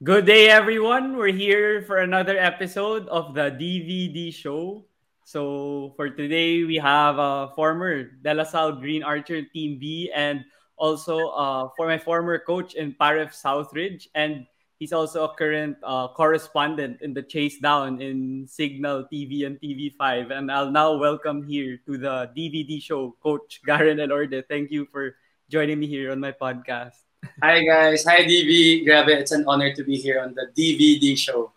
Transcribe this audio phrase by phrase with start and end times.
[0.00, 1.20] Good day, everyone.
[1.20, 4.88] We're here for another episode of the DVD show.
[5.28, 10.40] So, for today, we have a former De La Salle Green Archer Team B and
[10.80, 14.08] also uh, for my former coach in Paref Southridge.
[14.14, 14.48] And
[14.80, 20.32] he's also a current uh, correspondent in the Chase Down in Signal TV and TV5.
[20.32, 24.48] And I'll now welcome here to the DVD show, Coach Garen Elorde.
[24.48, 27.09] Thank you for joining me here on my podcast.
[27.40, 28.84] Hi guys, hi DV.
[28.84, 31.52] Grabe, it's an honor to be here on the DVD show.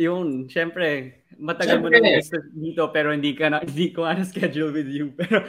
[0.00, 4.72] Yun, syempre, matagal mo na gusto dito pero hindi ka na, hindi ko na schedule
[4.72, 5.12] with you.
[5.12, 5.44] Pero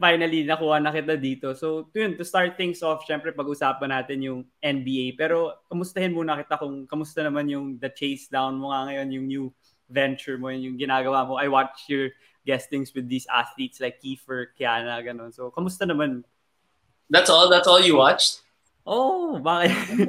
[0.00, 1.52] finally, nakuha na kita dito.
[1.52, 5.20] So, yun, to start things off, syempre pag-usapan natin yung NBA.
[5.20, 9.26] Pero, kamustahin muna kita kung kamusta naman yung The Chase Down mo nga ngayon, yung
[9.28, 9.44] new
[9.92, 11.36] venture mo, yung ginagawa mo.
[11.36, 12.16] I watch your
[12.48, 15.36] guestings with these athletes like Kiefer, Kiana, ganun.
[15.36, 16.24] So, kamusta naman?
[17.12, 17.52] That's all?
[17.52, 18.45] That's all you watched?
[18.86, 20.06] Oh, bakit?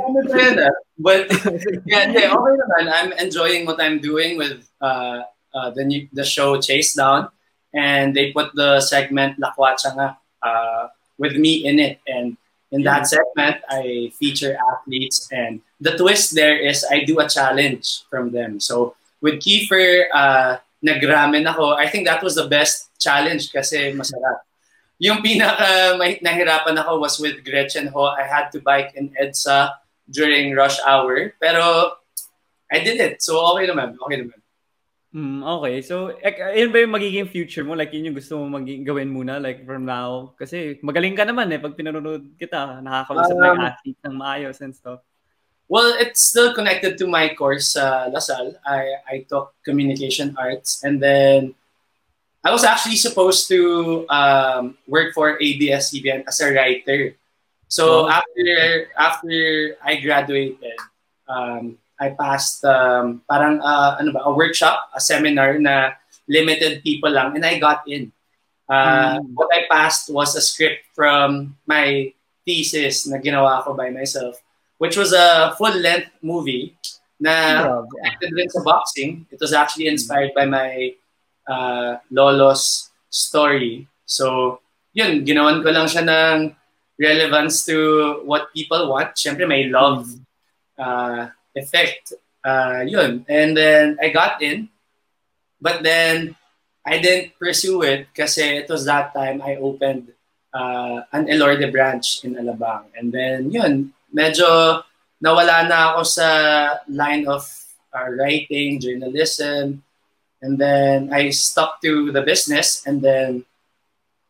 [1.01, 1.25] but
[1.89, 2.85] yeah, yeah, okay naman.
[2.93, 7.33] I'm enjoying what I'm doing with uh, uh, the new, the show Chase Down,
[7.73, 12.37] and they put the segment Lakwacha nga uh, with me in it, and
[12.69, 18.05] in that segment I feature athletes, and the twist there is I do a challenge
[18.13, 18.61] from them.
[18.61, 18.93] So
[19.25, 21.73] with Kiefer, uh, nagramen ako.
[21.73, 24.46] I think that was the best challenge kasi masarap.
[24.97, 28.09] Yung pinaka nahirapan ako was with Gretchen Ho.
[28.09, 29.77] I had to bike in EDSA
[30.09, 31.33] during rush hour.
[31.37, 31.93] Pero
[32.71, 33.21] I did it.
[33.21, 33.93] So okay naman.
[34.01, 34.39] Okay naman.
[35.17, 35.81] Mm, okay.
[35.81, 36.13] So,
[36.53, 37.73] yun ba yung magiging future mo?
[37.73, 40.37] Like, yun yung gusto mo maging, gawin muna, like, from now?
[40.37, 41.57] Kasi magaling ka naman eh.
[41.57, 45.01] Pag pinanonood kita, nakakausap um, ng athlete ng maayos and stuff.
[45.65, 48.61] Well, it's still connected to my course sa uh, Lasal.
[48.61, 50.85] I, I took communication arts.
[50.85, 51.56] And then,
[52.43, 57.15] I was actually supposed to um, work for ABS-CBN as a writer.
[57.67, 58.09] So oh.
[58.09, 59.33] after after
[59.83, 60.79] I graduated,
[61.27, 65.97] um, I passed um, parang uh, ano ba, a workshop, a seminar na
[66.29, 68.13] limited people lang, and I got in.
[68.69, 69.35] Uh, mm.
[69.35, 72.13] What I passed was a script from my
[72.47, 74.39] thesis na ginawa ko by myself,
[74.77, 76.77] which was a full-length movie
[77.19, 79.25] na connected rin sa boxing.
[79.33, 80.95] It was actually inspired by my
[81.47, 83.87] uh, Lolo's story.
[84.05, 84.59] So,
[84.93, 86.55] yun, ginawan ko lang siya ng
[86.99, 89.15] relevance to what people want.
[89.15, 90.07] Siyempre, may love
[90.77, 92.13] uh, effect.
[92.43, 93.25] Uh, yun.
[93.27, 94.69] And then, I got in.
[95.59, 96.35] But then,
[96.87, 100.15] I didn't pursue it kasi it was that time I opened
[100.55, 102.87] uh, an Elorde branch in Alabang.
[102.95, 104.83] And then, yun, medyo
[105.19, 106.27] nawala na ako sa
[106.87, 107.43] line of
[107.91, 109.83] uh, writing, journalism,
[110.41, 113.45] And then I stuck to the business and then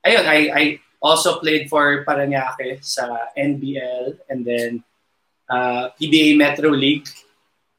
[0.05, 0.63] ayun, I, I
[1.01, 4.83] also played for Paranaque sa NBL and then
[5.49, 7.07] uh, PBA Metro League.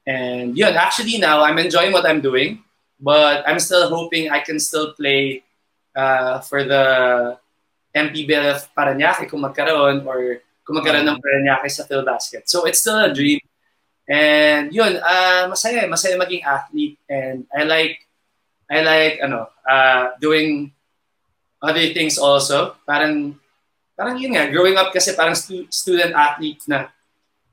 [0.06, 2.65] And yun, actually now I'm enjoying what I'm doing,
[3.00, 5.43] but I'm still hoping I can still play
[5.97, 7.37] uh, for the
[7.97, 12.49] MPBL of Paranaque kung magkaroon or kung magkaroon ng Paranaque sa Phil Basket.
[12.49, 13.41] So it's still a dream.
[14.09, 16.97] And yun, uh, masaya, masaya maging athlete.
[17.09, 18.08] And I like
[18.69, 20.73] I like ano, uh, doing
[21.59, 22.77] other things also.
[22.84, 23.34] Parang
[23.99, 26.93] parang yun nga, growing up kasi parang stu- student athlete na.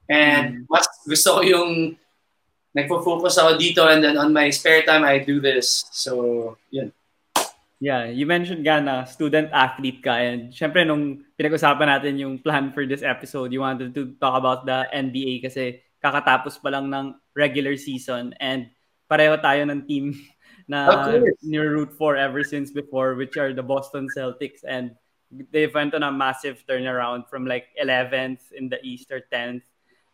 [0.05, 0.69] And mm.
[0.69, 1.97] mas gusto ko yung
[2.75, 5.87] nagfo-focus ako dito and then on my spare time I do this.
[5.95, 6.91] So, yun.
[7.79, 12.71] Yeah, you mentioned nga na student athlete ka and syempre nung pinag-usapan natin yung plan
[12.71, 17.15] for this episode, you wanted to talk about the NBA kasi kakatapos pa lang ng
[17.35, 18.69] regular season and
[19.09, 20.13] pareho tayo ng team
[20.67, 24.65] na near root for ever since before, which are the Boston Celtics.
[24.65, 24.95] And
[25.51, 29.61] they went on a massive turnaround from like 11th in the East or 10th,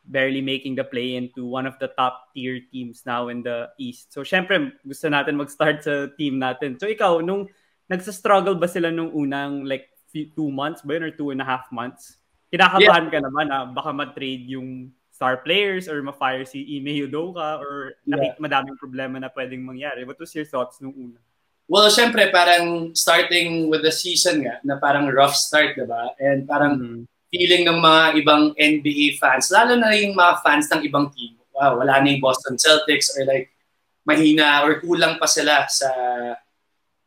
[0.06, 4.12] barely making the play into one of the top tier teams now in the East.
[4.13, 6.80] So, syempre, gusto natin mag-start sa team natin.
[6.80, 7.48] So, ikaw, nung
[7.92, 11.71] nagsa-struggle ba sila nung unang like two months ba yun or two and a half
[11.71, 12.19] months?
[12.51, 13.13] Kinakabahan yeah.
[13.15, 14.92] ka naman na baka ma-trade yung
[15.22, 18.34] star players or ma-fire si Ime Udoka or yeah.
[18.42, 20.02] madaming problema na pwedeng mangyari.
[20.02, 21.22] What was your thoughts nung una?
[21.70, 26.18] Well, syempre, parang starting with the season nga, na parang rough start, diba?
[26.18, 27.02] And parang mm-hmm.
[27.30, 31.78] feeling ng mga ibang NBA fans, lalo na yung mga fans ng ibang team, wow,
[31.78, 33.54] wala na yung Boston Celtics or like
[34.02, 35.88] mahina or kulang pa sila sa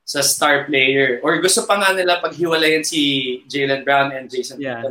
[0.07, 1.19] sa star player.
[1.27, 4.87] Or gusto pa nga nila paghiwalayan si Jalen Brown and Jason yeah.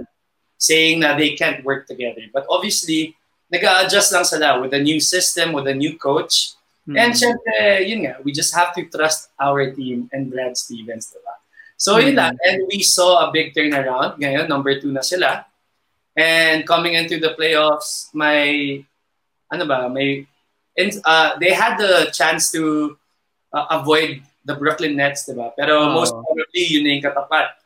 [0.63, 2.23] Saying that they can't work together.
[2.31, 3.19] But obviously,
[3.51, 6.55] nag-adjust lang sila with a new system, with a new coach.
[6.87, 6.95] Mm-hmm.
[6.95, 11.35] And syempre, yun nga, we just have to trust our team and Brad Stevens, diba?
[11.75, 12.07] So mm-hmm.
[12.07, 12.33] yun lang.
[12.47, 14.23] And we saw a big turnaround.
[14.23, 15.43] Ngayon, number two na sila.
[16.15, 18.79] And coming into the playoffs, my,
[19.51, 20.23] ano ba, may,
[20.79, 22.95] uh, they had the chance to
[23.51, 25.51] uh, avoid the Brooklyn Nets, diba?
[25.59, 25.91] Pero oh.
[25.91, 27.62] most probably, yun na yung katapat.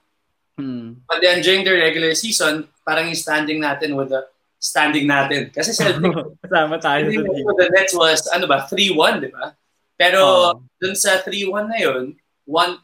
[0.57, 1.05] Hmm.
[1.05, 4.25] But then during the regular season, parang yung standing natin with the
[4.57, 5.53] standing natin.
[5.53, 6.09] Kasi Celtic,
[6.43, 7.45] kasama tayo sa team.
[7.45, 9.53] The Nets was, ano ba, 3-1, di ba?
[9.97, 10.61] Pero oh.
[10.81, 12.03] dun sa 3-1 na yun,
[12.49, 12.81] one,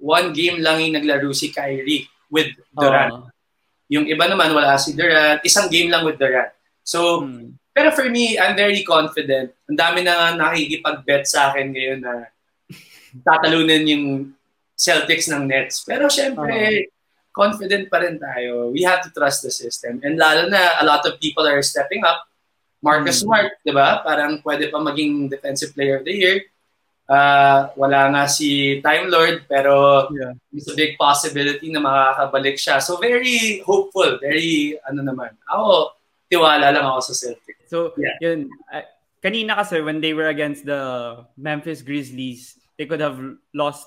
[0.00, 3.12] one game lang yung naglaro si Kyrie with Durant.
[3.12, 3.28] Oh.
[3.92, 5.44] Yung iba naman, wala si Durant.
[5.44, 6.52] Isang game lang with Durant.
[6.80, 7.60] So, hmm.
[7.76, 9.52] pero for me, I'm very confident.
[9.68, 12.32] Ang dami na nakikipag-bet sa akin ngayon na
[13.20, 14.06] tatalunan yung
[14.72, 15.84] Celtics ng Nets.
[15.84, 17.01] Pero syempre, uh-huh.
[17.32, 18.70] Confident pa rin tayo.
[18.70, 20.00] We have to trust the system.
[20.04, 22.28] And lalo na, a lot of people are stepping up.
[22.84, 23.26] Marcus mm-hmm.
[23.26, 24.04] Smart, di ba?
[24.04, 26.36] Parang pwede pa maging Defensive Player of the Year.
[27.08, 30.32] Uh, wala nga si Time Lord, pero yeah.
[30.54, 32.80] it's a big possibility na makakabalik siya.
[32.80, 35.34] So very hopeful, very ano naman.
[35.46, 35.94] Ako,
[36.30, 37.68] tiwala lang ako sa Celtics.
[37.68, 38.16] So, yeah.
[38.20, 38.48] yun.
[38.66, 38.84] Uh,
[39.22, 43.20] kanina kasi when they were against the Memphis Grizzlies, they could have
[43.54, 43.86] lost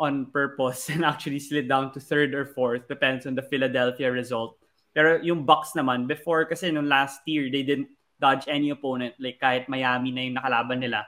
[0.00, 4.56] on purpose and actually slid down to third or fourth, depends on the Philadelphia result.
[4.96, 9.14] Pero yung Bucks naman, before kasi nung last year, they didn't dodge any opponent.
[9.20, 11.06] Like kahit Miami na yung nakalaban nila,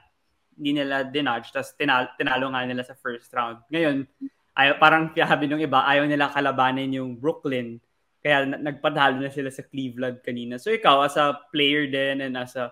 [0.54, 1.50] hindi nila dinodge.
[1.50, 3.64] Tapos tinalo, tinalo nga nila sa first round.
[3.72, 4.06] Ngayon,
[4.52, 7.80] ay, parang sabi nung iba, ayaw nila kalabanin yung Brooklyn.
[8.22, 10.60] Kaya nagpadalo na sila sa Cleveland kanina.
[10.60, 12.70] So ikaw, as a player din and as a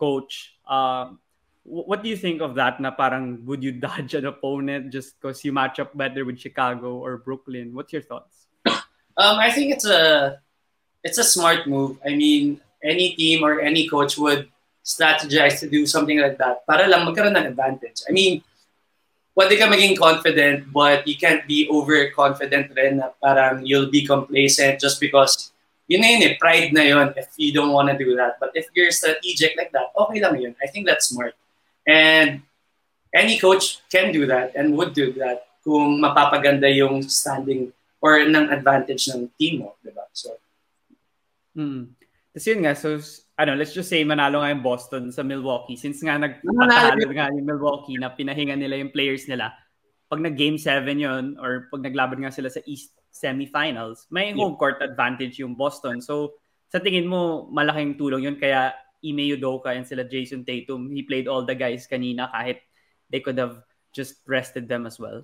[0.00, 1.12] coach, uh,
[1.66, 5.44] what do you think of that na parang would you dodge an opponent just because
[5.44, 7.74] you match up better with Chicago or Brooklyn?
[7.74, 8.46] What's your thoughts?
[9.16, 10.44] Um, I think it's a
[11.00, 11.96] it's a smart move.
[12.04, 14.52] I mean, any team or any coach would
[14.84, 18.04] strategize to do something like that para lang magkaroon ng advantage.
[18.04, 18.44] I mean,
[19.32, 24.84] pwede ka maging confident but you can't be overconfident rin na parang you'll be complacent
[24.84, 25.48] just because
[25.88, 28.36] yun na yun eh, pride na yun if you don't want to do that.
[28.36, 30.52] But if you're strategic like that, okay lang yun.
[30.60, 31.32] I think that's smart.
[31.86, 32.42] And
[33.14, 37.72] any coach can do that and would do that kung mapapaganda yung standing
[38.02, 40.04] or ng advantage ng team mo, di ba?
[40.12, 40.34] So,
[41.56, 41.96] mm.
[42.36, 43.00] Tapos yun nga, so,
[43.40, 45.80] ano, let's just say manalo nga yung Boston sa Milwaukee.
[45.80, 49.56] Since nga nagpatalo nga yung Milwaukee na pinahinga nila yung players nila,
[50.06, 54.78] pag nag-game 7 yon or pag naglaban nga sila sa East semifinals, may home court
[54.84, 56.04] advantage yung Boston.
[56.04, 56.36] So,
[56.68, 61.28] sa tingin mo, malaking tulong yun kaya Ime Udoka and sila Jason Tatum, he played
[61.28, 62.58] all the guys kanina kahit
[63.10, 63.62] they could have
[63.94, 65.22] just rested them as well.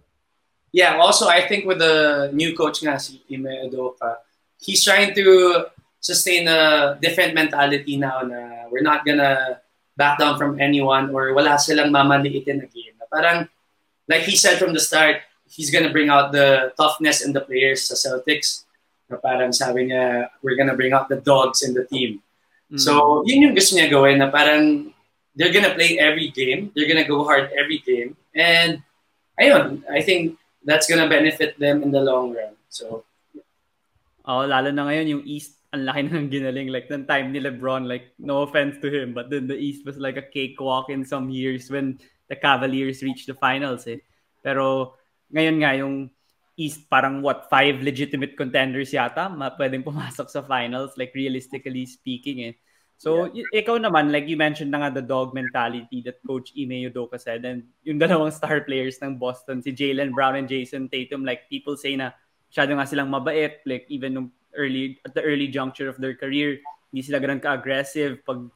[0.73, 4.23] Yeah, also I think with the new coach nga si Ime Udoka,
[4.57, 5.67] he's trying to
[6.01, 9.61] sustain a different mentality now na we're not gonna
[9.97, 12.97] back down from anyone or wala silang mamaliitin na game.
[13.13, 13.45] Parang,
[14.09, 17.85] like he said from the start, he's gonna bring out the toughness in the players
[17.85, 18.65] sa Celtics.
[19.13, 22.25] Na parang sabi niya, we're gonna bring out the dogs in the team.
[22.77, 23.29] So, mm.
[23.29, 24.93] yun yung gusto niya gawin na parang
[25.37, 26.73] they're gonna play every game.
[26.73, 28.17] They're gonna go hard every game.
[28.33, 28.81] And,
[29.37, 32.57] ayun, I think that's gonna benefit them in the long run.
[32.69, 33.05] So,
[34.23, 37.41] Oh, lalo na ngayon yung East ang laki na ng ginaling like the time ni
[37.41, 41.01] LeBron like no offense to him but then the East was like a cakewalk in
[41.01, 41.97] some years when
[42.29, 43.99] the Cavaliers reached the finals eh.
[44.45, 44.95] Pero
[45.33, 46.13] ngayon nga yung
[46.63, 52.47] East parang what five legitimate contenders yata ma pwedeng pumasok sa finals like realistically speaking
[52.47, 52.55] eh.
[53.03, 53.43] So yeah.
[53.43, 57.19] y- ikaw naman like you mentioned na nga the dog mentality that coach Ime Udoka
[57.19, 61.51] said and yung dalawang star players ng Boston si Jalen Brown and Jason Tatum like
[61.51, 62.15] people say na
[62.47, 66.63] masyado nga silang mabait like even nung early at the early juncture of their career
[66.93, 68.47] hindi sila ganun ka-aggressive pag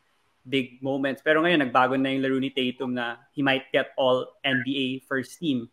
[0.47, 4.31] big moments pero ngayon nagbago na yung laro ni Tatum na he might get all
[4.47, 5.67] NBA first team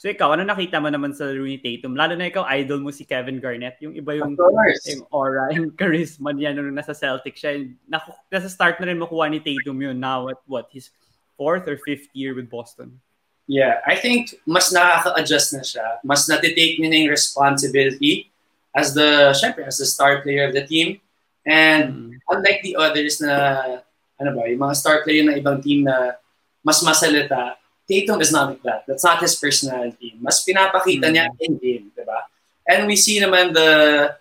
[0.00, 1.92] So ikaw, ano nakita mo naman sa Rooney Tatum?
[1.92, 3.76] Lalo na ikaw, idol mo si Kevin Garnett.
[3.84, 7.68] Yung iba yung, yung aura, yung charisma niya nung nasa Celtic siya.
[7.84, 10.88] Naku, nasa start na rin makuha ni Tatum yun now at what, his
[11.36, 12.96] fourth or fifth year with Boston?
[13.44, 16.00] Yeah, I think mas nakaka-adjust na siya.
[16.00, 18.32] Mas natitake niya na yung responsibility
[18.72, 20.96] as the, syempre, as the star player of the team.
[21.44, 22.24] And mm.
[22.32, 23.84] unlike the others na,
[24.16, 26.16] ano ba, yung mga star player ng ibang team na
[26.64, 27.59] mas masalita,
[27.90, 28.86] Tatum is not like that.
[28.86, 30.14] That's not his personality.
[30.22, 31.42] Mas pinapakita niya mm-hmm.
[31.42, 32.30] in game, di ba?
[32.70, 34.14] And we see naman the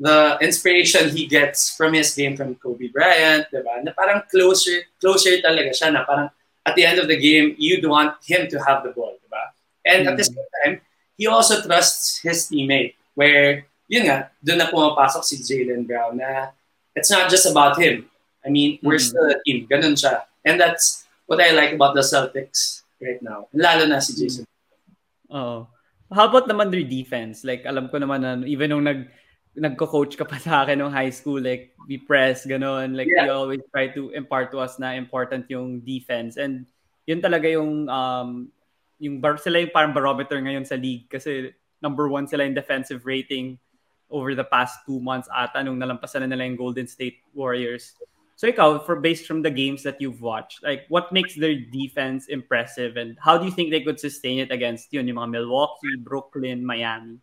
[0.00, 3.84] the inspiration he gets from his game from Kobe Bryant, di ba?
[3.84, 6.32] Na parang closer closer talaga siya na parang
[6.64, 9.52] at the end of the game, you'd want him to have the ball, di ba?
[9.84, 10.08] And mm-hmm.
[10.08, 10.40] at the mm-hmm.
[10.40, 10.74] same time,
[11.20, 16.54] he also trusts his teammate where yun nga, doon na pumapasok si Jalen Brown na
[16.96, 18.08] it's not just about him.
[18.46, 19.08] I mean, we're Mm.
[19.12, 19.68] still a team.
[19.68, 20.24] Ganun siya.
[20.46, 23.46] And that's what I like about the Celtics right now.
[23.54, 24.42] Lalo na si Jason.
[25.30, 25.70] Oo.
[26.10, 27.46] How about naman their defense?
[27.46, 29.06] Like, alam ko naman na even nung nag
[29.54, 32.98] nagko-coach ka pa sa akin nung high school, like, we press, gano'n.
[32.98, 33.30] Like, Yeah.
[33.30, 36.34] you always try to impart to us na important yung defense.
[36.34, 36.66] And
[37.06, 38.50] yun talaga yung, um,
[38.98, 41.50] yung bar, sila yung parang barometer ngayon sa league kasi
[41.82, 43.58] number one sila in defensive rating
[44.10, 47.98] over the past two months ata nung nalampasan na nila yung Golden State Warriors.
[48.40, 52.32] So ikaw, for based from the games that you've watched, like what makes their defense
[52.32, 56.00] impressive and how do you think they could sustain it against yun, yung mga Milwaukee,
[56.00, 57.20] Brooklyn, Miami?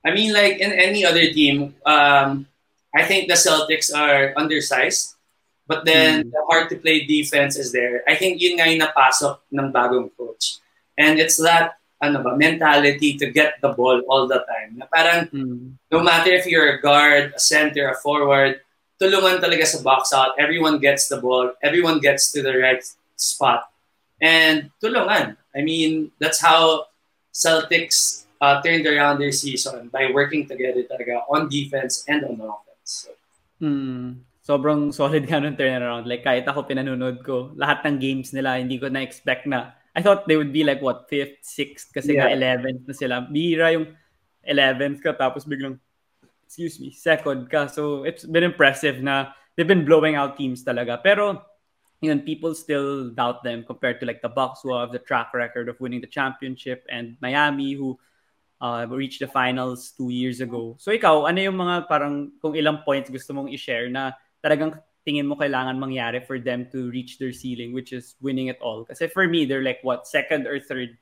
[0.00, 2.48] I mean, like in any other team, um,
[2.96, 5.20] I think the Celtics are undersized.
[5.68, 6.32] But then Mm.
[6.32, 8.00] the hard to play defense is there.
[8.08, 10.64] I think yun nga yung napasok ng bagong coach.
[10.96, 14.80] And it's that ano ba, mentality to get the ball all the time.
[14.80, 15.76] Na parang Hmm.
[15.92, 18.64] no matter if you're a guard, a center, a forward,
[19.00, 20.36] tulungan talaga sa box out.
[20.36, 21.56] Everyone gets the ball.
[21.64, 22.84] Everyone gets to the right
[23.16, 23.72] spot.
[24.20, 25.40] And tulungan.
[25.56, 26.92] I mean, that's how
[27.32, 33.08] Celtics uh, turned around their season by working together talaga on defense and on offense.
[33.08, 33.10] So,
[33.60, 34.24] Hmm.
[34.40, 36.08] Sobrang solid ka nung turnaround.
[36.08, 39.76] Like, kahit ako pinanonood ko, lahat ng games nila, hindi ko na-expect na.
[39.92, 42.56] I thought they would be like, what, 5th, 6th, kasi nga Yeah.
[42.56, 43.14] 11th na sila.
[43.28, 43.92] Bihira yung
[44.42, 45.76] 11th ka, tapos biglang,
[46.50, 47.70] excuse me, second ka.
[47.70, 50.98] So, it's been impressive na they've been blowing out teams talaga.
[50.98, 51.46] Pero,
[52.02, 55.70] yun, people still doubt them compared to like the Bucks who have the track record
[55.70, 57.94] of winning the championship and Miami who
[58.60, 60.74] uh, reached the finals two years ago.
[60.82, 64.74] So ikaw, ano yung mga parang kung ilang points gusto mong i-share na talagang
[65.06, 68.84] tingin mo kailangan mangyari for them to reach their ceiling which is winning it all?
[68.84, 70.98] Kasi for me, they're like what, second or third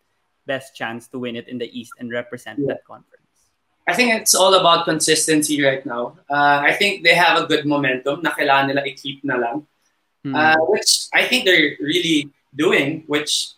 [0.47, 2.78] best chance to win it in the East and represent Yeah.
[2.78, 3.17] that conference.
[3.88, 6.21] I think it's all about consistency right now.
[6.28, 9.64] Uh, I think they have a good momentum na kailangan nila i-keep na lang.
[10.21, 10.37] Hmm.
[10.37, 13.57] Uh, which I think they're really doing, which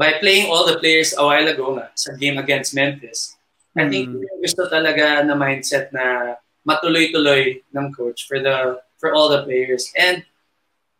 [0.00, 3.36] by playing all the players a while ago nga, sa game against Memphis,
[3.76, 4.22] I think Mm.
[4.22, 9.90] yung gusto talaga na mindset na matuloy-tuloy ng coach for the for all the players.
[9.98, 10.22] And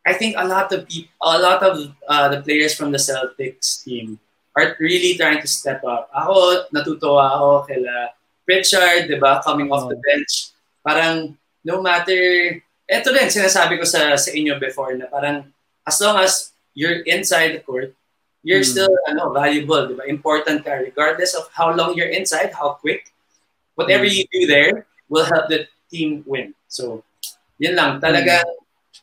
[0.03, 3.81] I think a lot of people, a lot of uh, the players from the Celtics
[3.87, 4.19] team
[4.59, 6.11] are really trying to step up.
[6.13, 8.13] Ako, natutuwa ako kila
[8.45, 10.05] Pritchard, di ba, coming off the Oh.
[10.05, 10.53] bench.
[10.85, 11.33] Parang,
[11.65, 15.49] no matter, eto din, sinasabi ko sa, sa inyo before na parang,
[15.89, 17.97] as long as you're inside the court,
[18.45, 18.73] you're Hmm.
[18.85, 20.05] still ano, valuable, di ba?
[20.05, 23.09] Important ka, regardless of how long you're inside, how quick.
[23.75, 24.13] Whatever Hmm.
[24.21, 26.53] you do there will help the team win.
[26.69, 27.01] So,
[27.57, 28.05] yun lang.
[28.05, 28.45] Talaga,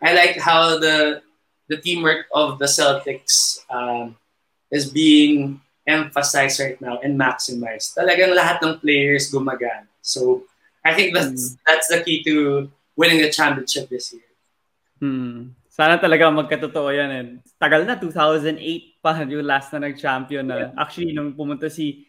[0.01, 1.25] I like how the
[1.71, 4.19] the teamwork of the Celtics um,
[4.69, 7.97] is being emphasized right now and maximized.
[7.97, 9.89] Talagang lahat ng players gumagana.
[10.01, 10.45] So,
[10.85, 14.29] I think that's that's the key to winning the championship this year.
[15.01, 15.57] Hmm.
[15.71, 17.09] Sana talaga magkatotoo yan.
[17.09, 17.23] Eh.
[17.57, 20.75] Tagal na, 2008 pa yung last na nag-champion na.
[20.77, 22.05] Actually, nung pumunta si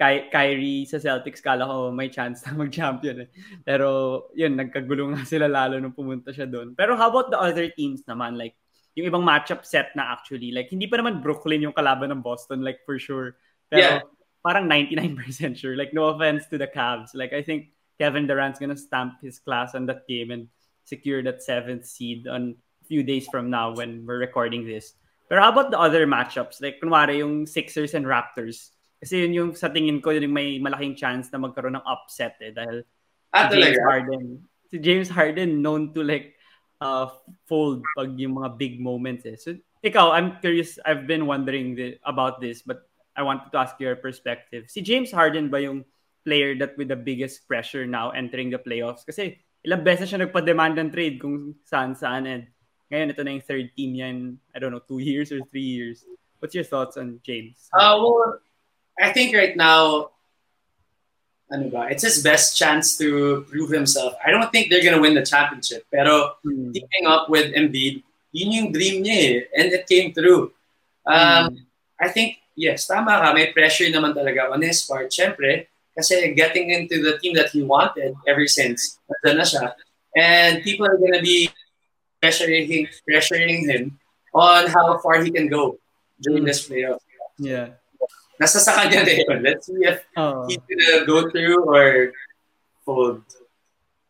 [0.00, 3.26] Ky- Kyrie sa Celtics, kala ko may chance na mag-champion.
[3.26, 3.28] Eh.
[3.60, 6.72] Pero yun, nagkagulo nga sila lalo nung pumunta siya doon.
[6.72, 8.40] Pero how about the other teams naman?
[8.40, 8.56] Like,
[8.98, 10.50] yung ibang matchup set na actually.
[10.50, 13.38] Like, hindi pa naman Brooklyn yung kalaban ng Boston, like for sure.
[13.70, 14.00] Pero Yeah.
[14.42, 15.76] parang 99% sure.
[15.76, 17.14] Like, no offense to the Cavs.
[17.14, 17.70] Like, I think
[18.00, 20.48] Kevin Durant's gonna stamp his class on that game and
[20.88, 24.96] secure that seventh seed on a few days from now when we're recording this.
[25.30, 26.58] Pero how about the other matchups?
[26.58, 28.74] Like, kunwari yung Sixers and Raptors.
[28.98, 32.34] Kasi yun yung sa tingin ko, yun yung may malaking chance na magkaroon ng upset
[32.42, 32.50] eh.
[32.50, 32.82] Dahil
[33.30, 33.86] Ah, si James talaga?
[33.86, 34.24] Harden.
[34.66, 36.34] Si James Harden known to like
[36.80, 37.06] uh,
[37.46, 39.36] fold pag yung mga big moments eh.
[39.36, 43.76] So, ikaw, I'm curious, I've been wondering the, about this, but I wanted to ask
[43.78, 44.68] your perspective.
[44.68, 45.84] Si James Harden ba yung
[46.24, 49.04] player that with the biggest pressure now entering the playoffs?
[49.04, 52.48] Kasi ilang beses siya nagpa-demand ng trade kung saan-saan and
[52.90, 54.20] ngayon ito na yung third team niya in,
[54.50, 56.04] I don't know, two years or three years.
[56.42, 57.70] What's your thoughts on James?
[57.70, 58.40] Uh, well,
[58.98, 60.10] I think right now,
[61.50, 64.14] ano ba, it's his best chance to prove himself.
[64.22, 66.70] I don't think they're gonna win the championship, pero Hmm.
[66.70, 70.54] teaming up with Embiid, yun yung dream niya eh, and it came through.
[71.02, 71.66] Um,
[71.98, 75.10] I think, yes, tama ka, may pressure naman talaga on his part.
[75.10, 79.74] Siyempre, kasi getting into the team that he wanted ever since, na siya.
[80.14, 81.50] And people are gonna be
[82.22, 83.98] pressuring, pressuring him
[84.32, 85.78] on how far he can go
[86.22, 86.46] during Mm.
[86.46, 87.02] this playoff.
[87.40, 87.79] Yeah.
[88.40, 89.38] Nasa sa kanya na yun.
[89.44, 90.48] Let's see if Oh.
[90.48, 92.16] he's gonna go through or
[92.88, 93.20] fold.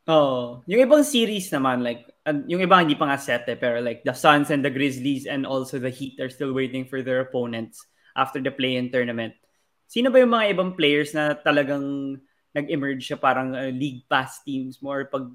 [0.07, 2.07] Oh, yung ibang series naman like
[2.47, 5.43] yung ibang hindi pa nga set eh, pero like the Suns and the Grizzlies and
[5.43, 7.83] also the Heat are still waiting for their opponents
[8.15, 9.35] after the play-in tournament.
[9.91, 12.15] Sino ba yung mga ibang players na talagang
[12.55, 15.27] nag-emerge siya parang uh, league pass teams more pag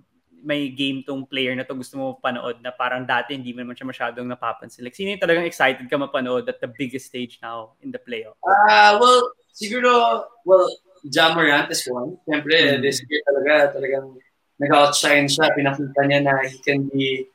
[0.45, 3.73] may game tong player na to gusto mo panood na parang dati hindi mo naman
[3.73, 4.85] siya masyadong napapansin.
[4.85, 8.37] Like, sino yung talagang excited ka mapanood at the biggest stage now in the playoff?
[8.45, 10.69] Uh, well, siguro, well,
[11.01, 12.21] Ja Morant is one.
[12.29, 12.85] Siyempre, mm-hmm.
[12.85, 14.13] this year talaga, talagang
[14.61, 15.49] nag-outshine siya.
[15.57, 17.25] Pinakita niya na he can be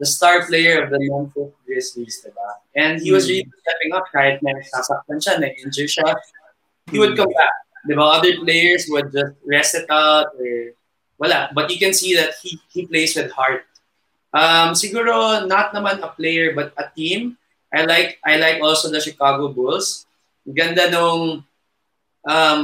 [0.00, 2.48] the star player of the Memphis Grizzlies, diba?
[2.72, 3.44] And he was mm-hmm.
[3.44, 6.16] really stepping up kahit na sasaktan siya, na-injure siya.
[6.88, 7.56] He would come back.
[7.84, 8.04] Diba?
[8.04, 10.72] Other players would just rest it out or
[11.18, 11.50] wala.
[11.52, 13.66] But you can see that he, he plays with heart.
[14.32, 17.36] Um, siguro not naman a player but a team.
[17.74, 20.06] I like I like also the Chicago Bulls.
[20.48, 21.44] Ganda nung
[22.24, 22.60] um,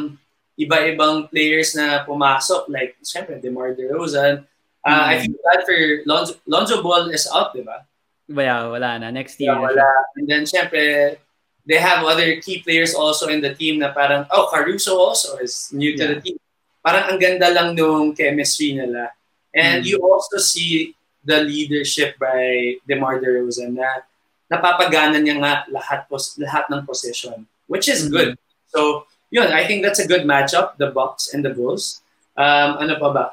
[0.56, 4.46] iba-ibang players na pumasok like syempre DeMar DeRozan.
[4.84, 5.08] Uh, mm.
[5.08, 7.88] I feel bad for Lonzo, Lonzo Ball is out, di ba?
[8.28, 9.08] Yeah, wala na.
[9.12, 9.52] Next year.
[9.52, 9.88] Yeah, wala.
[10.16, 11.16] And then syempre
[11.64, 15.73] they have other key players also in the team na parang oh Caruso also is
[15.73, 16.12] new to yeah.
[16.14, 16.37] the team
[16.85, 19.09] parang ang ganda lang nung chemistry nila.
[19.57, 19.88] And mm.
[19.88, 20.93] you also see
[21.25, 24.05] the leadership by DeMar DeRozan na
[24.53, 28.11] napapagana niya nga lahat pos, lahat ng position, which is mm.
[28.12, 28.31] good.
[28.69, 32.05] So, yun, I think that's a good matchup, the Bucks and the Bulls.
[32.37, 33.26] Um, ano pa ba?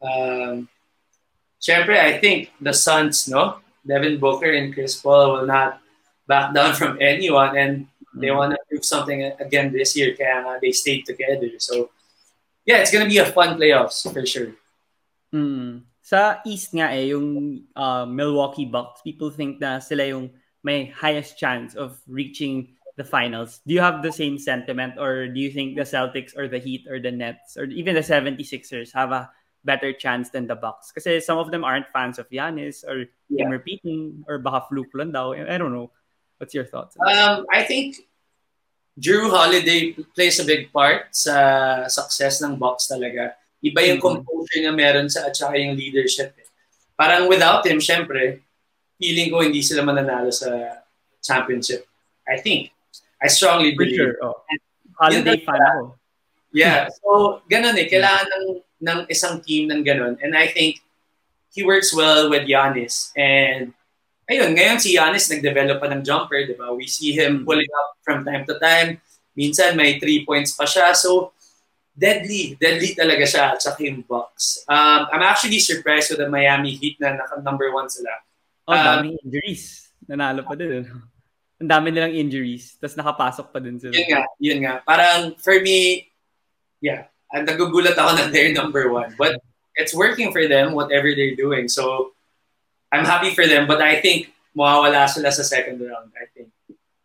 [0.00, 0.72] Um,
[1.62, 3.62] Siyempre, I think the Suns, no?
[3.86, 5.78] Devin Booker and Chris Paul will not
[6.26, 7.86] back down from anyone and
[8.16, 8.36] they mm.
[8.36, 11.52] want to prove something again this year kaya nga they stayed together.
[11.60, 11.92] So,
[12.66, 14.54] yeah, it's gonna be a fun playoffs for sure.
[15.32, 15.88] Hmm.
[16.02, 20.30] Sa East nga eh, yung uh, Milwaukee Bucks, people think na sila yung
[20.62, 23.60] may highest chance of reaching the finals.
[23.66, 26.86] Do you have the same sentiment or do you think the Celtics or the Heat
[26.90, 29.30] or the Nets or even the 76ers have a
[29.64, 30.92] better chance than the Bucks?
[30.92, 33.46] Kasi some of them aren't fans of Giannis or yeah.
[33.46, 35.32] him repeating or baka fluke lang daw.
[35.32, 35.90] I don't know.
[36.38, 36.96] What's your thoughts?
[36.98, 37.96] Um, I think
[38.98, 43.32] Drew Holiday plays a big part sa success ng Bucks talaga.
[43.64, 44.26] Iba yung mm-hmm.
[44.26, 46.36] composure niya meron sa at saka yung leadership.
[46.36, 46.48] Eh.
[46.92, 48.44] Parang without him, syempre,
[49.00, 50.82] feeling ko hindi sila mananalo sa
[51.24, 51.88] championship.
[52.28, 52.70] I think.
[53.22, 53.96] I strongly believe.
[53.96, 54.36] For sure.
[54.36, 54.38] Oh.
[54.98, 55.82] Holiday fan ako.
[56.52, 56.92] Yeah.
[57.00, 57.88] So, ganun eh.
[57.88, 58.46] Kailangan ng,
[58.84, 60.20] ng isang team ng ganun.
[60.20, 60.84] And I think
[61.48, 63.08] he works well with Giannis.
[63.16, 63.72] And
[64.32, 66.72] ayun, ngayon si Giannis nag-develop pa ng jumper, di ba?
[66.72, 67.44] We see him hmm.
[67.44, 68.96] pulling up from time to time.
[69.36, 70.96] Minsan may three points pa siya.
[70.96, 71.36] So,
[71.92, 72.56] deadly.
[72.56, 74.64] Deadly talaga siya at saka yung Bucks.
[74.68, 78.12] Um, I'm actually surprised with the Miami Heat na naka number one sila.
[78.68, 79.92] Oh, um, daming injuries.
[80.08, 80.88] Nanalo pa din.
[81.60, 82.76] Ang dami nilang injuries.
[82.80, 83.92] Tapos nakapasok pa din sila.
[83.92, 84.74] Yun nga, yun nga.
[84.84, 86.08] Parang for me,
[86.84, 89.16] yeah, nagugulat ako na they're number one.
[89.16, 89.40] But
[89.76, 91.68] it's working for them, whatever they're doing.
[91.72, 92.12] So,
[92.92, 96.52] I'm happy for them, but I think mawawala sila sa second round, I think.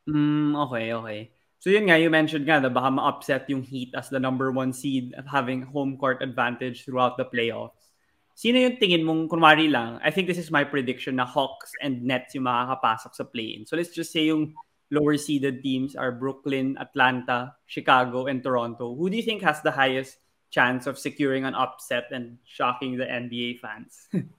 [0.07, 1.19] Mm, okay, okay.
[1.63, 4.75] So yun nga, you mentioned nga na baka ma-upset yung Heat as the number one
[4.75, 7.91] seed of having home court advantage throughout the playoffs.
[8.37, 12.05] Sino yung tingin mong, kunwari lang, I think this is my prediction na Hawks and
[12.05, 13.65] Nets yung makakapasok sa play-in.
[13.65, 14.53] So let's just say yung
[14.93, 18.93] lower seeded teams are Brooklyn, Atlanta, Chicago, and Toronto.
[18.93, 20.21] Who do you think has the highest
[20.53, 24.07] chance of securing an upset and shocking the NBA fans?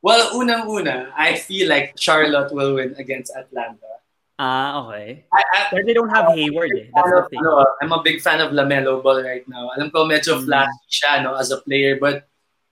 [0.00, 4.00] Well, unang-una, I feel like Charlotte will win against Atlanta.
[4.40, 5.28] Ah, okay.
[5.28, 6.88] I, I, But they don't have Hayward eh.
[6.88, 7.44] That's the thing.
[7.44, 9.68] Ano, I'm a big fan of LaMelo Ball right now.
[9.76, 10.48] Alam ko medyo mm.
[10.48, 12.24] flashy siya no, as a player, but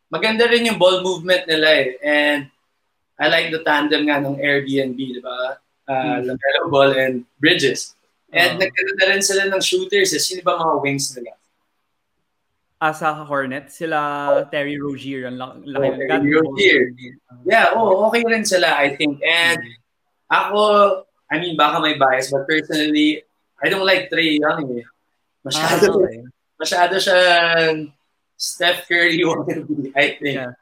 [0.08, 1.88] maganda rin yung ball movement nila eh.
[2.00, 2.48] And
[3.20, 5.60] I like the tandem nga ng Airbnb, di ba?
[5.84, 6.32] Uh, mm.
[6.32, 7.92] LaMelo Ball and Bridges.
[8.32, 8.64] And uh-huh.
[8.64, 10.20] nagkaroon rin sila ng shooters eh.
[10.20, 11.36] Sino ba mga wings nila?
[12.78, 16.82] Asa Hornet, sila Terry Rozier, ang laki oh, Terry Rozier.
[17.42, 19.18] Yeah, oh, okay rin sila, I think.
[19.18, 19.58] And
[20.30, 23.26] ako, I mean, baka may bias, but personally,
[23.58, 24.86] I don't like Trey Young eh.
[25.42, 26.22] Masyado, ah, okay.
[26.62, 27.90] masyado siyang
[28.38, 30.38] Steph Curry wannabe, I think.
[30.38, 30.54] Yeah.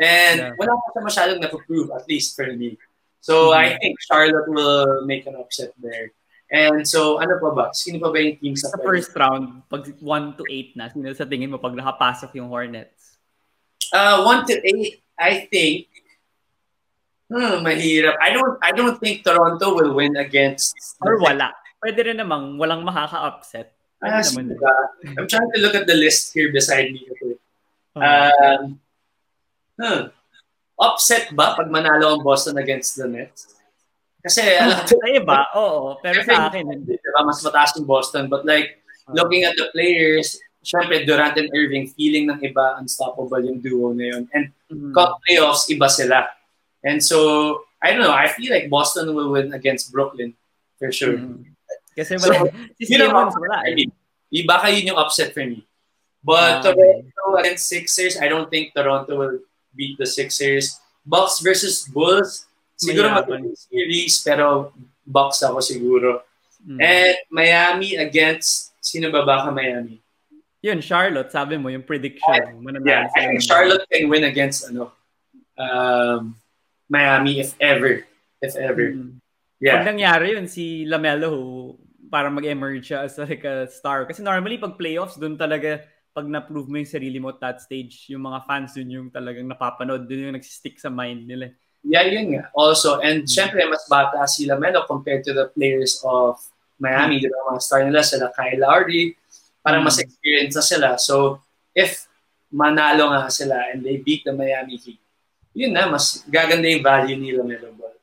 [0.00, 0.52] And yeah.
[0.56, 2.80] wala pa siya masyadong napaprove, at least for me.
[3.20, 3.60] So, mm-hmm.
[3.60, 6.16] I think Charlotte will make an upset there.
[6.48, 7.66] And so, ano pa ba?
[7.76, 9.68] Sino pa ba yung team sa, sa first round?
[9.68, 13.20] Pag 1 to 8 na, sino sa tingin mo pag nakapasok yung Hornets?
[13.92, 15.92] Uh, 1 to 8, I think,
[17.28, 18.16] hmm, mahirap.
[18.16, 20.72] I don't I don't think Toronto will win against...
[21.04, 21.52] Or wala.
[21.84, 23.76] Pwede rin namang walang makaka-upset.
[23.98, 24.54] Ah, naman
[25.18, 27.02] I'm trying to look at the list here beside me.
[27.92, 28.00] Oh.
[28.00, 28.78] Um,
[29.74, 30.02] hmm.
[30.78, 33.57] Upset ba pag manalo ang Boston against the Nets?
[34.28, 35.96] Kasi, alam sa iba, oo.
[36.04, 37.00] Pero sa akin, hindi.
[37.00, 38.28] Diba, mas mataas yung Boston.
[38.28, 43.64] But like, looking at the players, syempre Durant and Irving, feeling ng iba, unstoppable yung
[43.64, 44.28] duo na yun.
[44.36, 44.92] And mm-hmm.
[44.92, 46.28] cup playoffs, iba sila.
[46.84, 50.36] And so, I don't know, I feel like Boston will win against Brooklyn.
[50.76, 51.16] For sure.
[51.16, 51.56] Mm-hmm.
[51.96, 53.64] Kasi wala, so, si Simmons wala.
[53.66, 54.44] Eh.
[54.44, 55.64] Baka yun yung upset for me.
[56.22, 57.08] But Ah, okay.
[57.14, 59.36] Toronto against Sixers, I don't think Toronto will
[59.74, 60.78] beat the Sixers.
[61.08, 62.44] Bucks versus Bulls,
[62.78, 66.22] siguro magiging series, pero Bucks ako siguro.
[66.62, 66.78] Mm.
[66.78, 69.98] And Miami against, sino ba ba ka Miami?
[70.62, 72.62] Yun, Charlotte, sabi mo, yung prediction.
[72.62, 74.90] mananalo Yeah, I think Charlotte can win against ano,
[75.54, 76.34] um,
[76.90, 78.02] Miami if ever.
[78.42, 78.94] If ever.
[78.94, 79.22] Mm.
[79.58, 79.82] Yeah.
[79.82, 81.74] Pag nangyari yun, si Lamelo,
[82.08, 84.08] para mag-emerge siya as like a star.
[84.08, 85.84] Kasi normally, pag playoffs, doon talaga,
[86.16, 89.46] pag na-prove mo yung sarili mo at that stage, yung mga fans dun yung talagang
[89.46, 91.54] napapanood, dun yung nagsistick sa mind nila.
[91.86, 92.50] Yeah, yun nga.
[92.54, 93.30] Also, and Hmm.
[93.30, 96.38] syempre, mas bata si Lamelo compared to the players of
[96.78, 97.22] Miami.
[97.22, 99.14] Di ba, mga star nila, sila Kyle Lowry.
[99.62, 100.06] Parang mas Hmm.
[100.06, 100.90] experienced na sila.
[100.98, 101.42] So,
[101.74, 102.06] if
[102.50, 105.00] manalo nga sila and they beat the Miami Heat,
[105.54, 107.96] yun na, mas gaganda yung value ni Lamelo Ball.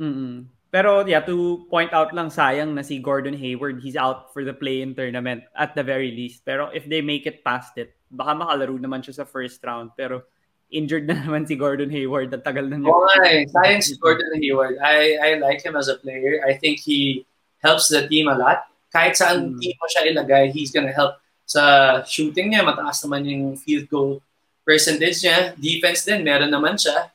[0.00, 4.42] mm Pero yeah, to point out lang, sayang na si Gordon Hayward, he's out for
[4.42, 6.42] the play-in tournament at the very least.
[6.42, 9.94] Pero if they make it past it, baka makalaro naman siya sa first round.
[9.94, 10.26] Pero
[10.74, 12.34] injured na naman si Gordon Hayward.
[12.34, 12.90] At tagal na niya.
[12.90, 13.42] Nga eh.
[13.46, 14.76] Sayang si Gordon Hayward.
[14.82, 16.42] I, I like him as a player.
[16.42, 17.22] I think he
[17.62, 18.66] helps the team a lot.
[18.90, 19.58] Kahit saan Mm.
[19.62, 22.66] team mo siya ilagay, he's gonna help sa shooting niya.
[22.66, 24.18] Mataas naman yung field goal
[24.66, 25.54] percentage niya.
[25.54, 27.10] Defense din, meron naman siya.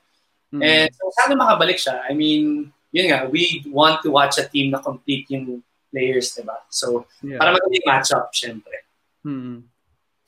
[0.50, 0.62] Mm.
[0.64, 2.02] And so, sana makabalik siya.
[2.08, 5.62] I mean, yun nga, we want to watch a team na complete yung
[5.94, 6.58] players, diba?
[6.70, 7.38] So, Yeah.
[7.38, 8.86] para magandang matchup, syempre.
[9.26, 9.66] Hmm.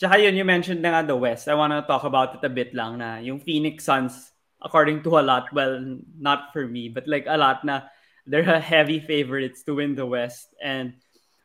[0.01, 1.45] Tsaka yun, you mentioned na nga the West.
[1.45, 5.21] I wanna talk about it a bit lang na yung Phoenix Suns, according to a
[5.21, 5.77] lot, well,
[6.17, 7.85] not for me, but like a lot na
[8.25, 10.57] they're a heavy favorites to win the West.
[10.57, 10.97] And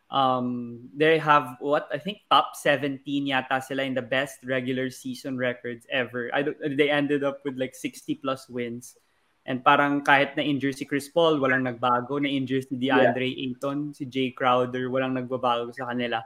[0.08, 5.36] um, they have what I think top 17 yata sila in the best regular season
[5.36, 6.32] records ever.
[6.32, 8.96] I don't, they ended up with like 60 plus wins.
[9.44, 12.16] And parang kahit na injure si Chris Paul, walang nagbago.
[12.16, 16.24] Na injure si DeAndre Ayton, si Jay Crowder, walang nagbabago sa kanila.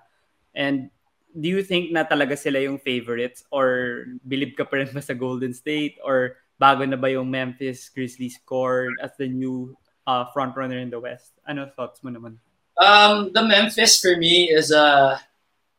[0.54, 0.94] And
[1.34, 5.14] do you think na talaga sila yung favorites or believe ka pa rin ba sa
[5.14, 9.72] Golden State or bago na ba yung Memphis Grizzlies core as the new
[10.06, 11.32] uh, front runner in the West?
[11.46, 12.36] Ano thoughts mo naman?
[12.80, 15.18] Um, the Memphis for me is a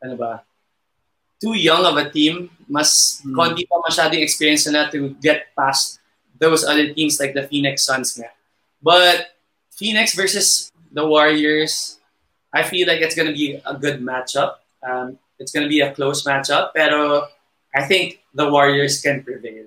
[0.02, 0.42] ano ba?
[1.42, 2.50] Too young of a team.
[2.70, 3.34] Mas Hmm.
[3.34, 5.98] konti pa masyadong experience na to get past
[6.38, 8.30] those other teams like the Phoenix Suns nga.
[8.82, 9.34] But
[9.74, 11.98] Phoenix versus the Warriors,
[12.50, 14.62] I feel like it's gonna be a good matchup.
[14.82, 17.26] Um, it's gonna be a close matchup, pero
[17.74, 19.66] I think the Warriors can prevail.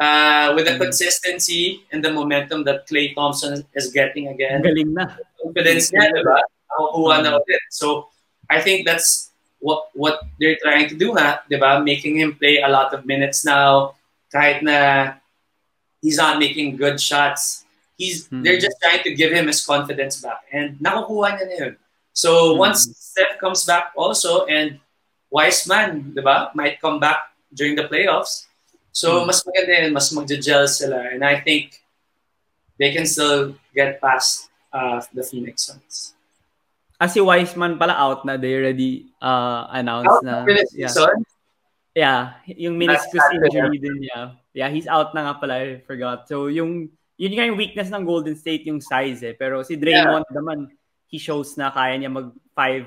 [0.00, 0.88] Uh, with the Hmm.
[0.88, 5.12] consistency and the momentum that Clay Thompson is getting again, galing na.
[5.36, 6.40] confidence niya, di ba?
[6.72, 7.44] Nakukuha na Mm.
[7.44, 7.62] ulit.
[7.68, 8.08] So,
[8.48, 9.28] I think that's
[9.60, 11.84] what what they're trying to do nga, di ba?
[11.84, 13.92] Making him play a lot of minutes now,
[14.32, 15.12] kahit na
[16.00, 17.68] he's not making good shots.
[18.00, 18.40] He's Mm.
[18.40, 20.48] they're just trying to give him his confidence back.
[20.48, 21.74] And nakukuha niya na yun.
[22.16, 22.72] So, Mm.
[22.72, 24.80] once Steph comes back also, and
[25.30, 28.50] Wiseman, di ba, might come back during the playoffs.
[28.90, 29.26] So, Mm.
[29.30, 31.14] mas maganda yun, mas magja-gel sila.
[31.14, 31.78] And I think
[32.76, 36.18] they can still get past uh, the Phoenix Suns.
[36.98, 38.36] Ah, si Wiseman pala out na.
[38.36, 40.44] They already uh, announced Out na.
[40.74, 40.90] yeah.
[40.90, 41.24] season?
[41.96, 44.36] yeah, yung meniscus injury din niya.
[44.52, 45.54] Yeah, he's out na nga pala.
[45.62, 46.26] I forgot.
[46.28, 49.32] So, yung yun nga yung weakness ng Golden State, yung size eh.
[49.38, 50.68] Pero si Draymond naman,
[51.06, 52.84] he shows na kaya niya mag-five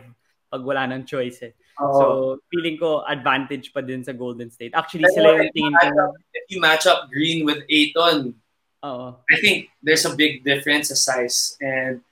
[0.52, 1.54] pag wala ng choice eh.
[1.82, 1.98] Oo.
[1.98, 2.06] So,
[2.54, 4.78] feeling ko advantage pa din sa Golden State.
[4.78, 6.02] Actually, Pero sila yung if you tingin match ko.
[6.06, 8.18] up- If you match up Green with Aiton,
[8.84, 9.08] Oo.
[9.18, 11.56] I think there's a big difference of size.
[11.58, 12.04] And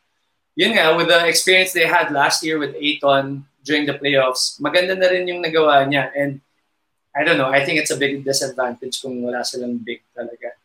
[0.55, 4.97] yun nga, with the experience they had last year with Aiton during the playoffs, maganda
[4.97, 6.09] na rin yung nagawa niya.
[6.15, 6.39] And
[7.11, 10.55] I don't know, I think it's a big disadvantage kung wala silang big talaga.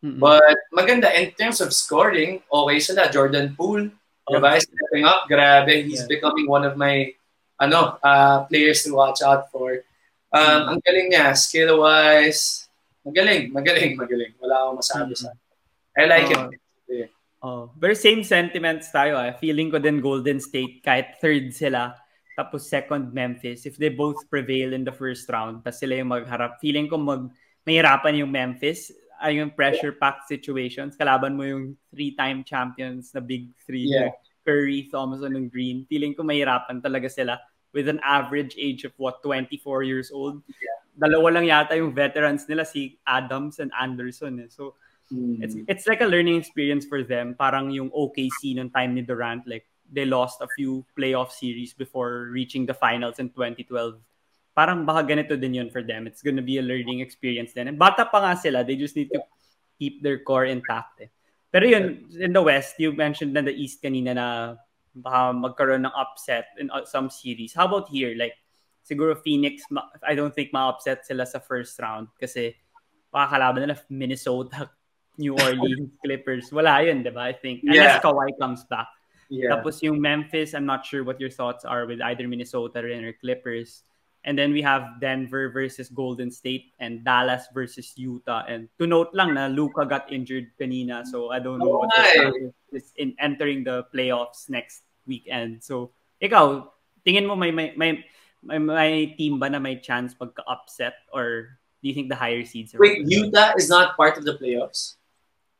[0.00, 0.16] Mm-mm.
[0.16, 3.10] But maganda, in terms of scoring, okay sila.
[3.12, 3.90] Jordan Poole,
[4.24, 4.38] Oh.
[4.38, 4.54] diba?
[4.56, 5.82] Stepping up, grabe.
[5.84, 6.14] He's Yeah.
[6.14, 7.10] becoming one of my
[7.60, 9.84] ano uh, players to watch out for.
[10.32, 10.74] Um.
[10.76, 12.70] Ang galing niya, skill-wise,
[13.04, 14.32] magaling, magaling, magaling.
[14.40, 15.20] Wala akong masabi Mm.
[15.20, 15.28] sa
[15.92, 16.48] I like Oh.
[16.48, 17.10] it.
[17.40, 19.32] Oh, pero same sentiments tayo ah.
[19.32, 21.96] Feeling ko din Golden State kahit third sila
[22.36, 26.56] tapos second Memphis if they both prevail in the first round tapos sila yung magharap
[26.60, 27.28] feeling ko mag
[27.64, 33.48] mahirapan yung Memphis ay yung pressure packed situations kalaban mo yung three-time champions na big
[33.64, 34.12] three Yeah.
[34.40, 37.36] Curry, Thompson, and Green feeling ko mahirapan talaga sila
[37.72, 40.42] with an average age of what 24 years old
[40.98, 44.50] dalawa lang yata yung veterans nila si Adams and Anderson eh.
[44.50, 44.74] so
[45.10, 45.42] Hmm.
[45.42, 47.34] it's it's like a learning experience for them.
[47.34, 52.30] Parang yung OKC nung time ni Durant, like they lost a few playoff series before
[52.30, 53.98] reaching the finals in 2012.
[54.54, 56.06] Parang baka ganito din yun for them.
[56.06, 57.66] It's gonna be a learning experience then.
[57.66, 59.18] And bata pa nga sila, they just need to
[59.82, 61.02] keep their core intact.
[61.02, 61.10] Eh.
[61.50, 64.26] Pero yun, in the West, you mentioned na the East kanina na
[64.94, 67.54] baka magkaroon ng upset in uh, some series.
[67.54, 68.14] How about here?
[68.16, 68.34] Like,
[68.82, 69.62] siguro Phoenix,
[70.02, 72.56] I don't think ma-upset sila sa first round kasi
[73.14, 74.70] pakakalaban nila Minnesota,
[75.20, 76.48] New Orleans, Clippers.
[76.50, 77.28] Wala yun, di ba?
[77.28, 77.62] I think.
[77.62, 78.00] Unless Yeah.
[78.00, 78.88] Kawhi comes back.
[79.30, 79.54] Yeah.
[79.54, 83.14] Tapos yung Memphis, I'm not sure what your thoughts are with either Minnesota rin or
[83.14, 83.86] Clippers.
[84.24, 88.44] And then we have Denver versus Golden State and Dallas versus Utah.
[88.44, 91.08] And to note lang na Luka got injured kanina.
[91.08, 95.64] So I don't know Oo what the is in entering the playoffs next weekend.
[95.64, 96.68] So ikaw,
[97.00, 98.04] tingin mo may may may,
[98.44, 102.76] may, may team ba na may chance pagka-upset or do you think the higher seeds
[102.76, 105.00] are Wait, Utah is not part of the playoffs?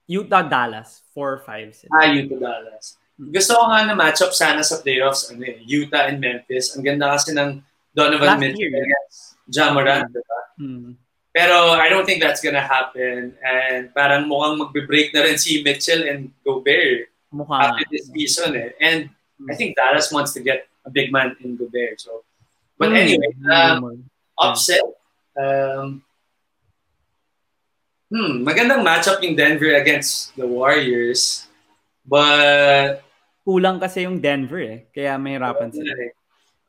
[0.05, 1.91] Utah Dallas 4-5 sila.
[1.97, 3.01] Ah, Utah Dallas.
[3.17, 6.73] Gusto ko nga na matchup sana sa playoffs, ano eh, Utah and Memphis.
[6.77, 8.83] Ang ganda kasi ng Donovan Last Mitchell year.
[8.83, 9.19] against
[9.51, 10.41] Ja Morant, diba?
[10.57, 10.91] Hmm.
[11.31, 13.35] Pero I don't think that's gonna happen.
[13.39, 18.71] And parang mukhang magbe-break na rin si Mitchell and Gobert Mukha after this season eh.
[18.79, 19.49] And Hmm.
[19.49, 21.97] I think Dallas wants to get a big man in Gobert.
[21.97, 22.29] So,
[22.77, 23.01] but Hmm.
[23.01, 23.95] anyway, um, Rumor.
[24.37, 24.85] upset.
[25.33, 26.05] Um,
[28.11, 31.47] hmm, magandang matchup yung Denver against the Warriors.
[32.05, 33.01] But
[33.41, 34.79] Kulang kasi yung Denver eh.
[34.93, 35.89] Kaya mahirapan sila.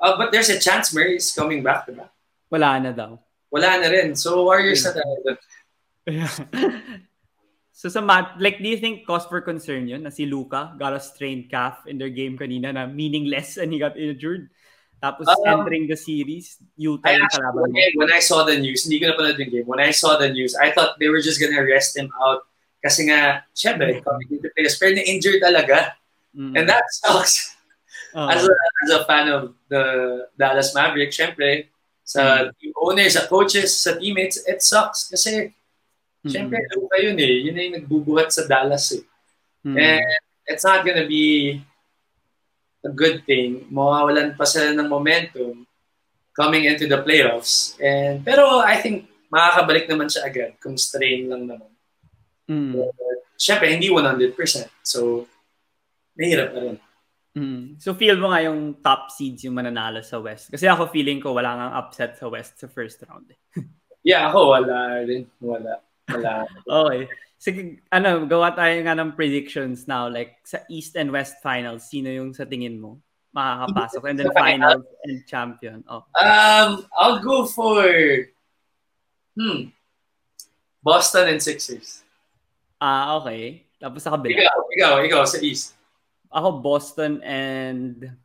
[0.02, 2.10] Uh, but there's a chance Murray is coming back, diba?
[2.50, 3.22] Wala na daw.
[3.54, 4.18] Wala na rin.
[4.18, 5.38] So Warriors na tayo.
[7.80, 10.98] so sa mat, like, do you think cause for concern yun na si Luka got
[10.98, 14.50] a strained calf in their game kanina na meaningless and he got injured?
[15.02, 17.78] Tapos Um, entering the series, Utah I yung kalaban mo.
[17.98, 19.66] when I saw the news, hindi ko na yung game.
[19.66, 22.46] When I saw the news, I thought they were just gonna rest him out.
[22.86, 25.98] Kasi nga, syempre, coming into players, pero na-injured talaga.
[26.38, 26.54] Mm.
[26.54, 27.58] And that sucks.
[28.16, 28.28] Oo.
[28.28, 29.84] as, a, as a fan of the
[30.36, 31.72] Dallas Mavericks, syempre,
[32.04, 32.58] sa Mm.
[32.60, 35.08] team owners, sa coaches, sa teammates, it sucks.
[35.08, 35.56] Kasi,
[36.22, 36.30] Mm.
[36.30, 37.36] syempre, Luka yun eh.
[37.50, 39.04] Yun na yung nagbubuhat sa Dallas eh.
[39.64, 39.78] Mm.
[39.78, 40.06] And
[40.46, 41.58] it's not gonna be
[42.84, 43.66] a good thing.
[43.70, 45.66] Mawawalan pa sila ng momentum
[46.34, 47.78] coming into the playoffs.
[47.78, 51.72] And Pero I think makakabalik naman siya agad kung strain lang naman.
[52.50, 52.76] Mm.
[53.40, 54.68] Syempre, hindi 100%.
[54.84, 55.26] So,
[56.14, 56.78] mahirap na rin.
[57.32, 57.80] Mm.
[57.80, 60.52] So feel mo nga yung top seeds yung mananalo sa West.
[60.52, 63.32] Kasi ako feeling ko wala nga upset sa West sa first round.
[63.32, 63.40] eh.
[64.02, 65.30] Yeah, ako wala rin.
[65.38, 65.78] Wala.
[66.10, 66.50] Wala.
[66.66, 67.06] Okay.
[67.38, 70.10] Sige, ano, gawa tayo nga ng predictions now.
[70.10, 72.98] Like, sa East and West Finals, sino yung sa tingin mo
[73.34, 74.02] makakapasok?
[74.10, 74.32] And then?
[74.38, 75.84] Finals and Champion.
[75.88, 76.04] Oh.
[76.20, 77.82] Um, I'll go for
[79.36, 79.72] hmm,
[80.84, 82.04] Boston and Sixers.
[82.82, 83.66] Ah, okay.
[83.82, 84.38] Tapos sa kabila.
[84.38, 85.78] Ikaw, ikaw, ikaw sa East.
[86.32, 88.16] Ako, Boston and...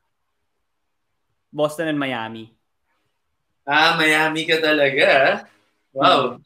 [1.53, 2.53] Boston and Miami.
[3.67, 5.43] Ah, Miami ka talaga.
[5.91, 6.39] Wow.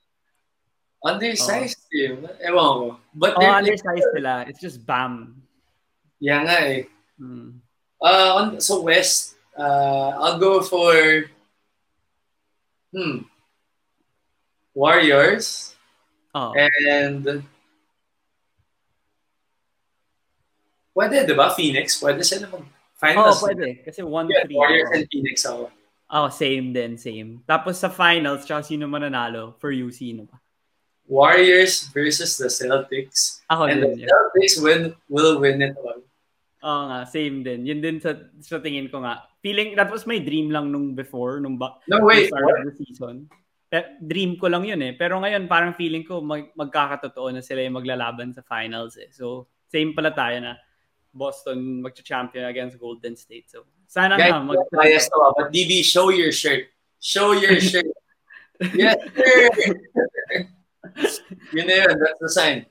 [1.05, 2.25] Undersized team.
[2.45, 2.87] Ewan ko.
[3.13, 4.45] But Oh, undersized sila.
[4.49, 5.43] It's just Bam.
[6.21, 6.85] Yeah nga eh.
[7.19, 7.61] Hmm.
[8.01, 10.93] Uh, on, so West, uh, I'll go for
[12.93, 13.29] hmm,
[14.73, 15.77] Warriors
[16.33, 16.55] Oh.
[16.55, 17.43] and
[21.01, 21.49] pwede, di ba?
[21.51, 21.97] Phoenix.
[21.97, 23.41] Pwede sila Oh, mag-finals.
[23.41, 23.67] pwede.
[23.81, 24.29] Kasi 1-3.
[24.29, 25.73] Yeah, Warriors and Phoenix ako.
[26.11, 27.41] Oh, same din, same.
[27.49, 29.57] Tapos sa finals, tsaka sino mananalo?
[29.57, 30.37] For you, sino ba?
[31.09, 33.43] Warriors versus the Celtics.
[33.49, 34.05] Ako and the din.
[34.05, 34.09] yun.
[34.11, 35.99] Celtics win, will win it all.
[36.61, 37.65] Oo nga, same din.
[37.65, 39.25] Yun din sa, sa tingin ko nga.
[39.41, 42.29] Feeling, that was my dream lang nung before, nung ba, No, wait.
[42.29, 43.27] start of the season.
[43.71, 44.93] Eh, dream ko lang yun eh.
[44.93, 49.09] Pero ngayon, parang feeling ko mag, magkakatotoo na sila yung maglalaban sa finals eh.
[49.15, 50.59] So, same pala tayo na
[51.15, 53.51] Boston magcha-champion against Golden State.
[53.51, 54.41] So, sana Guys, nga.
[54.45, 56.71] Mag- bias to but DB, show your shirt.
[57.01, 57.87] Show your shirt.
[58.75, 59.49] yes, sir.
[61.53, 61.97] yun na yun.
[61.99, 62.67] That's the sign.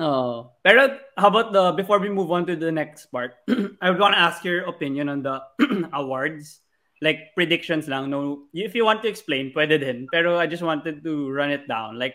[0.00, 0.52] Oh.
[0.64, 3.36] Pero how about the before we move on to the next part,
[3.80, 5.40] I would want to ask your opinion on the
[5.92, 6.60] awards.
[7.00, 8.12] Like predictions lang.
[8.12, 10.04] No, if you want to explain, pwede din.
[10.12, 11.96] Pero I just wanted to run it down.
[11.96, 12.12] Like,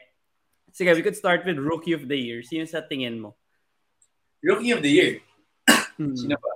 [0.69, 2.45] sige, we could start with Rookie of the Year.
[2.45, 3.33] Sino sa tingin mo?
[4.45, 5.11] Rookie of the year.
[5.95, 6.15] Hmm.
[6.15, 6.51] Sino ba?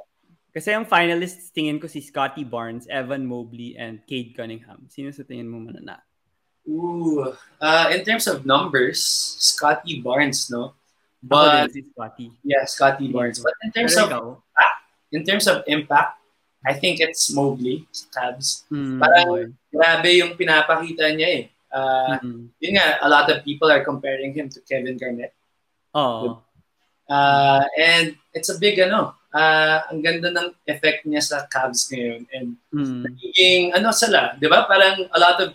[0.50, 4.90] Kasi yung finalists, tingin ko si Scotty Barnes, Evan Mobley, and Cade Cunningham.
[4.90, 6.02] Sino sa tingin mo manana?
[6.68, 7.34] Ooh.
[7.62, 9.00] Uh, in terms of numbers,
[9.40, 10.74] Scotty Barnes, no?
[11.22, 12.32] But, si Scotty.
[12.44, 13.40] yeah, Scotty Barnes.
[13.44, 14.42] But in terms of ikaw?
[15.12, 16.18] in terms of impact,
[16.66, 18.68] I think it's Mobley sa Cavs.
[18.68, 19.54] Hmm, Parang-.
[19.72, 21.44] Grabe yung pinapakita niya eh.
[21.70, 22.50] Uh, Hmm.
[22.58, 25.32] yun nga, a lot of people are comparing him to Kevin Garnett.
[25.94, 26.42] Oo.
[27.06, 32.26] Uh, and it's a big ano, uh, ang ganda ng effect niya sa Cavs ngayon.
[32.34, 33.06] And Hmm.
[33.06, 34.66] nagiging ano sila, di ba?
[34.66, 35.50] Parang a lot of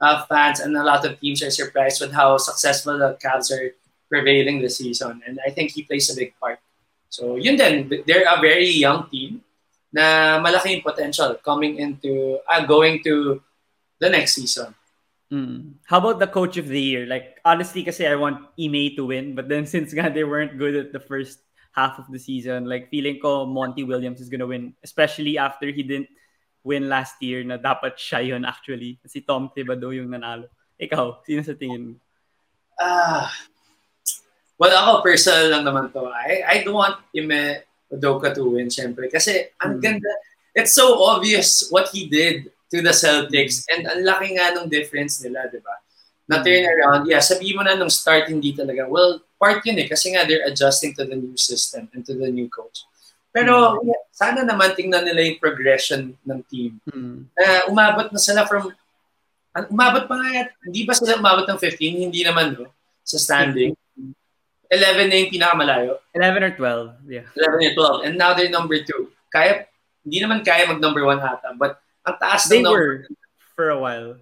[0.00, 3.74] uh, fans and a lot of teams are surprised with how successful the Cavs are
[4.08, 5.20] prevailing this season.
[5.26, 6.58] And I think he plays a big part.
[7.08, 9.42] So yun din, they're a very young team
[9.92, 13.40] na malaki yung potential coming into, ah, going to
[13.98, 14.74] the next season.
[15.32, 15.76] Mm.
[15.84, 17.04] How about the coach of the year?
[17.04, 20.76] Like honestly, kasi I want Ime to win, but then since nga they weren't good
[20.76, 21.40] at the first
[21.78, 25.86] half of the season, like feeling ko Monty Williams is gonna win, especially after he
[25.86, 26.10] didn't
[26.66, 28.98] win last year na dapat siya yun actually.
[29.06, 30.50] Si Tom Thibodeau yung nanalo.
[30.74, 31.94] Ikaw, sino sa tingin mo?
[32.78, 33.30] Ah,
[34.58, 36.10] well, ako personal lang naman to.
[36.10, 39.06] I I don't want Ime Udoka to win, syempre.
[39.06, 39.82] Kasi ang Mm.
[39.82, 40.12] ganda.
[40.54, 43.64] It's so obvious what he did to the Celtics.
[43.70, 45.74] And ang laki nga nung difference nila, di ba?
[46.28, 48.84] Na turn around, yeah, sabi mo na nung start, hindi talaga.
[48.84, 49.88] Well, part yun eh.
[49.88, 52.84] Kasi nga they're adjusting to the new system and to the new coach.
[53.30, 56.82] Pero yeah, sana naman tingnan nila yung progression ng team.
[56.90, 57.30] Mm.
[57.32, 58.74] Na umabot na sila from
[59.66, 62.06] umabot pa nga, hindi ba sila umabot ng 15?
[62.06, 62.70] Hindi naman, no?
[63.02, 63.74] Sa standing.
[64.70, 65.92] 11 na yung pinakamalayo.
[66.12, 67.26] 11 or 12, yeah.
[67.34, 68.06] 11 and 12.
[68.06, 68.86] And now they're number 2.
[69.32, 69.64] Kaya,
[70.04, 71.56] hindi naman kaya mag number 1 ata.
[71.56, 72.78] But ang taas They ng number.
[72.78, 72.94] were
[73.56, 74.20] for a while.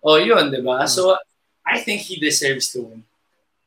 [0.00, 0.86] Oh, yun, di ba?
[0.86, 0.90] Hmm.
[0.90, 1.18] So,
[1.66, 3.02] I think he deserves to win.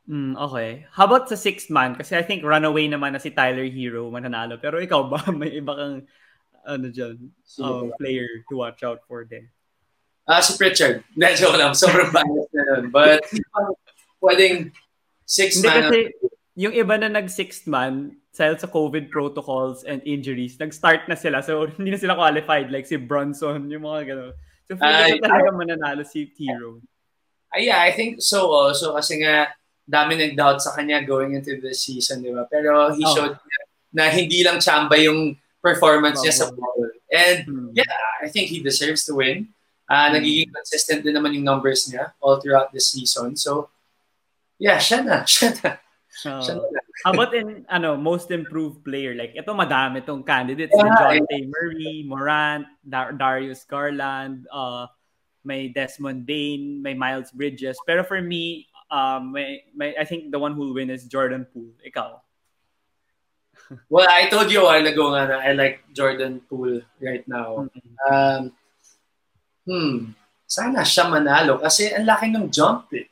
[0.10, 0.86] Mm, okay.
[0.90, 1.94] How about sa sixth man?
[1.94, 4.58] Kasi I think runaway naman na si Tyler Hero mananalo.
[4.58, 5.98] Pero ikaw ba, may iba kang
[6.66, 7.18] ano dyan,
[7.62, 9.50] um, player to watch out for din?
[10.30, 11.02] Ah, si Pritchard.
[11.14, 11.74] Hindi, joke lang.
[11.74, 12.84] Sobrang bias na nun.
[12.94, 13.26] But,
[14.22, 14.70] pwedeng
[15.26, 15.82] six Hindi man.
[15.82, 16.00] kasi
[16.58, 21.44] yung iba na nag-sixth man, dahil sa COVID protocols and injuries, nag-start na sila.
[21.46, 22.70] So, hindi na sila qualified.
[22.74, 24.34] Like si Bronson, yung mga gano'n.
[24.70, 26.80] So, feeling ko talaga mananalo si Hero.
[27.52, 28.96] Ah, yeah, I think so also.
[28.96, 29.52] Kasi nga,
[29.92, 32.48] dami nag-doubt sa kanya going into the season, di ba?
[32.48, 33.12] Pero he Oh.
[33.12, 33.36] showed
[33.92, 36.56] na hindi lang chamba yung performance niya sa Oh.
[36.56, 36.88] ball.
[37.12, 37.68] And Hmm.
[37.76, 39.52] yeah, I think he deserves to win.
[39.92, 40.24] Ah, Mm.
[40.24, 43.36] Nagiging consistent din naman yung numbers niya all throughout the season.
[43.36, 43.68] So,
[44.56, 45.28] yeah, siya na.
[45.28, 45.72] Siya na.
[46.16, 46.80] Siya na.
[47.04, 49.12] How about in ano most improved player?
[49.12, 50.72] Like ito madami tong candidates.
[50.72, 51.44] Yeah, John yeah.
[51.52, 54.88] Murray, Morant, Dar- Darius Garland, uh,
[55.44, 57.76] may Desmond Bain, may Miles Bridges.
[57.84, 61.48] Pero for me, um, may, may, I think the one who will win is Jordan
[61.48, 61.72] Poole.
[61.88, 62.20] Ikaw.
[63.88, 67.72] Well, I told you a while ago nga na I like Jordan Poole right now.
[68.04, 68.52] Um,
[69.64, 70.12] hmm,
[70.44, 73.08] sana siya manalo kasi ang laki ng jump eh.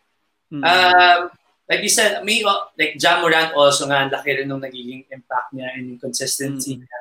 [0.52, 0.63] Hmm.
[0.68, 1.20] Um,
[1.70, 5.08] like you said, may, uh, like John Morant also nga, ang laki rin nung nagiging
[5.08, 6.84] impact niya and yung consistency Mm.
[6.84, 7.00] niya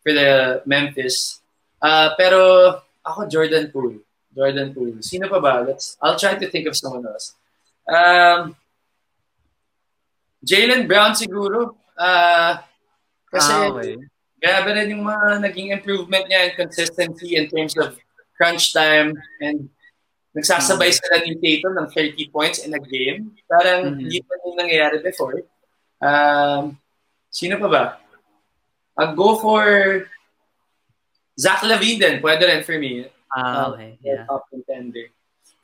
[0.00, 0.30] for the
[0.64, 1.44] Memphis.
[1.82, 2.38] Uh, pero
[3.04, 4.00] ako, Jordan Poole.
[4.32, 5.02] Jordan Poole.
[5.04, 5.60] Sino pa ba?
[5.60, 7.36] Let's, I'll try to think of someone else.
[7.84, 8.56] Um,
[10.44, 11.76] Jalen Brown siguro.
[11.94, 12.58] Uh,
[13.30, 13.96] kasi Ah, okay.
[14.38, 17.96] grabe rin yung mga naging improvement niya and consistency in terms of
[18.36, 19.70] crunch time and
[20.34, 23.30] nagsasabay sila ni Tatum ng 30 points in a game.
[23.46, 23.98] Parang Mhm.
[24.02, 25.38] hindi pa yung nangyayari before.
[26.02, 26.76] Um,
[27.30, 27.84] sino pa ba?
[28.98, 29.62] I'll go for
[31.34, 32.14] Zach Lavine din.
[32.18, 33.06] Pwede rin for me.
[33.30, 33.90] Ah, Um, okay.
[34.02, 34.26] Yeah.
[34.26, 35.13] Top contender.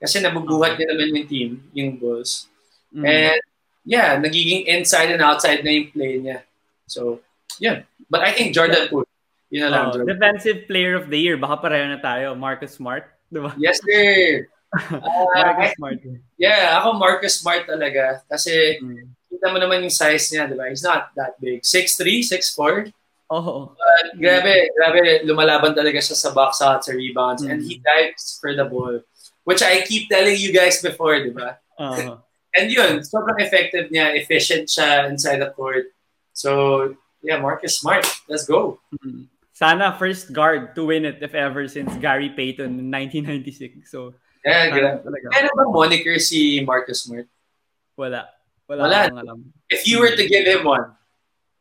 [0.00, 2.48] Kasi nabubuhat niya naman yung team, yung Bulls.
[2.90, 3.04] Mm.
[3.04, 3.40] And
[3.84, 6.42] yeah, nagiging inside and outside na yung play niya.
[6.88, 7.20] So,
[7.60, 7.84] yeah.
[8.08, 9.06] But I think Jordan Poole.
[9.52, 10.08] Yun na lang, Oh, Jordan.
[10.14, 11.36] defensive player of the year.
[11.36, 12.32] Baka pareho na tayo.
[12.34, 13.06] Marcus Smart.
[13.30, 13.52] Diba?
[13.60, 14.46] Yes, sir.
[14.70, 15.98] Uh, Marcus Smart.
[16.38, 18.22] yeah, ako Marcus Smart talaga.
[18.30, 19.10] Kasi Mm.
[19.26, 20.70] kita mo naman yung size niya, di ba?
[20.70, 21.66] He's not that big.
[21.66, 22.94] 6'3", 6'4".
[23.30, 23.74] Oh.
[23.74, 27.42] But grabe, grabe, lumalaban talaga siya sa box out, sa rebounds.
[27.42, 29.02] And he dives for the ball.
[29.44, 31.58] Which I keep telling you guys before, di ba?
[31.78, 32.16] Uh,
[32.58, 35.94] And yun, sobrang effective niya, efficient siya inside the court.
[36.34, 38.02] So, yeah, Marcus Smart.
[38.26, 38.82] Let's go.
[39.06, 39.30] Mm.
[39.54, 43.86] Sana first guard to win it if ever since Gary Payton in 1996.
[43.86, 45.04] So, Yeah, grabe.
[45.04, 47.28] ba moniker si Marcus Smart?
[47.94, 48.32] Wala.
[48.66, 48.98] Wala, Wala.
[49.06, 49.38] akong alam.
[49.68, 50.90] If you were to give him one,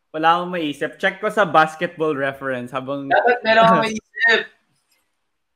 [0.10, 0.98] Wala akong maisip.
[0.98, 4.42] Check ko sa basketball reference habang dapat meron kang maisip.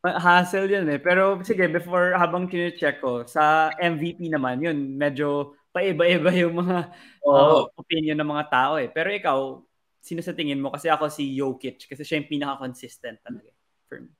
[0.03, 0.99] Hassle yun eh.
[0.99, 6.91] Pero sige, before habang kine-check ko, sa MVP naman yun, medyo paiba-iba yung mga
[7.23, 7.71] Oo.
[7.71, 8.91] uh, opinion ng mga tao eh.
[8.91, 9.63] Pero ikaw,
[10.03, 10.69] sino sa tingin mo?
[10.69, 13.49] Kasi ako si Jokic kasi siya yung pinaka-consistent talaga
[13.87, 14.11] for me.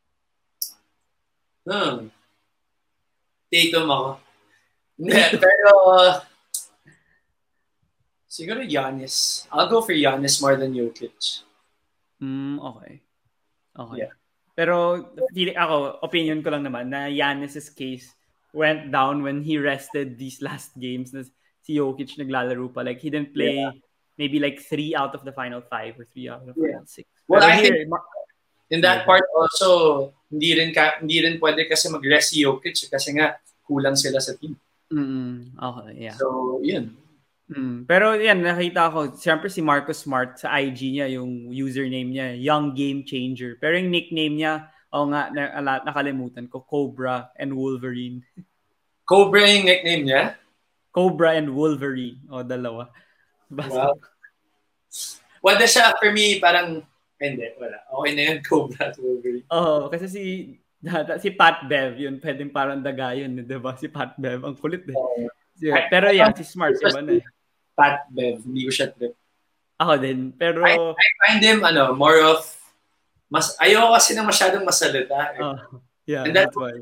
[1.68, 2.08] Hmm.
[3.52, 4.10] Tatum ako.
[5.44, 5.72] Pero
[8.26, 9.46] siguro Giannis.
[9.52, 11.44] I'll go for Giannis more than Jokic.
[12.24, 13.04] Mm, okay.
[13.76, 14.00] Okay.
[14.08, 14.16] Yeah.
[14.54, 15.02] Pero
[15.58, 18.14] ako, opinion ko lang naman na Giannis's case
[18.54, 21.26] went down when he rested these last games na
[21.66, 22.86] si Jokic naglalaro pa.
[22.86, 23.66] Like, he didn't play
[24.14, 26.78] maybe like three out of the final five or three out of the Yeah.
[26.78, 27.10] final six.
[27.26, 28.12] Well, Pero I here, think-
[28.74, 33.14] In that part also, hindi rin ka, hindi rin pwede kasi mag-rest si Jokic kasi
[33.14, 33.38] nga
[33.70, 34.58] kulang sila sa team.
[34.90, 36.18] Mm, okay, yeah.
[36.18, 36.98] So, yun.
[37.54, 42.28] Mm, pero yan, nakita ko, siyempre si Marcus Smart sa IG niya, yung username niya,
[42.34, 43.62] Young Game Changer.
[43.62, 46.62] Pero yung nickname niya Oo nga, na, nakalimutan ko.
[46.62, 48.22] Cobra and Wolverine.
[49.10, 50.24] Cobra yung nickname niya?
[50.94, 52.22] Cobra and Wolverine.
[52.30, 52.94] O, dalawa.
[53.50, 53.90] Basta.
[53.90, 53.98] Wow.
[55.42, 56.86] Wala siya, for me, parang,
[57.18, 57.82] hindi, wala.
[57.90, 59.50] Okay na yun, Cobra at Wolverine.
[59.50, 60.24] Oo, oh, kasi si
[61.24, 63.74] si Pat Bev, yun, pwedeng parang daga yun, di ba?
[63.74, 64.94] Si Pat Bev, ang kulit eh.
[64.94, 65.26] Oh.
[65.58, 67.24] Yeah, pero yan, si Smart, iba na eh.
[67.74, 69.14] Pat Bev, hindi ko siya trip.
[69.82, 70.62] Ako din, pero...
[70.64, 72.46] I, I find him, ano, more of,
[73.28, 75.34] mas, ayoko kasi na masyadong masalita.
[75.34, 75.42] Eh.
[75.42, 75.58] Oh,
[76.06, 76.78] yeah, And that's, that's why.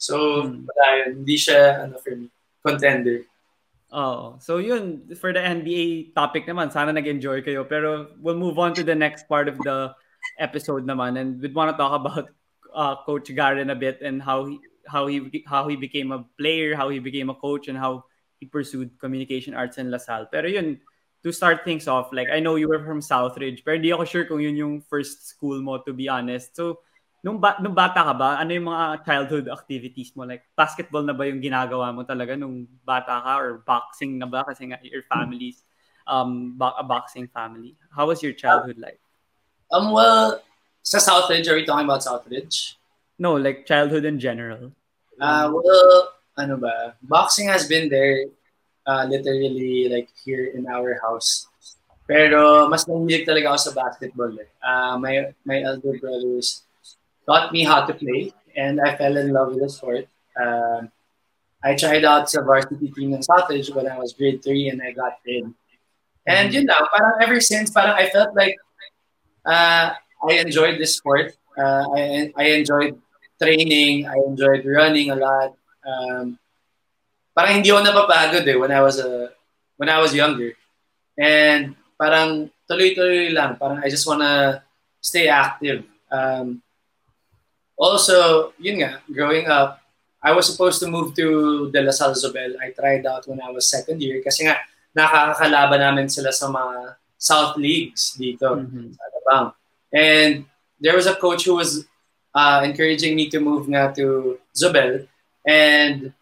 [0.00, 0.64] So, hmm.
[0.64, 2.30] wala yun, hindi siya, ano, for me,
[2.64, 3.26] contender.
[3.90, 6.70] Oh, so yun for the NBA topic naman.
[6.70, 7.66] Sana nag-enjoy kayo.
[7.66, 9.90] Pero we'll move on to the next part of the
[10.38, 12.30] episode naman and we'd want to talk about
[12.70, 16.74] uh, Coach Garen a bit and how he how he how he became a player,
[16.74, 18.06] how he became a coach, and how
[18.40, 20.26] he pursued communication arts in LaSalle.
[20.32, 20.80] Pero yun,
[21.22, 24.24] to start things off, like I know you were from Southridge, pero di ako sure
[24.24, 26.56] kung yun yung first school mo, to be honest.
[26.56, 26.80] So,
[27.20, 30.24] nung, ba- nung bata ka ba, ano yung mga childhood activities mo?
[30.24, 33.32] Like, basketball na ba yung ginagawa mo talaga nung bata ka?
[33.36, 34.48] Or boxing na ba?
[34.48, 35.60] Kasi nga, your family's
[36.08, 37.76] um, a boxing family.
[37.92, 38.98] How was your childhood life?
[39.70, 40.40] Um, well,
[40.82, 42.80] sa Southridge, are we talking about Southridge?
[43.20, 44.72] No, like childhood in general.
[45.20, 46.94] Uh, well, ano ba?
[47.02, 48.30] Boxing has been there
[48.86, 51.46] uh, literally like here in our house.
[52.10, 54.32] Pero mas nangilig talaga ako sa basketball.
[54.34, 54.50] Eh.
[54.58, 56.66] Uh, my, my elder brothers
[57.22, 60.10] taught me how to play and I fell in love with the sport.
[60.34, 60.90] Uh,
[61.62, 64.90] I tried out sa varsity team ng Southridge when I was grade 3 and I
[64.90, 65.54] got in.
[66.26, 68.56] And you know, parang ever since, parang I felt like
[69.44, 71.36] uh, I enjoyed this sport.
[71.56, 72.96] Uh, I, I enjoyed
[73.40, 74.06] training.
[74.06, 75.54] I enjoyed running a lot.
[75.80, 76.38] Um,
[77.32, 79.32] parang hindi ako napapagod eh when I was a
[79.80, 80.52] when I was younger.
[81.16, 83.56] And parang tuloy-tuloy lang.
[83.56, 84.64] Parang I just wanna
[85.00, 85.84] stay active.
[86.12, 86.60] Um,
[87.80, 89.80] also, yun nga, growing up,
[90.20, 92.60] I was supposed to move to De La Salle Zobel.
[92.60, 94.60] I tried out when I was second year kasi nga
[94.92, 98.92] nakakakalaban namin sila sa mga South Leagues dito mm-hmm.
[98.92, 99.46] sa Alabang.
[99.96, 100.32] And
[100.76, 101.88] there was a coach who was
[102.36, 105.08] uh, encouraging me to move nga to Zobel.
[105.50, 106.14] And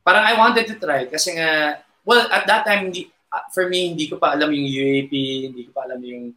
[0.00, 3.92] parang I wanted to try kasi nga, well, at that time, hindi, uh, for me,
[3.92, 5.12] hindi ko pa alam yung UAP,
[5.52, 6.32] hindi ko pa alam yung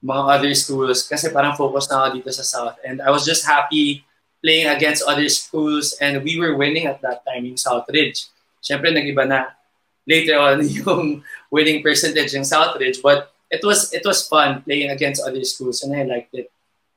[0.00, 2.76] mga other schools kasi parang focus na ako dito sa South.
[2.80, 4.08] And I was just happy
[4.40, 8.32] playing against other schools and we were winning at that time yung Southridge.
[8.64, 9.58] Siyempre, nag-iba na
[10.06, 11.20] later on yung
[11.52, 13.02] winning percentage ng Southridge.
[13.02, 16.48] But it was it was fun playing against other schools and I liked it.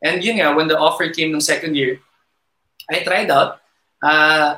[0.02, 2.02] And yun nga, when the offer came ng second year,
[2.90, 3.61] I tried out.
[4.02, 4.58] Uh,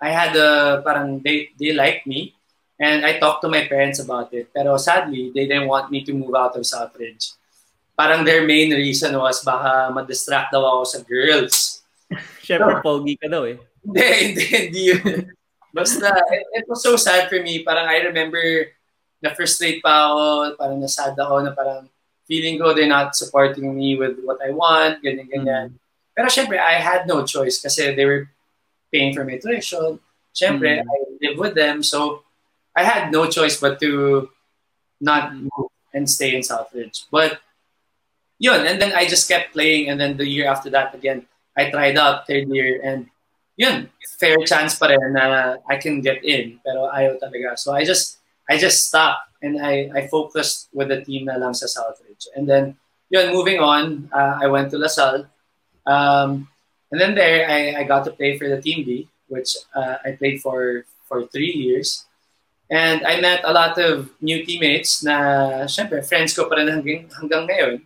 [0.00, 2.34] I had a, parang they, they liked me
[2.78, 4.50] and I talked to my parents about it.
[4.52, 7.34] Pero sadly, they didn't want me to move out of Southridge.
[7.96, 11.82] Parang their main reason was baka ma-distract daw ako sa girls.
[12.44, 13.56] Siyempre, so, pogi ka daw eh.
[13.86, 14.84] Hindi, hindi, hindi
[15.72, 17.64] Basta, it, it was so sad for me.
[17.64, 18.42] Parang I remember
[19.22, 20.22] na-frustrate pa ako,
[20.58, 21.86] parang nasad ako na parang
[22.26, 25.66] feeling ko they're not supporting me with what I want, ganyan, ganyan.
[25.72, 25.80] Mm.
[26.12, 28.28] Pero syempre, I had no choice kasi they were
[28.92, 29.98] paying for my tuition.
[30.34, 30.84] Syempre, mm.
[30.84, 32.22] I live with them, so
[32.76, 34.30] I had no choice but to
[35.00, 37.04] not move and stay in Southridge.
[37.10, 37.40] But
[38.38, 41.26] yun, and then I just kept playing, and then the year after that, again,
[41.56, 43.08] I tried out third year, and
[43.56, 47.58] yun, fair chance pa rin na I can get in, pero ayaw talaga.
[47.58, 48.18] So I just
[48.48, 52.28] I just stopped and I, I focused with the team na lang sa Southridge.
[52.34, 52.76] And then,
[53.10, 55.26] yun, moving on, uh, I went to LaSalle.
[55.86, 56.48] Um,
[56.92, 60.12] and then there, I, I got to play for the Team B, which uh, I
[60.12, 62.04] played for for three years.
[62.70, 67.04] And I met a lot of new teammates na, syempre, friends ko pa rin hanggang,
[67.12, 67.84] hanggang ngayon.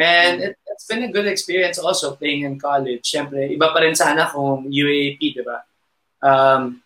[0.00, 3.04] And it, it's been a good experience also playing in college.
[3.04, 5.60] Syempre, iba pa rin sana kung UAP, di ba?
[6.24, 6.84] Um,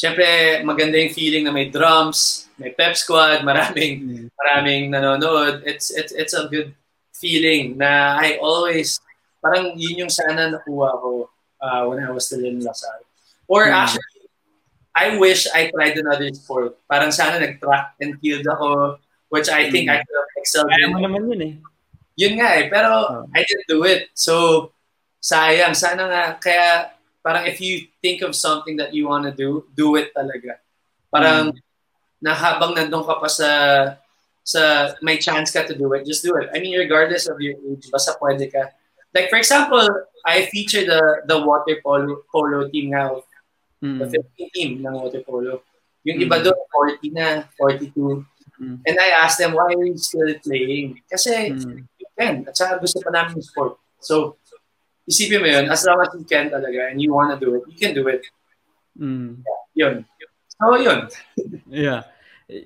[0.00, 4.26] Siyempre, maganda yung feeling na may drums, may pep squad, maraming mm.
[4.32, 5.60] maraming nanonood.
[5.68, 6.72] It's it's it's a good
[7.12, 8.96] feeling na I always
[9.40, 11.28] parang yun yung sana nakuha ko
[11.60, 13.04] uh, when I was still in Lasal.
[13.48, 13.74] Or mm.
[13.74, 14.30] actually,
[14.94, 16.78] I wish I tried another sport.
[16.86, 19.00] Parang sana nag-track and field ako,
[19.32, 19.94] which I think mm.
[19.94, 20.92] I could have excelled in.
[20.92, 21.54] mo naman yun eh.
[22.20, 22.90] Yun nga eh, pero
[23.24, 23.34] oh.
[23.34, 24.12] I didn't do it.
[24.12, 24.70] So,
[25.24, 25.72] sayang.
[25.72, 26.92] Sana nga, kaya
[27.24, 30.60] parang if you think of something that you want to do, do it talaga.
[31.08, 31.58] Parang mm.
[32.20, 33.50] na habang nandun ka pa sa
[34.44, 36.50] sa may chance ka to do it, just do it.
[36.52, 38.72] I mean, regardless of your age, basta pwede ka.
[39.14, 39.82] Like for example,
[40.26, 43.24] I featured the the water polo, polo team now.
[43.82, 43.98] Mm.
[43.98, 45.64] The 15 team ng water polo.
[46.04, 46.24] Yung mm.
[46.28, 46.60] iba doon,
[47.00, 48.24] 40 na, 42.
[48.60, 48.76] Mm.
[48.84, 51.00] And I asked them, why are you still playing?
[51.08, 51.88] Kasi mm.
[51.96, 52.44] you can.
[52.44, 53.80] At saka gusto pa namin sport.
[54.00, 54.36] So,
[55.08, 57.76] isipin mo yun, as long as you can talaga and you wanna do it, you
[57.76, 58.24] can do it.
[58.96, 59.40] Mm.
[59.76, 60.04] Yun.
[60.60, 61.08] So, yun.
[61.68, 62.04] Yeah.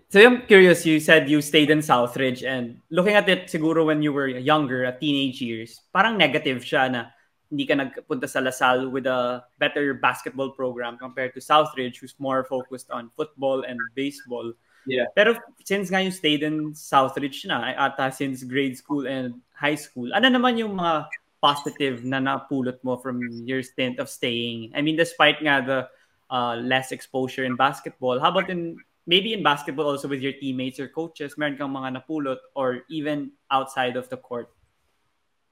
[0.08, 4.02] So I'm curious, you said you stayed in Southridge and looking at it siguro when
[4.02, 7.00] you were younger, at teenage years, parang negative siya na
[7.50, 12.44] hindi ka nagpunta sa Lasal with a better basketball program compared to Southridge who's more
[12.44, 14.52] focused on football and baseball.
[14.86, 15.06] Yeah.
[15.16, 20.12] Pero since nga you stayed in Southridge na, ata since grade school and high school,
[20.16, 21.08] ano naman yung mga
[21.44, 24.72] positive na napulot mo from your stint of staying?
[24.72, 25.80] I mean, despite nga the
[26.32, 30.80] uh, less exposure in basketball, how about in maybe in basketball also with your teammates
[30.80, 34.48] or coaches, meron kang mga napulot or even outside of the court?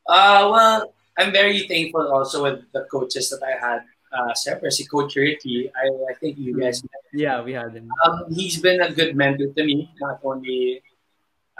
[0.08, 3.84] Uh, well, I'm very thankful also with the coaches that I had.
[4.12, 6.82] Uh, Siyempre, si Coach Ricky, I, I think you guys
[7.12, 7.88] Yeah, we had him.
[8.04, 10.82] Um, he's been a good mentor to me, not only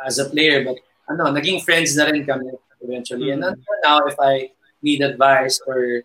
[0.05, 0.77] as a player, but
[1.09, 3.29] ano, naging friends na rin kami eventually.
[3.29, 3.33] Mm.
[3.33, 4.51] And until now, if I
[4.83, 6.03] need advice or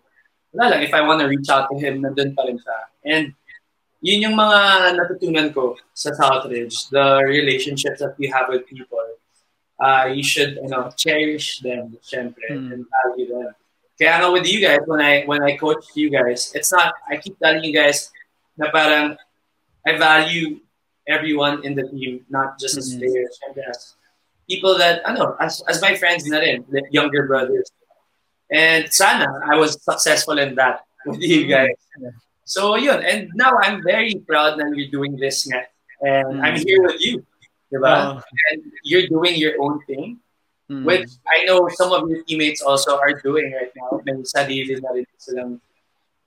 [0.52, 2.78] wala lang, if I want to reach out to him, nandun pa rin siya.
[3.04, 3.24] And
[4.00, 9.02] yun yung mga natutunan ko sa Southridge, the relationships that we have with people.
[9.78, 12.74] Uh, you should, you know, cherish them, syempre, Mm.
[12.74, 13.54] and value them.
[13.98, 17.18] Kaya nga with you guys, when I when I coach you guys, it's not, I
[17.18, 18.10] keep telling you guys
[18.58, 19.18] na parang
[19.86, 20.62] I value
[21.06, 23.02] everyone in the team, not just as Mhm.
[23.02, 23.94] players, syempre as
[24.50, 27.70] people that, ano, as, as my friends na rin, like younger brothers.
[28.50, 31.50] And sana, I was successful in that with you Mhm.
[31.50, 31.78] guys.
[32.48, 35.68] So yun, and now I'm very proud that you're doing this nga.
[36.00, 36.64] And I'm Mm.
[36.64, 37.20] here with you.
[37.20, 37.68] Oh.
[37.68, 37.92] Diba?
[38.48, 40.16] And you're doing your own thing,
[40.72, 40.88] Mm.
[40.88, 44.00] which I know some of your teammates also are doing right now.
[44.00, 45.60] May sarili na rin silang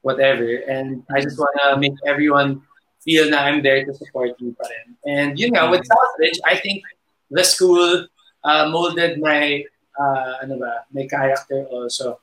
[0.06, 0.46] whatever.
[0.70, 2.62] And I just want to make everyone
[3.02, 4.88] feel na I'm there to support you pa rin.
[5.02, 6.86] And yun nga, with Southridge, I think
[7.34, 8.06] the school
[8.46, 9.66] uh, molded my,
[9.98, 12.22] uh, ano ba, my character also.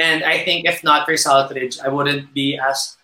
[0.00, 2.96] And I think if not for Southridge, I wouldn't be as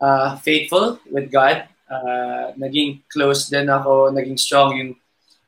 [0.00, 1.68] uh, faithful with God.
[1.84, 4.92] Uh, naging close din ako, naging strong yung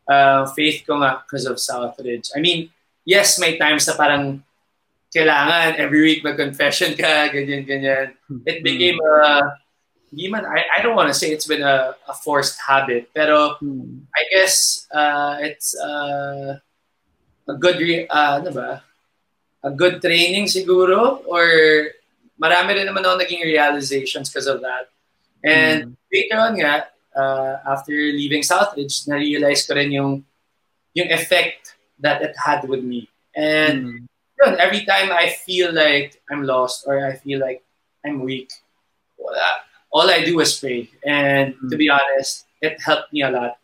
[0.07, 2.31] uh, faith ko nga because of Southridge.
[2.37, 2.71] I mean,
[3.05, 4.43] yes, may times na parang
[5.15, 8.13] kailangan every week mag-confession ka, ganyan, ganyan.
[8.45, 9.57] It became a,
[10.11, 13.59] hindi man, I, I don't want to say it's been a, a forced habit, pero
[13.63, 14.07] Mm.
[14.15, 16.59] I guess uh, it's uh,
[17.49, 18.83] a good, re- uh, ano ba?
[19.65, 21.43] A good training siguro or
[22.37, 24.89] marami rin naman ako naging realizations because of that.
[25.45, 30.25] And later on nga, uh, after leaving Southridge, na-realize ko rin yung
[30.97, 33.09] yung effect that it had with me.
[33.37, 34.01] And Mm.
[34.41, 37.61] yun, every time I feel like I'm lost or I feel like
[38.05, 38.53] I'm weak,
[39.93, 40.89] all I do is pray.
[41.05, 43.61] And to be honest, it helped me a lot.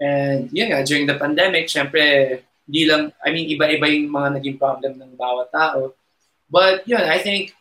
[0.00, 4.58] And yun nga, during the pandemic, syempre, di lang, I mean, iba-iba yung mga naging
[4.58, 5.94] problem ng bawat tao.
[6.50, 7.54] But yun, I think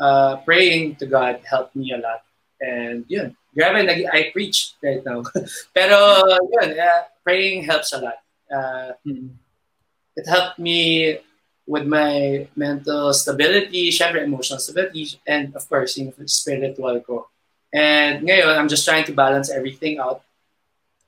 [0.00, 2.22] uh, praying to God helped me a lot.
[2.60, 5.22] And yun, grabe, nag- I preach right now.
[5.76, 5.96] Pero
[6.48, 8.18] yun, uh, praying helps a lot.
[8.46, 9.34] Uh, Mm.
[10.16, 11.18] it helped me
[11.66, 17.26] with my mental stability, syempre emotional stability, and of course, yung spiritual ko.
[17.74, 20.22] And ngayon, I'm just trying to balance everything out.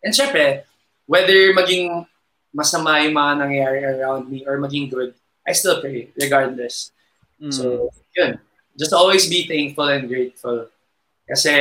[0.02, 0.66] And syempre,
[1.06, 2.04] whether maging
[2.52, 5.14] masama yung mga nangyayari around me or maging good,
[5.46, 6.90] I still pray regardless.
[7.40, 7.54] Mm.
[7.54, 8.36] So, yun.
[8.78, 10.70] Just always be thankful and grateful.
[11.26, 11.52] Kasi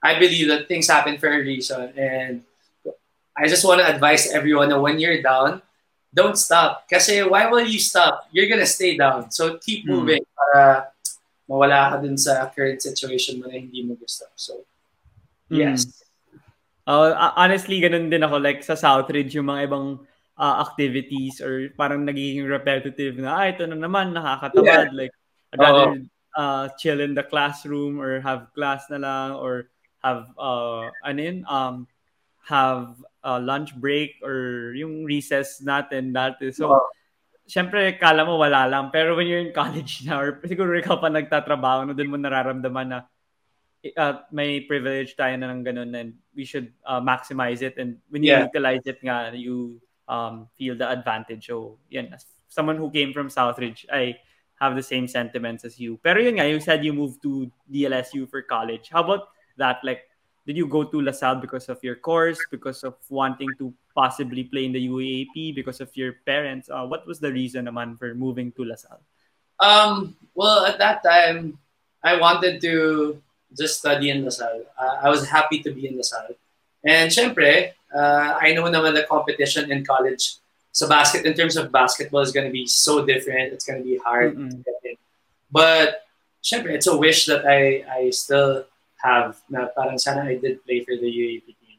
[0.00, 1.96] I believe that things happen for a reason.
[1.96, 2.44] And
[3.32, 5.64] I just want to advise everyone that when you're down,
[6.12, 6.84] don't stop.
[6.84, 8.28] Kasi why will you stop?
[8.30, 9.32] You're gonna stay down.
[9.32, 9.96] So keep Hmm.
[9.96, 10.92] moving para
[11.48, 14.28] mawala ka dun sa current situation mo na hindi mo gusto.
[14.38, 14.62] So,
[15.50, 16.04] yes.
[16.86, 18.38] Uh, honestly, ganun din ako.
[18.38, 19.98] Like, sa Southridge, yung mga ibang
[20.38, 24.94] uh, activities or parang nagiging repetitive na, ah, ito na naman, nakakatamad.
[24.94, 25.14] Like,
[25.52, 26.02] I'd rather
[26.36, 29.70] uh, chill in the classroom or have class na lang or
[30.02, 31.86] have, uh, ano yun, um,
[32.46, 36.54] have a lunch break or yung recess natin dati.
[36.54, 36.86] So, Oo.
[37.50, 38.94] syempre, kala mo wala lang.
[38.94, 42.88] Pero when you're in college na, or siguro ikaw pa nagtatrabaho, no, dun mo nararamdaman
[42.88, 42.98] na
[43.96, 47.74] uh, may privilege tayo na ng ganun and we should uh, maximize it.
[47.76, 48.46] And when you Yeah.
[48.46, 51.50] utilize it nga, you um, feel the advantage.
[51.50, 52.14] So, yan.
[52.14, 54.18] As someone who came from Southridge, I
[54.60, 55.98] have the same sentiments as you.
[56.04, 58.90] Pero yun nga, you said you moved to DLSU for college.
[58.92, 59.80] How about that?
[59.82, 60.04] Like,
[60.46, 64.64] did you go to LaSalle because of your course, because of wanting to possibly play
[64.64, 66.68] in the UAAP, because of your parents?
[66.68, 69.00] Uh, what was the reason naman for moving to LaSalle?
[69.60, 71.58] Um, well, at that time,
[72.02, 73.20] I wanted to
[73.56, 74.64] just study in Lasal.
[74.78, 76.36] Uh, I was happy to be in Lasal.
[76.84, 80.39] And syempre, uh, I know naman the competition in college
[80.72, 83.52] so basket in terms of basketball is going to be so different.
[83.52, 84.50] It's going to be hard Mm-mm.
[84.50, 84.96] to get in.
[85.50, 86.06] But
[86.42, 88.64] syempre, it's a wish that I I still
[89.02, 91.78] have na parang sana I did play for the UAP team.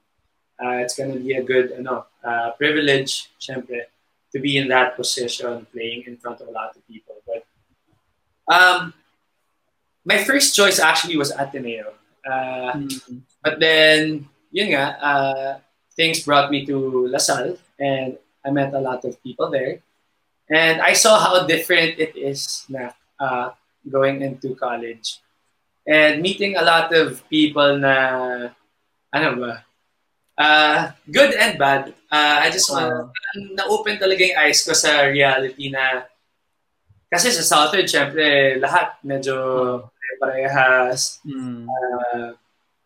[0.61, 3.87] Uh, it's going to be a good ano, uh, privilege, syempre,
[4.33, 7.15] to be in that position playing in front of a lot of people.
[7.25, 7.47] But
[8.51, 8.93] um,
[10.05, 11.93] my first choice actually was Ateneo.
[12.21, 13.21] Uh, Mm.
[13.41, 15.49] but then, yun nga, uh,
[15.97, 19.79] things brought me to LaSalle and I met a lot of people there.
[20.51, 23.55] And I saw how different it is na uh,
[23.87, 25.23] going into college.
[25.87, 27.95] And meeting a lot of people na,
[29.13, 29.53] ano ba,
[30.37, 31.95] uh, good and bad.
[32.11, 33.15] Uh, I just want,
[33.55, 36.03] na-open talaga yung eyes ko sa reality na,
[37.07, 39.87] kasi sa Southern, syempre, lahat medyo
[40.19, 41.23] parehas.
[41.25, 41.65] Mm.
[41.65, 42.35] Uh,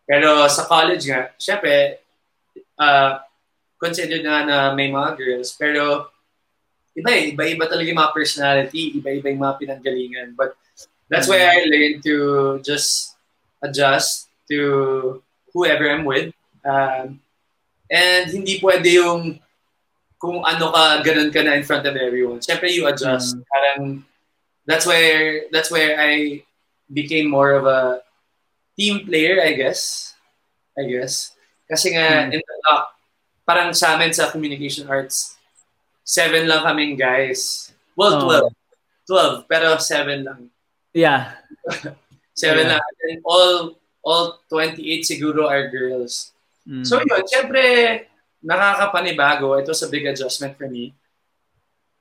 [0.06, 2.00] pero sa college nga, syempre,
[2.78, 3.25] uh,
[3.76, 6.08] considered na na may mga girls, pero
[6.96, 10.28] iba eh, iba-iba talaga yung mga personality, iba-iba yung mga pinanggalingan.
[10.32, 10.56] But
[11.12, 12.16] that's why I learned to
[12.64, 13.14] just
[13.60, 15.20] adjust to
[15.52, 16.32] whoever I'm with.
[16.64, 17.20] Um,
[17.92, 19.38] and hindi pwede yung
[20.16, 22.40] kung ano ka, ganun ka na in front of everyone.
[22.40, 23.36] Syempre, you adjust.
[23.36, 23.44] Mm.
[23.44, 23.80] Parang,
[24.64, 26.42] that's where, that's where I
[26.88, 28.00] became more of a
[28.74, 30.12] team player, I guess.
[30.76, 31.36] I guess.
[31.68, 32.32] Kasi nga, Mm.
[32.32, 32.95] in the doc,
[33.46, 35.38] parang sa amin sa communication arts,
[36.02, 37.70] seven lang kaming guys.
[37.94, 38.52] Well, Oh.
[39.06, 39.46] 12.
[39.46, 40.40] 12, pero seven lang.
[40.90, 41.38] Yeah.
[42.36, 42.76] Seven Yeah.
[42.76, 42.84] lang.
[43.08, 46.34] And all, all 28 siguro are girls.
[46.68, 46.84] Mm.
[46.84, 47.64] So yun, syempre,
[48.44, 49.56] nakakapanibago.
[49.56, 50.92] It was a big adjustment for me.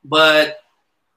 [0.04, 0.60] But,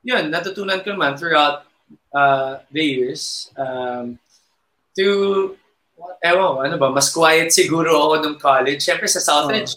[0.07, 1.66] yun, natutunan ko naman throughout
[2.14, 4.20] uh, the years um,
[4.95, 5.57] to,
[6.22, 8.85] ewan ko, ano ba, mas quiet siguro ako nung college.
[8.85, 9.74] Syempre sa Southridge,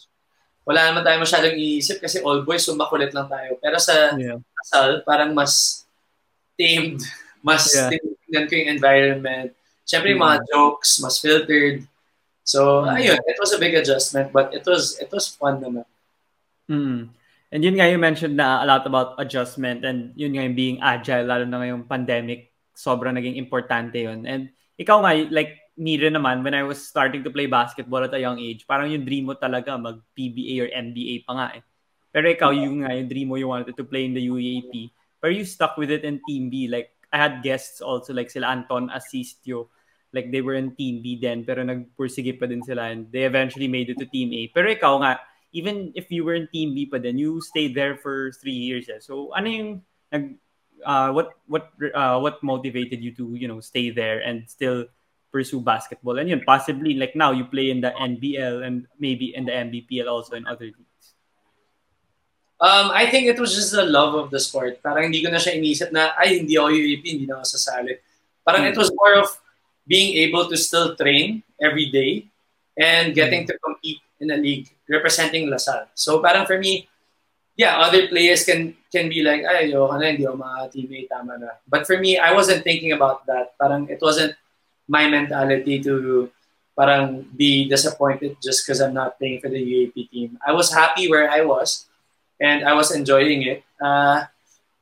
[0.61, 3.57] wala naman tayo masyadong iisip kasi all boys, so makulit lang tayo.
[3.57, 4.37] Pero sa yeah.
[4.37, 5.83] Lasal, parang mas
[6.53, 7.01] tamed,
[7.47, 7.89] mas Yeah.
[7.89, 9.49] tinignan ko yung environment.
[9.81, 11.81] Siyempre, yung mga jokes, mas filtered.
[12.45, 12.97] So, Mm.
[12.97, 15.85] ayun, it was a big adjustment, but it was it was fun naman.
[16.69, 17.09] Mm.
[17.51, 20.79] And yun nga you mentioned na a lot about adjustment and yun nga yung being
[20.79, 24.23] agile lalo na ngayong pandemic sobrang naging importante yun.
[24.23, 24.49] And
[24.79, 28.37] ikaw nga like rin naman when I was starting to play basketball at a young
[28.37, 31.63] age parang yung dream mo talaga mag PBA or NBA pa nga eh.
[32.13, 34.93] Pero ikaw yung nga yung dream mo you wanted to play in the UAAP.
[35.17, 36.69] Pero you stuck with it in Team B.
[36.69, 39.73] Like I had guests also like sila Anton Asistio
[40.13, 43.67] like they were in Team B then pero nagpursige pa din sila and they eventually
[43.67, 44.51] made it to Team A.
[44.51, 47.97] Pero ikaw nga even if you were in Team B pa then you stayed there
[47.97, 48.91] for three years.
[48.91, 48.99] Eh.
[48.99, 49.69] So ano yung
[50.11, 50.35] nag
[50.83, 54.85] uh, what what uh, what motivated you to you know stay there and still
[55.31, 59.45] pursue basketball and yun possibly like now you play in the NBL and maybe in
[59.45, 61.15] the MBPL also in other leagues.
[62.61, 64.83] Um, I think it was just the love of the sport.
[64.85, 67.97] Parang hindi ko na siya inisip na, ay, hindi ako UAP, hindi na ako sasali.
[68.45, 69.33] Parang it was more of
[69.89, 72.29] being able to still train every day
[72.77, 75.89] and getting to compete in a league representing Lasal.
[75.97, 76.85] So parang for me,
[77.57, 81.41] yeah, other players can can be like, ay, ayoko na, hindi ako mga teammate, tama
[81.41, 81.57] na.
[81.65, 83.57] But for me, I wasn't thinking about that.
[83.57, 84.37] Parang it wasn't
[84.91, 86.27] my mentality to
[86.75, 90.35] parang be disappointed just because I'm not playing for the UAP team.
[90.43, 91.87] I was happy where I was
[92.35, 93.63] and I was enjoying it.
[93.79, 94.27] Uh,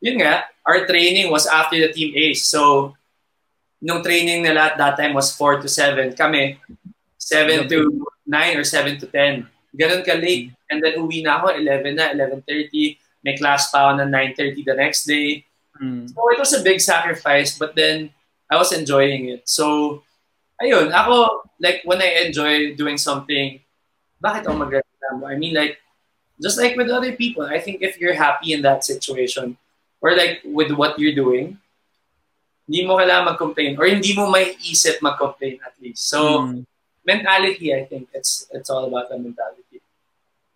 [0.01, 2.49] yun nga, our training was after the team Ace.
[2.49, 2.95] So,
[3.77, 6.17] nung training nila at that time was 4 to 7.
[6.17, 6.57] Kami,
[7.21, 9.45] 7 to 9 or 7 to 10.
[9.77, 10.49] Ganun ka late.
[10.73, 12.97] And then uwi na ako, 11 na, 11.30.
[13.21, 15.45] May class pa ako na 9.30 the next day.
[15.77, 16.09] Mm.
[16.09, 18.09] So, it was a big sacrifice, but then
[18.49, 19.47] I was enjoying it.
[19.47, 20.01] So,
[20.61, 23.61] ayun, ako, like, when I enjoy doing something,
[24.17, 25.29] bakit ako magreklamo?
[25.29, 25.77] I mean, like,
[26.41, 29.57] just like with other people, I think if you're happy in that situation,
[30.01, 31.59] or like with what you're doing,
[32.63, 36.07] hindi mo kailangan mag-complain, or hindi mo may isip mag-complain at least.
[36.07, 36.65] So, Mm.
[37.03, 39.81] mentality, I think, it's it's all about the mentality.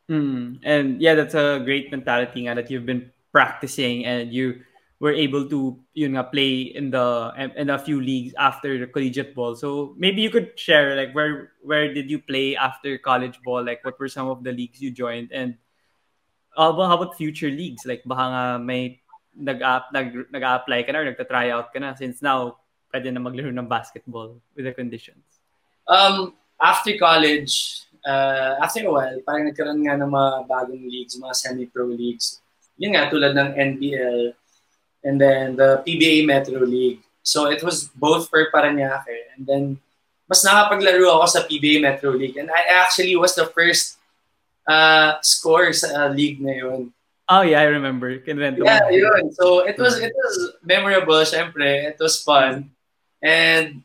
[0.08, 0.62] Mm.
[0.64, 4.62] And yeah, that's a great mentality nga that you've been practicing and you
[5.04, 9.51] were able to yun nga play in the in a few leagues after collegiate ball.
[9.51, 13.68] So maybe you could share like where where did you play after college ball?
[13.68, 15.60] Like what were some of the leagues you joined and
[16.56, 17.84] how about, future leagues?
[17.84, 19.04] Like baka nga may
[19.36, 22.64] nag-app nag nag-apply ka na or nagta-try out ka na since now
[22.95, 25.43] pwede na maglaro ng basketball with the conditions.
[25.84, 26.32] Um,
[26.64, 31.91] after college, uh, after a while, parang nagkaroon nga ng mga bagong leagues, mga semi-pro
[31.91, 32.39] leagues.
[32.80, 34.38] Yun nga, tulad ng NBL
[35.04, 37.04] and then the PBA Metro League.
[37.24, 39.64] So it was both for Paranaque and then
[40.28, 43.99] mas nakapaglaro ako sa PBA Metro League and I actually was the first
[44.68, 46.91] uh, scorer sa uh, league na yun.
[47.30, 48.20] Oh yeah, I remember.
[48.20, 49.32] Kinrento Yeah, yun.
[49.32, 51.88] So it was it was memorable, syempre.
[51.88, 52.72] It was fun.
[53.24, 53.84] And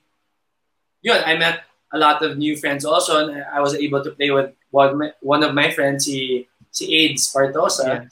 [1.02, 1.62] yun, I met
[1.92, 3.22] a lot of new friends also.
[3.22, 7.32] And I was able to play with one, one of my friends, si, si AIDS
[7.32, 7.86] Partosa.
[7.86, 8.04] Yeah.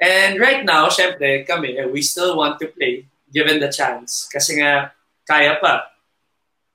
[0.00, 4.24] And right now, syempre, kami, we still want to play given the chance.
[4.32, 4.96] Kasi nga,
[5.28, 5.92] kaya pa.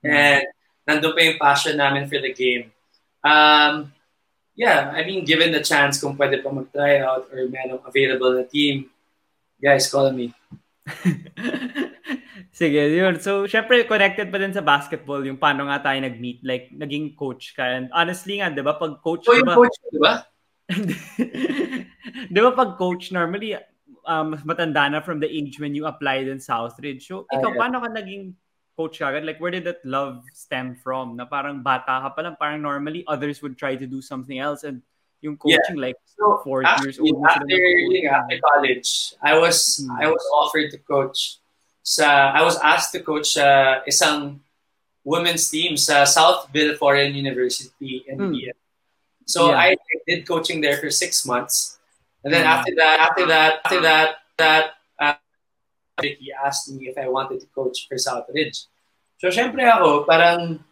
[0.06, 0.46] And
[0.86, 2.70] nandun pa yung passion namin for the game.
[3.26, 3.90] Um,
[4.54, 8.46] yeah, I mean, given the chance kung pwede pa mag-try out or merong available na
[8.46, 8.86] team,
[9.58, 10.30] guys, call me.
[12.56, 13.20] Sige, yun.
[13.20, 16.40] So, syempre, connected pa din sa basketball yung paano nga tayo nag-meet.
[16.40, 17.66] Like, naging coach ka.
[17.66, 20.24] And honestly nga, di ba, pag coach, So, di yung ba, coach, di ba?
[22.34, 23.54] di ba pag coach, normally,
[24.06, 27.02] um, matanda na from the age when you applied in Southridge.
[27.06, 27.60] So, ikaw, Ah, yeah.
[27.60, 28.34] paano ka naging
[28.76, 29.24] coach agad?
[29.24, 31.16] Like, where did that love stem from?
[31.16, 34.64] Na parang bata ka pa lang, parang normally others would try to do something else
[34.66, 34.82] and
[35.22, 35.58] yung Yeah.
[35.62, 37.24] coaching, like, So, four years actually, old.
[37.24, 37.92] after, nag-coach.
[37.92, 38.88] yun nga, after college,
[39.22, 39.96] I was Hmm.
[40.02, 41.38] I was offered to coach
[41.86, 44.42] sa I was asked to coach sa isang
[45.06, 48.34] women's team sa Southville Foreign University in Hmm.
[49.26, 49.58] So Yeah.
[49.58, 51.78] I, I did coaching there for six months,
[52.22, 54.08] and then after that, after that, after that,
[54.38, 54.64] that
[55.02, 55.18] uh,
[56.00, 58.70] he asked me if I wanted to coach for Southridge.
[59.18, 60.62] So syempre ako, parang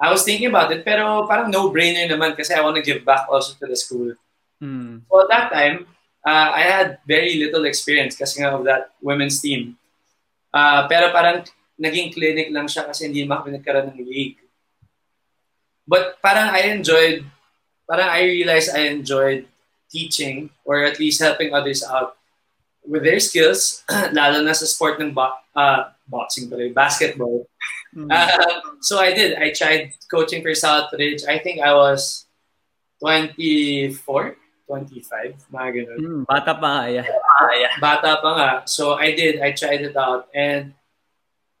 [0.00, 3.28] I was thinking about it, pero parang no-brainer naman kasi I want to give back
[3.28, 4.16] also to the school.
[4.60, 5.04] Hmm.
[5.08, 5.88] So at that time,
[6.24, 9.76] uh, I had very little experience kasi nga of that women's team.
[10.52, 11.44] Uh, pero parang
[11.80, 14.40] naging clinic lang siya kasi hindi naman nagkaroon ng league.
[15.88, 17.24] But parang I enjoyed,
[17.90, 19.50] parang I realized I enjoyed
[19.90, 22.14] teaching or at least helping others out
[22.86, 23.82] with their skills,
[24.14, 27.50] lalo na sa sport ng bo- uh, boxing pala, basketball.
[27.90, 28.06] Hmm.
[28.06, 29.34] Um, so I did.
[29.34, 31.26] I tried coaching for Southridge.
[31.26, 32.30] I think I was
[33.02, 34.38] 24,
[34.70, 35.98] 25, mga ganun.
[35.98, 37.06] Hmm, bata pa nga, yeah.
[37.82, 38.50] Bata pa nga.
[38.70, 39.42] So I did.
[39.42, 40.30] I tried it out.
[40.30, 40.78] And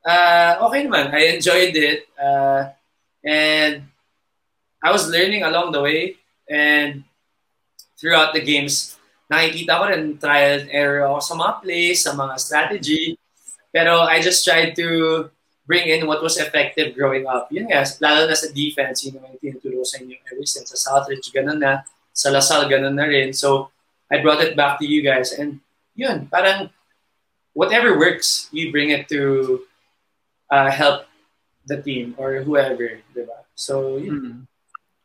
[0.06, 1.10] uh, okay naman.
[1.10, 2.06] I enjoyed it.
[2.14, 2.70] Uh,
[3.26, 3.90] and
[4.78, 6.19] I was learning along the way.
[6.50, 7.06] And
[7.94, 8.98] throughout the games,
[9.30, 13.14] nakikita ko rin trial and error ako sa mga plays, sa mga strategy.
[13.70, 15.30] Pero I just tried to
[15.70, 17.46] bring in what was effective growing up.
[17.54, 20.74] Yun nga, lalo na sa defense, yun naman yung tinuturo sa inyo ever since.
[20.74, 21.86] Sa Southridge, ganun na.
[22.10, 23.30] Sa Lasal, ganun na rin.
[23.30, 23.70] So,
[24.10, 25.30] I brought it back to you guys.
[25.30, 25.62] And
[25.94, 26.74] yun, parang
[27.54, 29.62] whatever works, you bring it to
[30.50, 31.06] uh, help
[31.70, 33.46] the team or whoever, di ba?
[33.54, 34.18] So, yun.
[34.18, 34.49] Mm.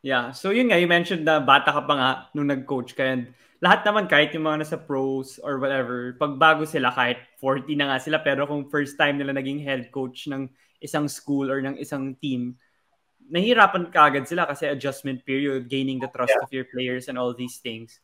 [0.06, 0.38] Yeah.
[0.38, 3.82] So yun nga, you mentioned na bata ka pa nga nung nag-coach ka and lahat
[3.90, 7.98] naman kahit yung mga nasa pros or whatever, pag bago sila kahit 40 na nga
[7.98, 10.46] sila pero kung first time nila naging head coach ng
[10.78, 12.54] isang school or ng isang team,
[13.34, 16.46] nahihirapan ka agad sila kasi adjustment period, gaining the trust Yeah.
[16.46, 17.98] of your players and all these things.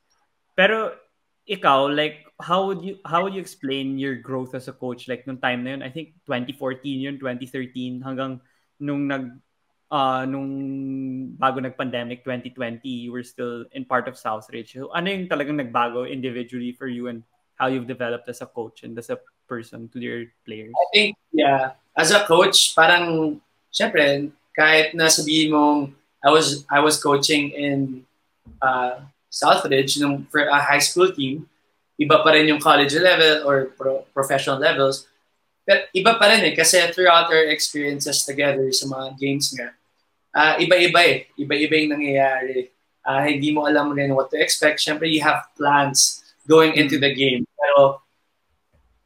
[0.57, 0.97] Pero
[1.45, 5.05] ikaw, like, how would you how would you explain your growth as a coach?
[5.05, 8.41] Like, nung time na yun, I think 2014 yun, 2013, hanggang
[8.81, 9.37] nung nag
[9.91, 10.49] uh, nung
[11.35, 14.73] bago nag-pandemic 2020, you were still in part of Southridge.
[14.73, 17.21] So, ano yung talagang nagbago individually for you and
[17.59, 20.71] how you've developed as a coach and as a person to your players?
[20.71, 23.37] I think, yeah, as a coach, parang,
[23.69, 28.07] syempre, kahit na sabihin mong, I was, I was coaching in
[28.63, 31.45] uh, Southridge nung, for a high school team,
[31.99, 35.05] iba pa rin yung college level or pro- professional levels.
[35.61, 39.77] Pero iba pa rin eh, kasi throughout our experiences together sa mga games nga,
[40.35, 41.27] ah, iba-iba eh.
[41.37, 42.71] Iba-iba yung nangyayari.
[43.01, 44.79] Ah, hindi mo alam rin what to expect.
[44.79, 47.47] Siyempre, you have plans going into the game.
[47.57, 48.01] Pero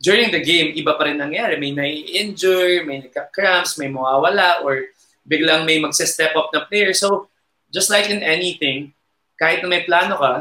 [0.02, 1.58] during the game, iba pa rin nangyayari.
[1.58, 4.92] May nai-injure, may nagka-cramps, may mawawala, or
[5.26, 6.94] biglang may magse-step up na player.
[6.94, 7.28] So,
[7.74, 8.94] just like in anything,
[9.42, 10.34] kahit na may plano ka,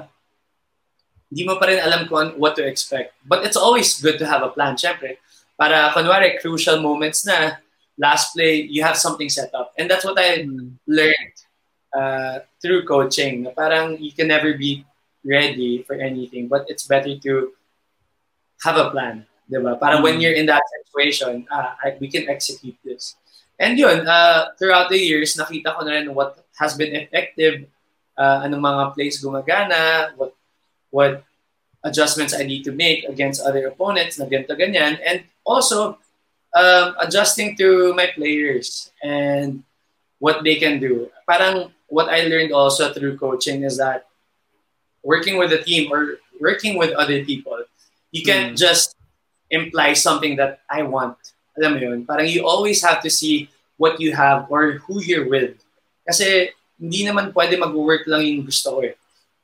[1.32, 3.16] hindi mo pa rin alam kung what to expect.
[3.26, 5.18] But it's always good to have a plan, syempre.
[5.58, 7.58] Para, kunwari, crucial moments na,
[7.98, 9.72] last play, you have something set up.
[9.78, 10.46] And that's what I
[10.86, 11.36] learned
[11.94, 13.46] uh, through coaching.
[13.56, 14.84] Parang you can never be
[15.24, 17.52] ready for anything, but it's better to
[18.62, 19.26] have a plan.
[19.50, 19.78] Diba?
[19.78, 23.16] Para when you're in that situation, ah, I, we can execute this.
[23.58, 27.70] And yun, uh, throughout the years, nakita ko na rin what has been effective,
[28.18, 30.34] uh, anong mga plays gumagana, what
[30.90, 31.22] what
[31.84, 34.98] adjustments I need to make against other opponents na ganito ganyan.
[35.04, 36.00] And also,
[36.54, 39.62] um, adjusting to my players and
[40.18, 41.10] what they can do.
[41.28, 44.06] Parang what I learned also through coaching is that
[45.02, 47.58] working with a team or working with other people,
[48.10, 48.58] you can't Mm.
[48.58, 48.96] just
[49.50, 51.18] imply something that I want.
[51.58, 51.98] Alam mo yun?
[52.06, 55.58] Parang you always have to see what you have or who you're with.
[56.06, 58.94] Kasi hindi naman pwede mag-work lang yung gusto ko eh.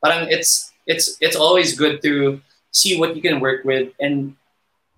[0.03, 2.41] Parang it's it's it's always good to
[2.75, 4.35] see what you can work with and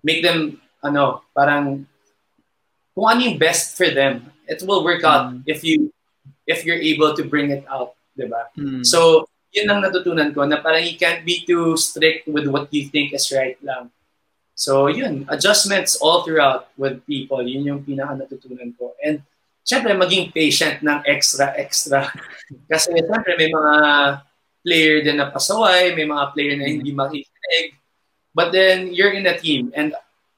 [0.01, 1.85] make them, ano, parang,
[2.93, 4.29] kung ano yung best for them.
[4.45, 5.43] It will work out Mm.
[5.49, 5.89] if you,
[6.45, 8.53] if you're able to bring it out, di ba?
[8.53, 8.85] Mm.
[8.85, 12.89] So, yun ang natutunan ko na parang you can't be too strict with what you
[12.89, 13.89] think is right lang.
[14.53, 17.41] So, yun, adjustments all throughout with people.
[17.41, 18.93] Yun yung pinaka natutunan ko.
[19.01, 19.25] And,
[19.65, 22.05] syempre, maging patient ng extra, extra.
[22.71, 23.73] Kasi, syempre, may mga
[24.61, 27.77] player din na pasaway, may mga player na hindi makikinig.
[28.33, 29.73] But then, you're in a team.
[29.73, 29.93] And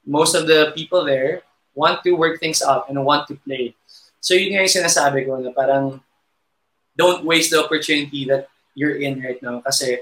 [0.07, 1.43] most of the people there
[1.75, 3.75] want to work things out and want to play.
[4.23, 6.01] So, yun nga yung sinasabi ko na parang
[6.95, 10.01] don't waste the opportunity that you're in right now kasi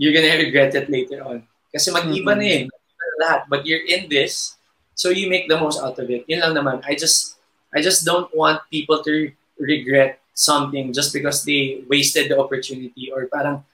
[0.00, 1.44] you're gonna regret it later on.
[1.70, 2.62] Kasi mag-iba na eh.
[2.66, 3.40] Mag-iba na lahat.
[3.46, 4.56] But you're in this,
[4.96, 6.24] so you make the most out of it.
[6.26, 6.82] Yun lang naman.
[6.82, 7.36] I just,
[7.70, 13.28] I just don't want people to regret something just because they wasted the opportunity or
[13.28, 13.64] parang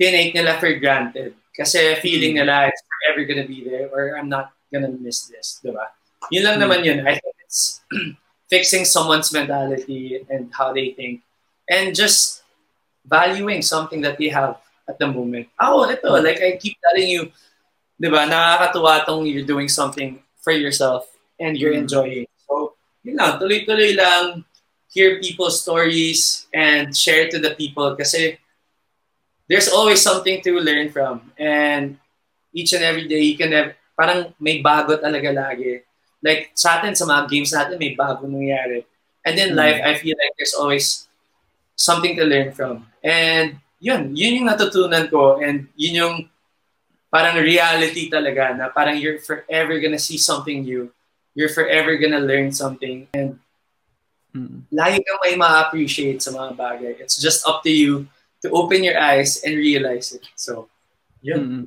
[0.00, 1.32] tinake nila for granted.
[1.56, 5.60] Kasi feeling nila it's forever gonna be there or I'm not gonna miss this.
[5.64, 5.88] Diba?
[6.30, 7.06] Yun lang naman yun.
[7.06, 7.80] I think it's
[8.50, 11.22] fixing someone's mentality and how they think
[11.70, 12.42] and just
[13.06, 14.58] valuing something that they have
[14.88, 15.46] at the moment.
[15.58, 17.22] Oh, ito, like I keep telling you,
[17.98, 21.86] di ba, nakakatuwa tong you're doing something for yourself and you're Mm.
[21.86, 22.26] enjoying.
[22.46, 24.46] So, yun lang, tuloy-tuloy lang,
[24.90, 28.38] hear people's stories and share to the people kasi
[29.50, 31.30] there's always something to learn from.
[31.38, 31.98] And
[32.54, 35.82] each and every day, you can have, parang may bago talaga lagi.
[36.24, 38.84] Like sa atin, sa mga games natin, may bago nangyayari.
[39.26, 39.58] And in Mm.
[39.58, 41.06] life, I feel like there's always
[41.74, 42.86] something to learn from.
[43.02, 46.16] And yun, yun yung natutunan ko and yun yung
[47.12, 50.88] parang reality talaga na parang you're forever gonna see something new.
[51.36, 53.38] You're forever gonna learn something and
[54.36, 54.68] Mm.
[54.68, 56.92] lagi kang may ma-appreciate sa mga bagay.
[57.00, 58.04] It's just up to you
[58.44, 60.28] to open your eyes and realize it.
[60.36, 60.68] So,
[61.24, 61.40] yun.
[61.40, 61.64] Mm.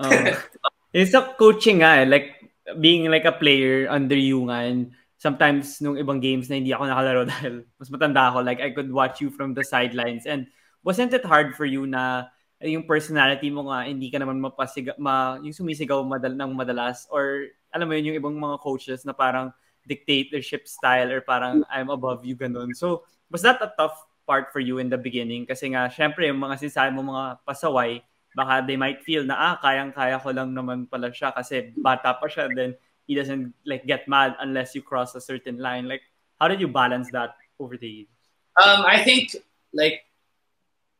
[0.00, 0.08] Oh.
[0.96, 2.08] It's a coaching nga eh.
[2.08, 2.35] Like,
[2.74, 4.74] being like a player under you nga.
[5.16, 8.90] Sometimes, nung ibang games na hindi ako nakalaro dahil mas matanda ako, like, I could
[8.90, 10.26] watch you from the sidelines.
[10.26, 10.50] And
[10.84, 12.28] wasn't it hard for you na
[12.60, 17.08] yung personality mo nga, hindi ka naman mapasiga, ma, yung sumisigaw madal, ng madalas?
[17.08, 19.52] Or, alam mo yun, yung ibang mga coaches na parang
[19.86, 22.74] dictatorship style or parang I'm above you, ganun.
[22.74, 23.96] So, was that a tough
[24.26, 25.46] part for you in the beginning?
[25.46, 28.02] Kasi nga, syempre, yung mga sinasabi mo mga pasaway,
[28.36, 32.28] baka they might feel na, ah, kayang-kaya ko lang naman pala siya kasi bata pa
[32.28, 32.76] siya, then
[33.08, 35.88] he doesn't like get mad unless you cross a certain line.
[35.88, 36.04] Like,
[36.36, 38.12] how did you balance that over the years?
[38.60, 39.40] Um, I think
[39.72, 40.04] like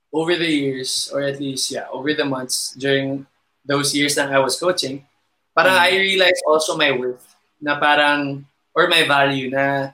[0.08, 3.28] over the years, or at least yeah, over the months during
[3.68, 5.04] those years that I was coaching,
[5.52, 5.84] parang Mm.
[5.84, 9.92] I realized also my worth na parang or my value na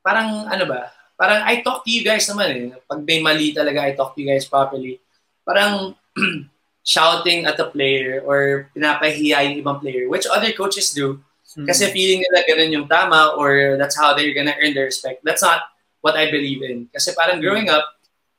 [0.00, 0.92] parang ano ba?
[1.16, 2.66] Parang I talk to you guys naman eh.
[2.88, 4.96] Pag may mali talaga, I talk to you guys properly.
[5.44, 5.96] Parang
[6.84, 11.20] shouting at a player or pinapahiya yung ibang player, which other coaches do.
[11.52, 15.20] Kasi feeling nila ganun yung tama or that's how they're gonna earn their respect.
[15.20, 15.68] That's not
[16.00, 16.88] what I believe in.
[16.88, 17.84] Kasi parang growing up,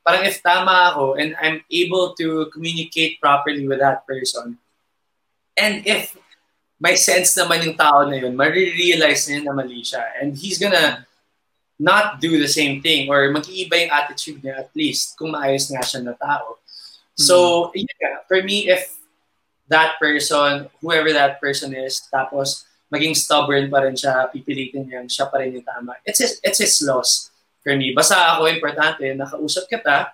[0.01, 4.57] parang if tama ako and I'm able to communicate properly with that person,
[5.53, 6.17] and if
[6.81, 10.03] may sense naman yung tao na yun, marirealize niya na mali siya.
[10.19, 11.05] And he's gonna
[11.77, 15.85] not do the same thing or mag-iiba yung attitude niya at least kung maayos nga
[15.85, 16.59] siya na tao.
[17.13, 18.89] So, yun nga, for me, if
[19.69, 25.29] that person, whoever that person is, tapos maging stubborn pa rin siya, pipilitin niya, siya
[25.29, 25.97] pa rin yung tama.
[26.05, 27.29] It's his, it's his loss
[27.61, 27.93] for me.
[27.93, 30.13] Basta ako, importante, nakausap kita.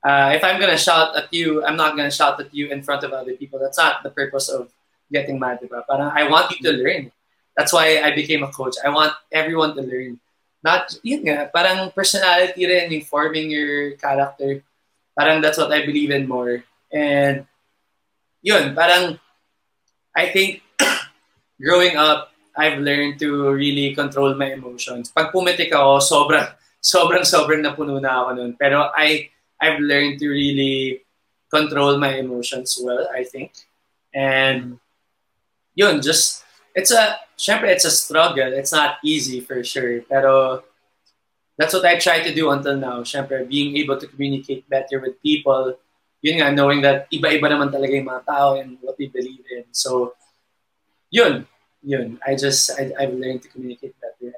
[0.00, 3.04] Uh, if I'm gonna shout at you, I'm not gonna shout at you in front
[3.04, 3.60] of other people.
[3.60, 4.72] That's not the purpose of
[5.12, 5.84] getting mad, diba?
[5.84, 7.12] Parang I want you to learn.
[7.58, 8.78] That's why I became a coach.
[8.80, 10.18] I want everyone to learn.
[10.62, 14.62] Not, yun nga, parang personality rin, forming your character.
[15.18, 16.64] Parang that's what I believe in more.
[16.92, 17.46] And
[18.42, 19.18] yun, parang
[20.16, 20.62] I think
[21.60, 25.10] growing up, I've learned to really control my emotions.
[25.10, 26.50] Pag pumitik ako, sobrang,
[26.82, 28.52] sobrang, sobrang napuno na ako nun.
[28.58, 29.30] Pero I,
[29.60, 31.02] I've learned to really
[31.50, 33.54] control my emotions well, I think.
[34.14, 34.78] And
[35.74, 36.42] yun, just,
[36.74, 38.52] it's a, syempre, it's a struggle.
[38.52, 40.02] It's not easy for sure.
[40.02, 40.64] Pero
[41.60, 43.04] that's what I try to do until now.
[43.04, 45.76] Syempre, being able to communicate better with people.
[46.24, 49.68] Yun nga, knowing that iba-iba naman talaga yung mga tao and what they believe in.
[49.76, 50.16] So,
[51.12, 51.44] yun,
[51.84, 52.16] yun.
[52.24, 54.32] I just, I, I've learned to communicate better.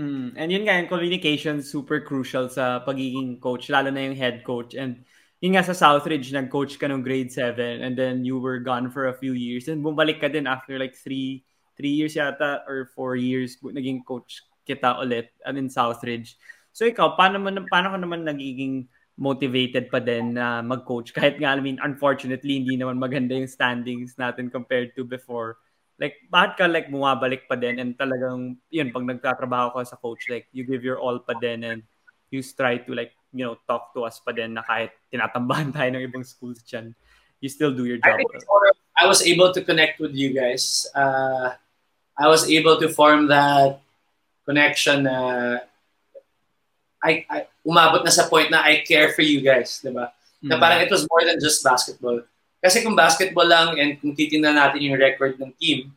[0.00, 0.32] Mm.
[0.40, 4.72] And yun nga, yung communication super crucial sa pagiging coach, lalo na yung head coach.
[4.72, 5.04] And
[5.44, 9.12] yun nga sa Southridge, nag-coach ka nung grade 7 and then you were gone for
[9.12, 9.68] a few years.
[9.68, 11.44] And bumalik ka din after like three,
[11.76, 16.40] three years yata or four years, naging coach kita ulit and in Southridge.
[16.74, 21.12] So ikaw, paano, mo, paano ka naman nagiging motivated pa din na mag-coach.
[21.16, 25.62] Kahit nga, I mean, unfortunately, hindi naman maganda yung standings natin compared to before.
[25.94, 30.26] Like, bakit ka like bumabalik pa din and talagang, yun, pag nagtatrabaho ka sa coach,
[30.26, 31.80] like, you give your all pa din and
[32.34, 35.88] you try to like, you know, talk to us pa din na kahit tinatambahan tayo
[35.94, 36.90] ng ibang schools dyan,
[37.38, 38.18] you still do your job.
[38.18, 38.34] I, think
[38.98, 40.90] I was able to connect with you guys.
[40.90, 41.54] Uh,
[42.18, 43.83] I was able to form that
[44.44, 45.56] connection na uh,
[47.04, 50.08] I, I umabot na sa point na I care for you guys, 'di ba?
[50.12, 50.48] Mm-hmm.
[50.48, 52.24] Na parang it was more than just basketball.
[52.64, 55.92] Kasi kung basketball lang and kung titingnan natin yung record ng team,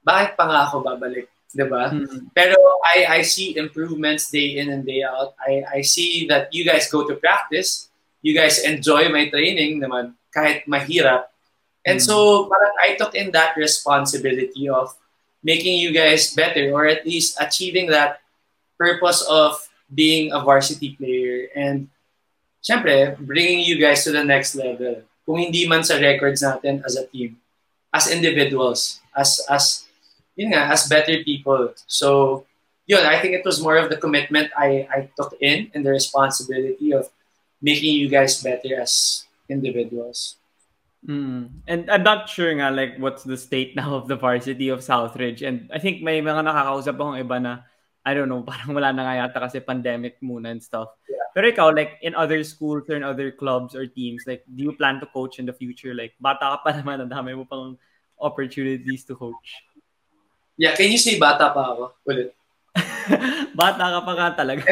[0.00, 1.28] bakit pa nga ako babalik?
[1.52, 1.92] 'di ba?
[1.92, 2.32] Mm-hmm.
[2.32, 5.36] Pero I I see improvements day in and day out.
[5.40, 7.92] I I see that you guys go to practice,
[8.24, 11.28] you guys enjoy my training naman kahit mahirap.
[11.84, 12.08] And mm-hmm.
[12.12, 14.96] so parang I took in that responsibility of
[15.42, 18.20] making you guys better or at least achieving that
[18.78, 19.56] purpose of
[19.92, 21.88] being a varsity player and
[22.62, 25.02] syempre, bringing you guys to the next level.
[25.26, 27.36] Kung hindi man sa records natin as a team,
[27.92, 29.84] as individuals, as as
[30.34, 31.76] yun nga, as better people.
[31.84, 32.42] So,
[32.88, 35.92] yun, I think it was more of the commitment I, I took in and the
[35.92, 37.12] responsibility of
[37.60, 40.39] making you guys better as individuals.
[41.00, 41.64] Mm.
[41.64, 45.46] And I'm not sure nga like what's the state now of the varsity of Southridge.
[45.46, 47.64] And I think may mga nakakausap akong iba na
[48.04, 50.88] I don't know, parang wala na nga yata kasi pandemic muna and stuff.
[51.08, 51.20] Yeah.
[51.36, 54.72] Pero ikaw, like, in other schools or in other clubs or teams, like, do you
[54.72, 55.94] plan to coach in the future?
[55.94, 57.76] Like, bata ka pa naman, ang dami mo pang
[58.18, 59.62] opportunities to coach.
[60.60, 62.36] Yeah, can you say bata pa ako ulit?
[63.56, 64.64] bata ka pa nga talaga.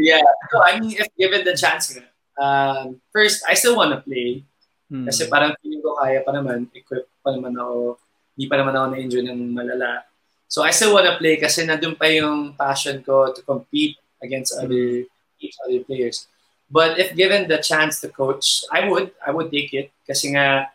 [0.00, 0.24] yeah.
[0.48, 1.92] So, I mean, if given the chance
[2.40, 4.48] um, first, I still want to play.
[4.90, 5.06] Hmm.
[5.06, 7.96] Kasi parang feeling ko kaya pa naman, equip pa naman ako,
[8.34, 10.02] hindi pa naman ako na-injure ng malala.
[10.50, 14.58] So I still want to play kasi nandun pa yung passion ko to compete against
[14.58, 15.06] other
[15.38, 16.26] teams, other players.
[16.66, 19.10] But if given the chance to coach, I would.
[19.18, 20.70] I would take it kasi nga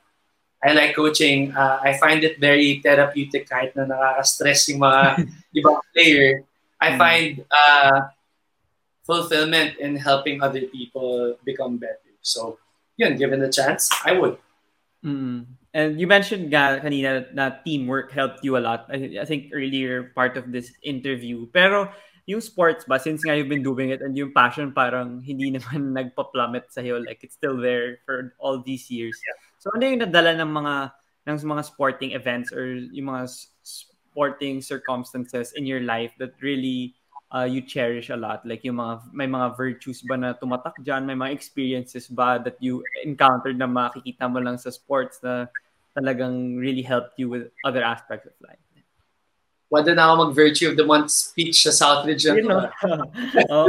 [0.59, 1.55] I like coaching.
[1.55, 5.23] Uh, I find it very therapeutic kahit na nakaka-stress yung mga
[5.59, 6.43] ibang player.
[6.81, 6.97] I mm.
[6.99, 8.11] find uh,
[9.07, 12.11] fulfillment in helping other people become better.
[12.25, 12.57] So,
[12.97, 14.37] yun, given the chance, I would.
[15.05, 15.45] Mm.
[15.75, 18.87] And you mentioned nga kanina na teamwork helped you a lot.
[18.87, 21.45] I, I think earlier part of this interview.
[21.51, 21.91] Pero
[22.25, 25.93] yung sports ba, since nga you've been doing it and yung passion parang hindi naman
[25.93, 29.19] nagpa-plummet sa'yo, like it's still there for all these years.
[29.21, 29.37] Yeah.
[29.59, 30.75] So ano yung nadala ng mga
[31.25, 32.65] ng mga sporting events or
[32.95, 33.29] yung mga
[33.61, 36.95] sporting circumstances in your life that really
[37.35, 38.47] uh, you cherish a lot?
[38.47, 41.03] Like yung mga, may mga virtues ba na tumatak dyan?
[41.03, 45.51] May mga experiences ba that you encountered na makikita mo lang sa sports na
[45.91, 48.59] talagang really helped you with other aspects of life?
[49.67, 52.23] Wala na ako mag-virtue of the month speech sa Southridge.
[52.23, 52.69] You know?
[53.51, 53.67] oh.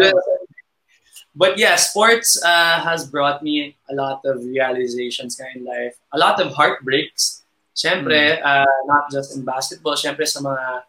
[1.34, 5.98] but yeah, sports uh, has brought me a lot of realizations in life.
[6.14, 7.42] A lot of heartbreaks.
[7.76, 8.44] Siyempre, mm.
[8.44, 10.84] uh, not just in basketball, siyempre sa mga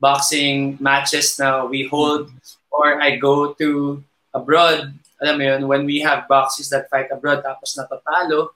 [0.00, 2.30] boxing matches na we hold
[2.70, 4.02] or I go to
[4.34, 8.52] abroad, alam mo yun, when we have boxers that fight abroad tapos natatalo,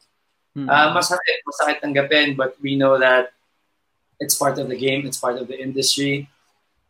[0.56, 0.66] Mm-hmm.
[0.66, 3.30] Uh, masakit, masakit tanggapin, but we know that
[4.18, 6.28] it's part of the game, it's part of the industry.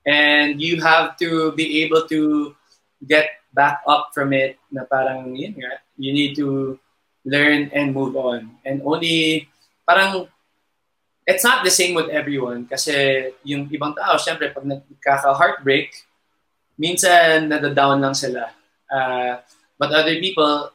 [0.06, 2.56] And you have to be able to
[3.06, 6.80] get back up from it na parang yun nga, you need to
[7.28, 8.56] learn and move on.
[8.64, 9.48] And only,
[9.84, 10.28] parang,
[11.30, 15.94] it's not the same with everyone kasi yung ibang tao, syempre, pag nagkaka-heartbreak,
[16.74, 18.50] minsan nadadown lang sila.
[18.90, 19.38] Uh,
[19.78, 20.74] but other people,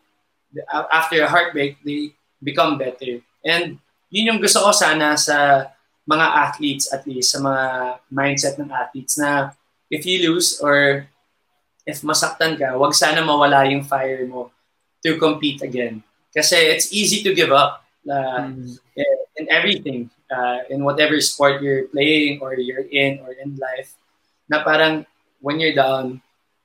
[0.72, 3.20] after a heartbreak, they become better.
[3.44, 3.78] And
[4.08, 5.70] yun yung gusto ko sana sa
[6.08, 7.64] mga athletes at least, sa mga
[8.08, 9.52] mindset ng athletes na
[9.92, 11.06] if you lose or
[11.86, 14.50] if masaktan ka, wag sana mawala yung fire mo
[15.06, 16.02] to compete again.
[16.34, 18.80] Kasi it's easy to give up uh, mm.
[18.96, 23.94] in, in everything, uh, in whatever sport you're playing or you're in or in life,
[24.50, 25.06] na parang
[25.42, 26.22] when you're down,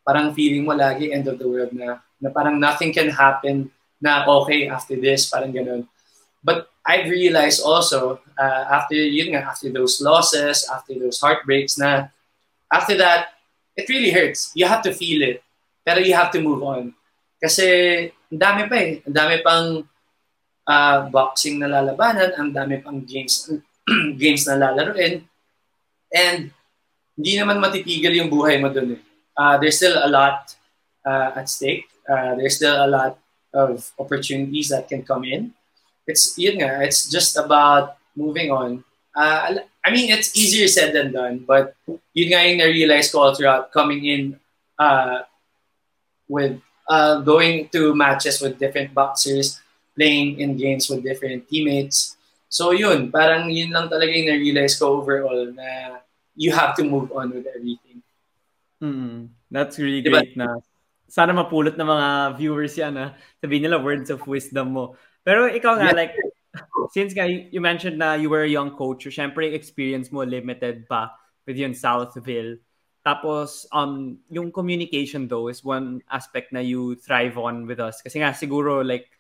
[0.07, 3.71] parang feeling mo lagi end of the world na, na parang nothing can happen
[4.01, 5.85] na okay after this, parang ganun.
[6.41, 12.09] But I've realized also, uh, after yun nga, after those losses, after those heartbreaks na,
[12.73, 13.37] after that,
[13.77, 14.51] it really hurts.
[14.57, 15.45] You have to feel it.
[15.85, 16.97] Pero you have to move on.
[17.41, 19.05] Kasi, ang dami pa eh.
[19.05, 19.85] Ang dami pang
[20.71, 23.51] uh, boxing na lalabanan, ang dami pang games
[24.23, 25.27] games na lalaroin.
[26.15, 26.55] And,
[27.21, 29.03] hindi naman matitigil yung buhay mo dun eh.
[29.37, 30.57] Uh, there's still a lot
[31.05, 31.85] uh, at stake.
[32.09, 33.21] Uh, there's still a lot
[33.53, 35.53] of opportunities that can come in.
[36.09, 38.89] It's yun nga, it's just about moving on.
[39.13, 41.77] Uh, I mean, it's easier said than done, but
[42.17, 44.41] yun nga yung na-realize ko all throughout coming in
[44.81, 45.29] uh,
[46.25, 46.57] with
[46.89, 49.60] uh, going to matches with different boxers,
[49.97, 52.17] playing in games with different teammates.
[52.51, 56.01] So yun, parang yun lang talaga yung na-realize ko overall na
[56.35, 58.03] you have to move on with everything.
[58.83, 60.25] Mm, that's really Diba?
[60.25, 60.59] great na
[61.11, 64.95] sana mapulot ng mga viewers yan na sabihin nila words of wisdom mo.
[65.27, 65.99] Pero ikaw nga, Yeah.
[66.07, 66.15] like,
[66.95, 70.87] since nga you mentioned na you were a young coach, so syempre experience mo limited
[70.87, 71.15] pa
[71.47, 72.63] with yung Southville.
[73.03, 78.03] Tapos, um, yung communication though is one aspect na you thrive on with us.
[78.03, 79.11] Kasi nga siguro like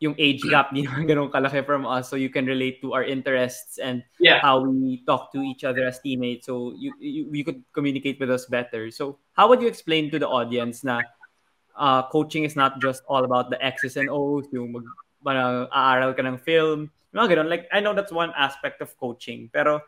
[0.00, 2.08] yung age gap di naman ganun kalaki from us.
[2.08, 4.40] So you can relate to our interests and Yeah.
[4.44, 6.46] how we talk to each other as teammates.
[6.48, 8.90] So you, you you could communicate with us better.
[8.92, 11.04] So how would you explain to the audience na
[11.76, 14.86] uh, coaching is not just all about the X's and O's yung mag
[15.24, 17.48] parang aaral ka ng film mga ganun?
[17.48, 19.80] Like I know that's one aspect of coaching pero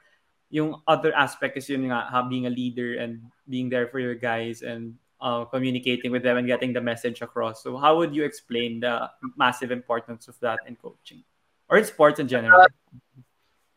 [0.49, 4.17] yung other aspect is yun nga ha, being a leader and being there for your
[4.17, 8.25] guys and uh, communicating with them and getting the message across so how would you
[8.25, 11.23] explain the massive importance of that in coaching
[11.69, 12.65] or in sports in general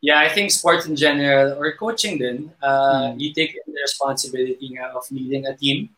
[0.02, 3.20] Yeah, I think sports in general or coaching then uh, Mm.
[3.22, 5.94] you take the responsibility of leading a team,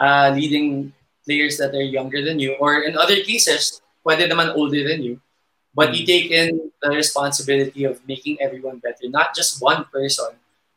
[0.00, 0.92] uh, leading
[1.28, 5.20] players that are younger than you, or in other cases, pwede naman older than you,
[5.76, 10.32] but you take in the responsibility of making everyone better, not just one person.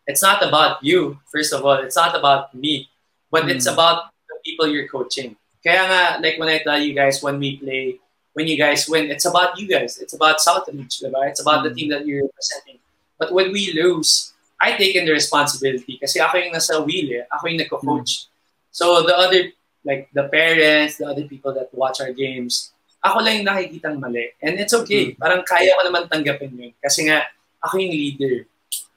[0.05, 1.79] It's not about you, first of all.
[1.79, 2.91] It's not about me,
[3.31, 3.73] but it's Mm.
[3.73, 5.35] about the people you're coaching.
[5.65, 7.97] Kaya nga, like when I tell you guys, when we play,
[8.37, 9.97] when you guys win, it's about you guys.
[9.97, 11.25] It's about Southridge, diba?
[11.29, 11.77] It's about the Mm.
[11.77, 12.77] team that you're representing.
[13.17, 17.23] But when we lose, I take in the responsibility kasi ako yung nasa wheel eh.
[17.31, 18.27] Ako yung nagko-coach.
[18.71, 19.51] So the other,
[19.83, 24.33] like the parents, the other people that watch our games, ako lang yung nakikitang mali.
[24.41, 25.13] And it's okay.
[25.15, 26.73] Parang kaya ko naman tanggapin yun.
[26.81, 27.23] Kasi nga,
[27.63, 28.49] ako yung leader.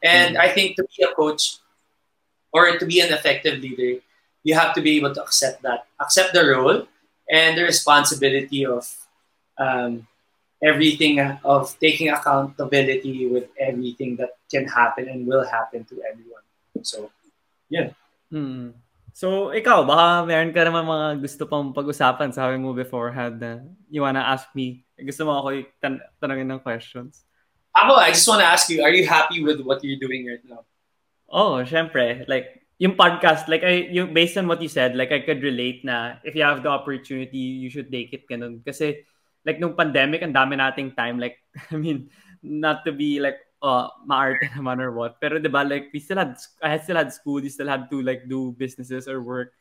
[0.02, 1.58] And I think to be a coach
[2.50, 4.00] or to be an effective leader,
[4.48, 5.84] you have to be able to accept that.
[6.00, 6.88] Accept the role
[7.28, 8.88] and the responsibility of
[9.60, 10.08] um,
[10.64, 16.44] everything, of taking accountability with everything that can happen and will happen to everyone.
[16.80, 17.12] So,
[18.32, 18.72] Hmm.
[19.12, 22.32] So, ikaw, baka meron ka naman mga gusto pang pag-usapan.
[22.32, 23.60] Sabi mo beforehand na
[23.92, 24.84] you wanna ask me.
[24.94, 27.28] Gusto mo ako tan- tanongin ng questions.
[27.74, 30.42] ako, I just want to ask you, are you happy with what you're doing right
[30.46, 30.66] now?
[31.28, 32.24] Oh, syempre.
[32.26, 35.84] Like, yung podcast, like, I, yung, based on what you said, like, I could relate
[35.84, 38.62] na if you have the opportunity, you should take it ganun.
[38.62, 39.02] Kasi,
[39.44, 41.18] like, nung pandemic, ang dami nating time.
[41.18, 41.42] Like,
[41.74, 42.08] I mean,
[42.42, 45.18] not to be, like, uh, maarte naman or what.
[45.18, 47.98] Pero, di ba, like, we still had, I still had school, we still had to,
[47.98, 49.58] like, do businesses or work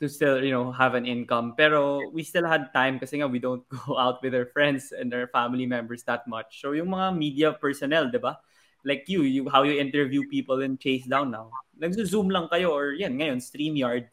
[0.00, 1.56] to still, you know, have an income.
[1.56, 5.08] Pero, we still had time kasi nga, we don't go out with our friends and
[5.16, 6.60] our family members that much.
[6.60, 8.36] So, yung mga media personnel, di ba?
[8.84, 11.52] Like you, you how you interview people and chase down now.
[11.80, 14.08] Nagzo-zoom lang kayo or yan, ngayon, StreamYard.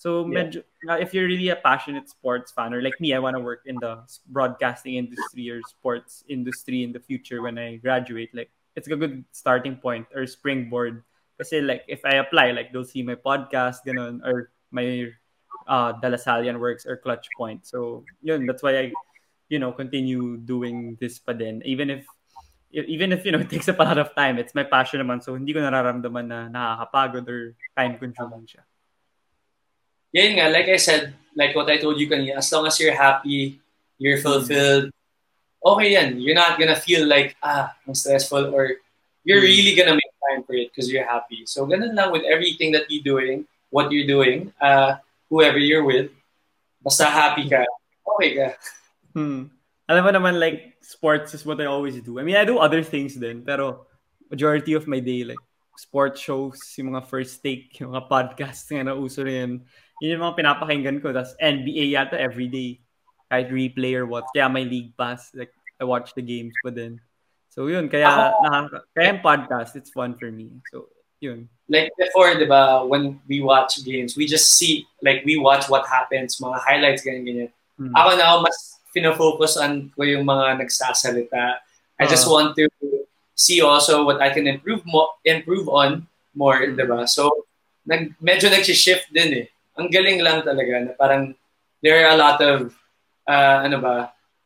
[0.00, 0.48] So Yeah.
[0.48, 0.64] medyo,
[0.96, 3.76] if you're really a passionate sports fan or like me, I want to work in
[3.80, 4.00] the
[4.32, 9.24] broadcasting industry or sports industry in the future when I graduate, like it's a good
[9.32, 11.04] starting point or springboard.
[11.36, 15.12] Kasi like if I apply, like they'll see my podcast, ganun, or my
[15.68, 17.66] uh, Dalasalian works or Clutch Point.
[17.68, 18.92] So yun, that's why I,
[19.48, 21.60] you know, continue doing this pa din.
[21.64, 22.08] Even if
[22.72, 25.18] even if you know it takes up a lot of time it's my passion naman
[25.22, 27.40] so hindi ko nararamdaman na nakakapagod or
[27.74, 28.62] time consuming siya
[30.10, 32.98] Yan nga, like I said, like what I told you kanina, as long as you're
[32.98, 33.62] happy,
[33.94, 34.90] you're fulfilled,
[35.62, 36.18] okay yan.
[36.18, 38.74] You're not gonna feel like, ah, ang stressful or
[39.22, 39.46] you're Mm.
[39.54, 41.46] really gonna make time for it because you're happy.
[41.46, 44.98] So ganun lang with everything that you're doing, what you're doing, uh,
[45.30, 46.10] whoever you're with,
[46.82, 47.62] basta happy ka,
[48.18, 48.48] okay ka.
[49.14, 49.46] hmm.
[49.90, 52.22] Alam mo naman like sports is what I always do.
[52.22, 53.90] I mean I do other things din pero
[54.30, 55.42] majority of my day like
[55.74, 59.66] sports shows yung mga first take yung mga podcasts nga na uso rin
[59.98, 60.14] yun.
[60.14, 61.10] Yung mga pinapakinggan ko.
[61.10, 62.78] Tas NBA yata everyday
[63.26, 64.30] kahit replay or what.
[64.30, 65.34] Kaya may league pass.
[65.34, 65.50] Like
[65.82, 67.02] I watch the games pa din.
[67.50, 67.90] So yun.
[67.90, 70.62] Kaya Ako- nakaka- kaya yung podcast it's fun for me.
[70.70, 70.86] So
[71.18, 71.50] yun.
[71.68, 75.86] Like before, di ba, when we watch games, we just see, like we watch what
[75.86, 77.50] happens, mga highlights, ganyan, ganyan.
[77.76, 77.92] Hmm.
[77.94, 81.62] Ako na mas fino-focus on ko yung mga nagsasalita.
[82.00, 82.32] I just Ah.
[82.32, 82.66] want to
[83.36, 86.04] see also what I can improve mo improve on
[86.36, 86.76] more, Mm.
[86.76, 87.08] 'di ba?
[87.08, 87.46] So
[87.88, 89.46] nag medyo nag-shift din eh.
[89.80, 91.32] Ang galing lang talaga na parang
[91.80, 92.76] there are a lot of
[93.24, 93.96] uh, ano ba,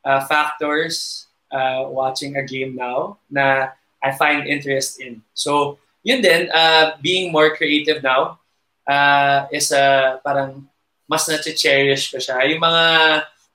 [0.07, 5.25] uh, factors uh, watching a game now na I find interest in.
[5.35, 8.39] So yun din, uh, being more creative now
[8.85, 10.69] uh, is uh, parang
[11.09, 12.45] mas na-cherish ko siya.
[12.49, 12.85] Yung mga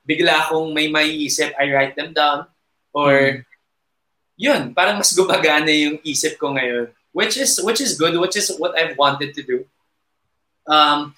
[0.10, 2.50] bigla akong may maiisip, I write them down.
[2.90, 3.46] Or, Mm.
[4.42, 6.90] yun, parang mas gumagana yung isip ko ngayon.
[7.14, 9.58] Which is, which is good, which is what I've wanted to do.
[10.66, 11.14] Um,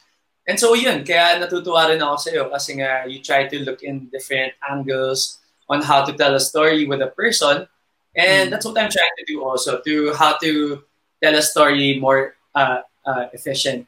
[0.49, 4.09] And so yun, kaya natutuwa rin ako sa'yo kasi nga you try to look in
[4.09, 5.37] different angles
[5.69, 7.69] on how to tell a story with a person.
[8.17, 8.51] And Mm.
[8.51, 10.81] that's what I'm trying to do also, to how to
[11.21, 13.85] tell a story more uh, uh, efficient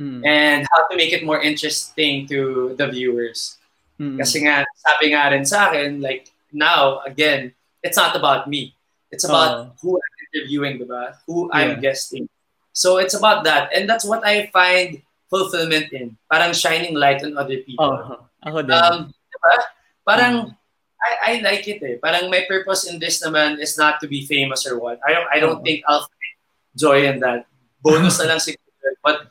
[0.00, 0.22] Mm.
[0.24, 3.58] and how to make it more interesting to the viewers.
[4.02, 4.18] Mm.
[4.18, 7.54] Kasi nga, sabi nga rin sa akin, like, now, again,
[7.86, 8.74] it's not about me.
[9.14, 11.14] It's about who I'm interviewing, diba?
[11.30, 12.26] Who I'm guesting.
[12.74, 13.70] So it's about that.
[13.70, 14.98] And that's what I find
[15.30, 16.18] fulfillment in.
[16.26, 17.86] Parang shining light on other people.
[17.86, 18.74] Oh, ako din.
[18.74, 19.54] Um, diba?
[20.02, 20.56] Parang, Mm.
[21.02, 21.98] I, I like it eh.
[21.98, 25.02] Parang my purpose in this naman is not to be famous or what.
[25.02, 26.34] I don't, I don't think I'll find
[26.78, 27.50] joy in that.
[27.82, 28.94] Bonus na lang siguro.
[29.02, 29.26] But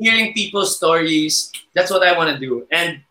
[0.00, 2.64] hearing people's stories, that's what I want to do.
[2.72, 3.04] And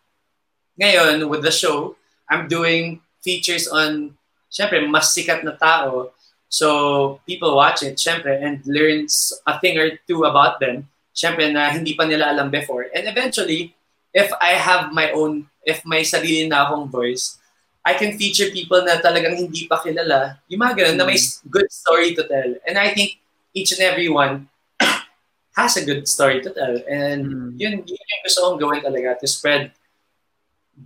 [0.80, 1.94] ngayon, with the show,
[2.28, 4.16] I'm doing features on,
[4.48, 6.10] syempre, mas sikat na tao.
[6.48, 10.88] So, people watch it, syempre, and learns a thing or two about them.
[11.14, 12.88] Syempre, na hindi pa nila alam before.
[12.90, 13.76] And eventually,
[14.10, 17.36] if I have my own, if may sarili na akong voice,
[17.84, 20.40] I can feature people na talagang hindi pa kilala.
[20.50, 22.50] Yung mga ganun, na may s- good story to tell.
[22.66, 23.20] And I think
[23.54, 24.48] each and every one
[25.56, 26.76] has a good story to tell.
[26.88, 27.50] And Mm.
[27.56, 29.70] yun, yun yung gusto kong gawin talaga, to spread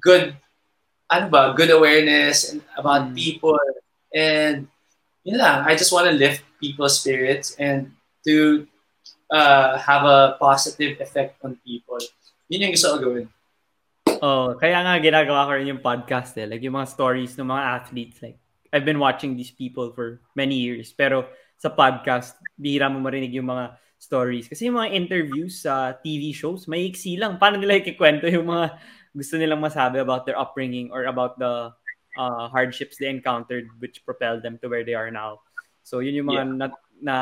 [0.00, 0.36] good,
[1.10, 3.14] ano ba, good awareness and about Mm.
[3.14, 3.60] people.
[4.14, 4.68] And
[5.22, 7.92] yun lang, I just want to lift people's spirits and
[8.24, 8.66] to
[9.32, 11.98] uh, have a positive effect on people.
[12.48, 13.26] Yun yung gusto ko gawin.
[14.24, 16.46] Oh, kaya nga ginagawa ko rin yung podcast eh.
[16.48, 18.22] Like yung mga stories ng mga athletes.
[18.22, 18.38] Like,
[18.72, 20.92] I've been watching these people for many years.
[20.94, 21.28] Pero
[21.60, 24.48] sa podcast, bihira mo marinig yung mga stories.
[24.48, 27.36] Kasi yung mga interviews sa TV shows, may iksi lang.
[27.40, 28.76] Paano nila ikikwento yung mga
[29.14, 31.70] gusto nilang masabi about their upbringing or about the
[32.18, 35.40] uh, hardships they encountered which propelled them to where they are now.
[35.86, 36.66] So yun yung mga na,
[36.98, 37.16] na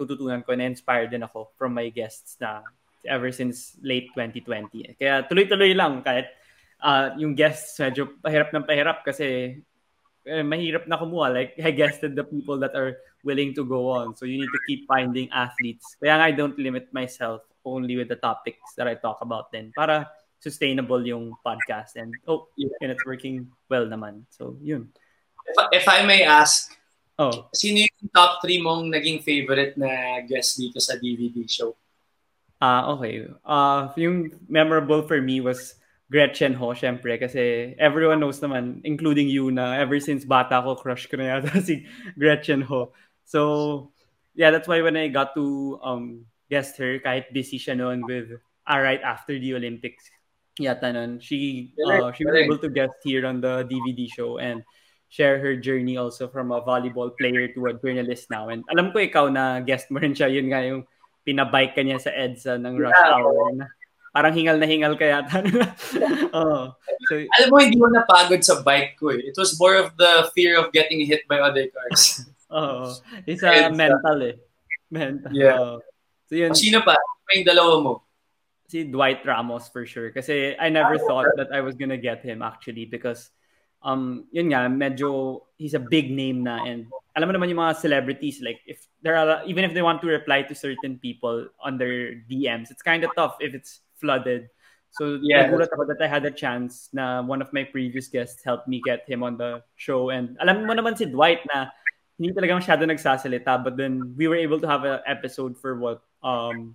[0.00, 2.64] tututunan ko na inspired din ako from my guests na
[3.04, 4.88] ever since late 2020.
[4.88, 4.92] eh.
[4.96, 6.32] Kaya tuloy-tuloy lang kahit
[6.80, 9.60] uh, yung guests medyo pahirap ng pahirap kasi
[10.24, 11.28] eh, mahirap na kumuha.
[11.28, 14.16] Like, I guested the people that are willing to go on.
[14.16, 15.96] So you need to keep finding athletes.
[16.00, 19.72] Kaya nga I don't limit myself only with the topics that I talk about then
[19.72, 20.04] para
[20.44, 21.96] sustainable yung podcast.
[21.96, 22.52] And oh,
[22.84, 24.28] and it's working well naman.
[24.28, 24.92] So yun.
[25.48, 26.68] If, if I may ask,
[27.14, 31.78] Oh, sino yung top 3 mong naging favorite na guest dito sa DVD show?
[32.58, 33.30] Ah, okay.
[33.46, 35.78] Uh, yung memorable for me was
[36.10, 41.06] Gretchen Ho, syempre, kasi everyone knows naman, including you, na ever since bata ko, crush
[41.06, 41.86] ko na yata si
[42.18, 42.90] Gretchen Ho.
[43.22, 43.90] So,
[44.34, 48.34] yeah, that's why when I got to um, guest her, kahit busy siya noon with
[48.66, 50.10] uh, right after the Olympics,
[50.60, 54.62] yata nun, she, uh, she was able to guest here on the DVD show and
[55.10, 58.48] share her journey also from a volleyball player to a journalist now.
[58.50, 60.86] And alam ko ikaw na guest mo rin siya, yun nga yung
[61.22, 63.14] pinabike ka niya sa EDSA ng rush Yeah.
[63.18, 63.50] hour.
[63.54, 63.66] Na,
[64.14, 65.42] parang hingal na hingal ka yata.
[66.38, 66.70] oh.
[67.10, 69.22] So, Alam mo, hindi mo napagod sa bike ko eh.
[69.26, 72.22] It was more of the fear of getting hit by other cars.
[72.50, 72.94] oh.
[73.26, 73.74] It's a EDSA.
[73.74, 74.34] mental eh.
[74.90, 75.32] Mental.
[75.34, 75.58] Yeah.
[75.58, 75.82] Oo.
[76.30, 76.94] So yun, Sino pa?
[76.94, 77.92] Sino pa yung dalawa mo?
[78.74, 80.10] Si Dwight Ramos for sure.
[80.10, 83.30] Kasi I never thought that I was gonna get him actually because
[83.86, 87.78] um yun nga medyo he's a big name na and alam mo naman yung mga
[87.78, 91.78] celebrities like if there are even if they want to reply to certain people on
[91.78, 94.50] their DMs it's kind of tough if it's flooded.
[94.98, 98.42] So Yeah, nagulat ako that I had a chance na one of my previous guests
[98.42, 101.70] helped me get him on the show and alam mo naman si Dwight na
[102.18, 106.02] hindi talaga masyado nagsasalita but then we were able to have an episode for what
[106.26, 106.74] um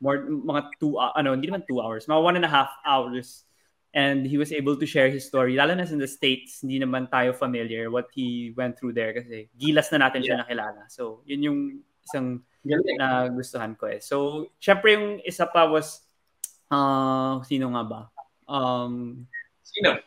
[0.00, 3.44] more mga two uh, ano hindi naman two hours mga one and a half hours.
[3.90, 7.10] And he was able to share his story lalo na in the states hindi naman
[7.10, 10.86] tayo familiar what he went through there kasi gilas na natin siya nakilala.
[10.86, 11.60] So yun yung
[12.06, 13.02] isang Galing.
[13.02, 13.98] na gustuhan ko eh.
[13.98, 16.06] So syempre yung isa pa was
[16.70, 18.00] uh, sino nga ba?
[18.46, 19.26] Um
[19.66, 19.98] Sino?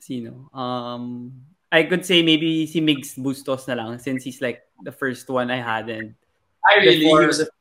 [0.00, 0.48] sino?
[0.56, 1.36] Um
[1.68, 5.52] I could say maybe si Migs Bustos na lang since he's like the first one
[5.52, 6.16] I had and
[6.64, 7.52] I really, Before- he was a,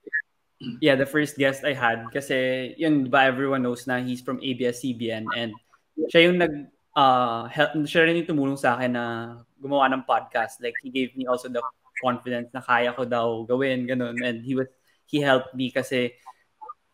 [0.79, 5.27] yeah, the first guest I had kasi yun ba everyone knows na he's from ABS-CBN
[5.35, 5.51] and
[6.09, 6.53] siya yung nag
[6.95, 9.05] uh, help, siya rin yung tumulong sa akin na
[9.59, 10.61] gumawa ng podcast.
[10.61, 11.61] Like he gave me also the
[12.01, 14.67] confidence na kaya ko daw gawin ganun and he was
[15.07, 16.11] he helped me kasi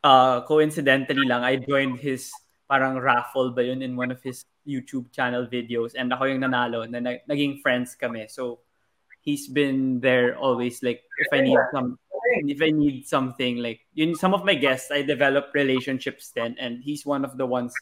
[0.04, 2.30] uh, coincidentally lang I joined his
[2.70, 6.86] parang raffle ba yun in one of his YouTube channel videos and ako yung nanalo
[6.86, 8.30] na nag- naging friends kami.
[8.30, 8.62] So
[9.26, 11.98] he's been there always like if I need some
[12.48, 16.80] if I need something like yun some of my guests I developed relationships then and
[16.80, 17.76] he's one of the ones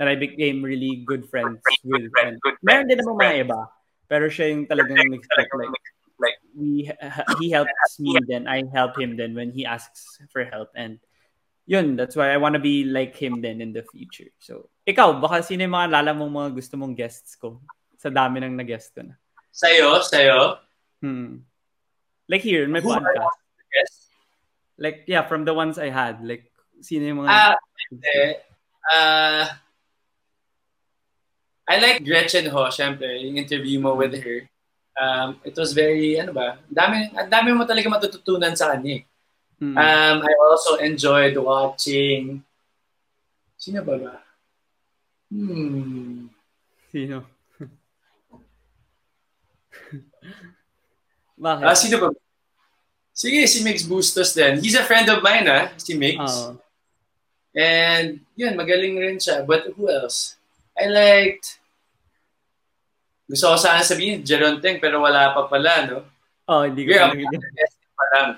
[0.00, 3.60] that I became really good friends with and meron din naman mga iba
[4.08, 5.76] pero siya yung talagang nag-step like
[6.22, 6.88] like we
[7.42, 11.02] he helps me then I help him then when he asks for help and
[11.68, 14.32] yun, that's why I wanna be like him then in the future.
[14.40, 17.60] So, ikaw, baka sino yung mga lala mong mga gusto mong guests ko?
[18.00, 19.20] Sa dami ng nag-guest ko na.
[19.52, 20.00] Sa'yo?
[20.00, 20.64] Sa'yo?
[21.04, 21.44] Hmm.
[22.24, 23.36] Like here, in my Who podcast.
[23.68, 24.08] The guests?
[24.78, 26.24] Like, yeah, from the ones I had.
[26.24, 26.50] Like,
[26.80, 27.30] sino yung mga...
[27.30, 27.56] Ah,
[27.90, 28.20] hindi.
[28.88, 29.44] Uh,
[31.68, 34.48] I like Gretchen Ho, syempre, yung interview mo with her.
[34.96, 39.04] Um, it was very, ano ba, ang dami, ang dami mo talaga matututunan sa kanya.
[39.60, 39.76] Hmm.
[39.76, 42.42] Um, I also enjoyed watching,
[43.58, 44.14] sino ba ba?
[45.28, 46.32] Hmm.
[46.88, 47.26] sino?
[51.38, 51.64] Bakit?
[51.68, 52.08] Ah, sino ba?
[53.18, 54.62] Sige, si Mix Bustos din.
[54.62, 56.22] He's a friend of mine, ah, si Mix.
[56.22, 56.54] Oo.
[57.50, 59.42] And yun, magaling rin siya.
[59.42, 60.38] But who else?
[60.78, 61.58] I liked,
[63.26, 66.06] gusto ko sana sabihin, Jeron Teng, pero wala pa pala, no?
[66.46, 68.30] Oh, hindi ko guest pa lang.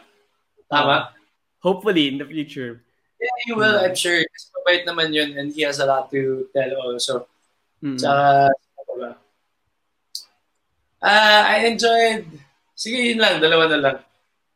[0.65, 1.13] Tama?
[1.61, 2.81] Hopefully, in the future.
[3.21, 4.17] Yeah, you will, I'm sure.
[4.17, 7.29] Kasi mabait naman yun and he has a lot to tell also.
[7.85, 8.01] Mm.
[8.01, 8.57] Tsaka?
[11.05, 12.25] Ah, I enjoyed,
[12.73, 13.99] sige yun lang, dalawa na lang.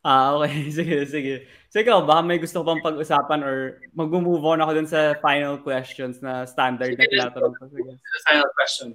[0.05, 0.69] Ah, okay.
[0.79, 1.35] Sige, sige.
[1.73, 5.57] So ikaw, baka may gusto ko pang pag-usapan or mag-move on ako dun sa final
[5.65, 7.65] questions na standard na Sige, tinatanong ko.
[7.73, 7.91] Sige.
[8.29, 8.89] Final question.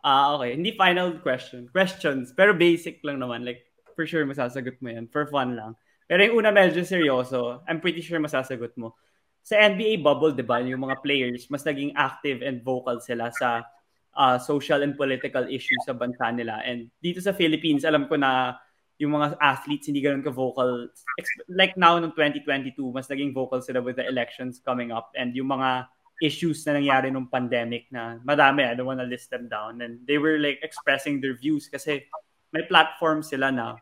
[0.00, 0.56] Ah, okay.
[0.56, 1.68] Hindi final question.
[1.68, 2.32] Questions.
[2.32, 3.44] Pero basic lang naman.
[3.44, 5.04] Like, for sure masasagot mo yan.
[5.12, 5.76] For fun lang.
[6.08, 8.96] Pero yung una medyo seryoso, I'm pretty sure masasagot mo.
[9.44, 13.68] Sa NBA bubble, di ba, yung mga players, mas naging active and vocal sila sa
[14.16, 16.64] ah, social and political issues sa bansa nila.
[16.64, 18.56] And dito sa Philippines, alam ko na
[18.98, 20.90] yung mga athletes hindi ganoon ka-vocal.
[21.18, 25.34] Ex- Like now, noong 2022, mas naging vocal sila with the elections coming up and
[25.38, 25.86] yung mga
[26.18, 29.78] issues na nangyari nung pandemic na madami, I don't wanna list them down.
[29.80, 32.10] And they were like expressing their views kasi
[32.50, 33.78] may platform sila na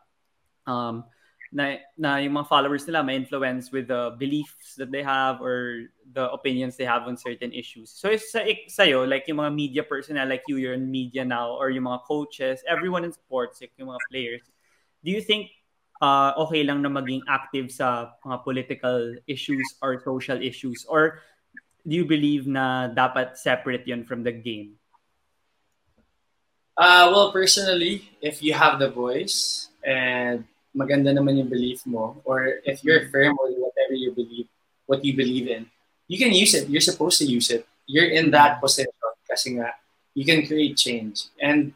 [0.69, 1.01] um,
[1.51, 5.87] na, na yung mga followers nila may influence with the beliefs that they have or
[6.13, 7.89] the opinions they have on certain issues.
[7.89, 11.71] So sa sa'yo, like yung mga media personnel like you, you're in media now, or
[11.71, 14.43] yung mga coaches, everyone in sports, like yung mga players,
[15.07, 15.47] do you think
[16.03, 20.83] uh, okay lang na maging active sa mga political issues or social issues?
[20.91, 21.23] Or
[21.87, 24.75] do you believe na dapat separate yun from the game?
[26.75, 30.43] Uh, well, personally, if you have the voice and
[30.75, 34.45] maganda naman yung belief mo, or if you're firm with whatever you believe,
[34.85, 35.65] what you believe in,
[36.11, 36.67] you can use it.
[36.67, 37.65] You're supposed to use it.
[37.87, 38.91] You're in that position
[39.25, 39.71] kasi nga,
[40.13, 41.31] you can create change.
[41.41, 41.73] And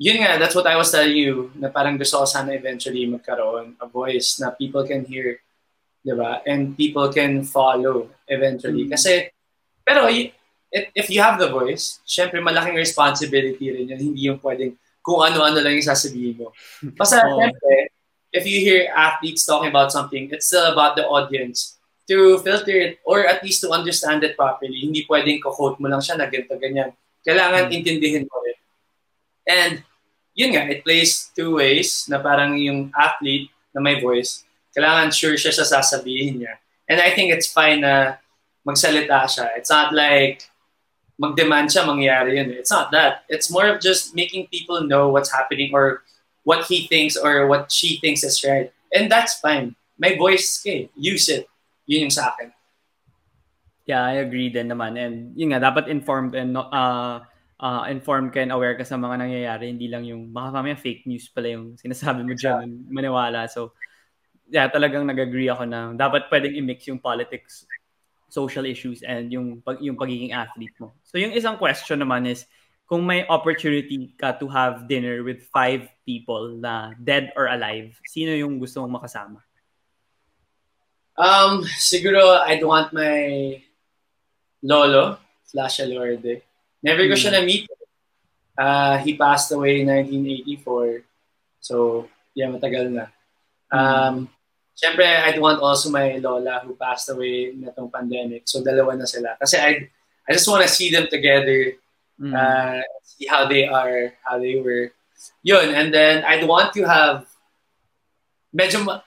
[0.00, 3.76] yun nga, that's what I was telling you, na parang gusto ko sana eventually magkaroon
[3.76, 5.36] a voice na people can hear,
[6.00, 6.40] di ba?
[6.48, 8.88] And people can follow eventually.
[8.88, 8.96] Mm.
[8.96, 9.28] Kasi,
[9.84, 10.32] pero if,
[10.96, 14.00] if you have the voice, syempre malaking responsibility rin yun.
[14.00, 14.72] Hindi yung pwedeng
[15.04, 16.56] kung ano-ano lang yung sasabihin mo.
[16.96, 17.36] Basta, Oo.
[17.36, 17.92] syempre,
[18.32, 21.76] if you hear athletes talking about something, it's still about the audience
[22.08, 24.80] to filter it or at least to understand it properly.
[24.80, 26.96] Hindi pwedeng ko-quote mo lang siya na ganito, ganyan.
[27.20, 27.76] Kailangan Mm.
[27.76, 28.58] intindihin mo rin.
[29.44, 29.72] And,
[30.40, 35.36] yun nga, it plays two ways na parang yung athlete na may voice, kailangan sure
[35.36, 36.56] siya sa sasabihin niya.
[36.88, 38.16] And I think it's fine na
[38.64, 39.52] magsalita siya.
[39.60, 40.48] It's not like
[41.20, 42.56] mag-demand siya, mangyari yun.
[42.56, 43.28] It's not that.
[43.28, 46.00] It's more of just making people know what's happening or
[46.48, 48.72] what he thinks or what she thinks is right.
[48.96, 49.76] And that's fine.
[50.00, 50.88] May voice ka eh.
[50.96, 51.44] Use it.
[51.84, 52.48] Yun yung sa akin.
[53.84, 54.96] Yeah, I agree din naman.
[54.96, 57.20] And yun nga, dapat informed and uh,
[57.60, 59.68] uh, informed ka and aware ka sa mga nangyayari.
[59.68, 63.44] Hindi lang yung, baka mamaya fake news pala yung sinasabi mo dyan, maniwala.
[63.46, 63.76] So,
[64.48, 67.68] yeah, talagang nag-agree ako na dapat pwedeng i-mix yung politics,
[68.32, 70.96] social issues, and yung, pag, yung pagiging athlete mo.
[71.04, 72.48] So, yung isang question naman is,
[72.90, 78.34] kung may opportunity ka to have dinner with five people na dead or alive, sino
[78.34, 79.38] yung gusto mong makasama?
[81.14, 83.62] Um, siguro, I'd want my
[84.66, 86.49] lolo, Flash Alorde.
[86.82, 87.68] Never ko siya na-meet.
[88.56, 91.04] Uh, he passed away in 1984.
[91.60, 93.06] So, yeah, matagal na.
[93.72, 94.28] Um,
[94.72, 98.48] Siyempre, I'd want also my lola who passed away na itong pandemic.
[98.48, 99.36] So, dalawa na sila.
[99.36, 99.92] Kasi I
[100.24, 101.76] I just want to see them together,
[102.20, 102.36] Mm.
[102.36, 104.92] uh, see how they are, how they were.
[105.40, 107.24] Yun, and then I'd want to have
[108.52, 109.00] medyo ma-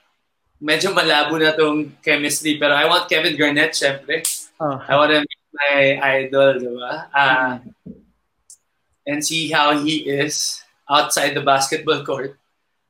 [0.58, 4.18] medyo malabo na tong chemistry, pero I want Kevin Garnett, syempre.
[4.58, 4.82] Oh.
[4.82, 6.92] I want meet my idol, di ba?
[7.14, 7.52] Uh,
[9.06, 12.36] and see how he is outside the basketball court.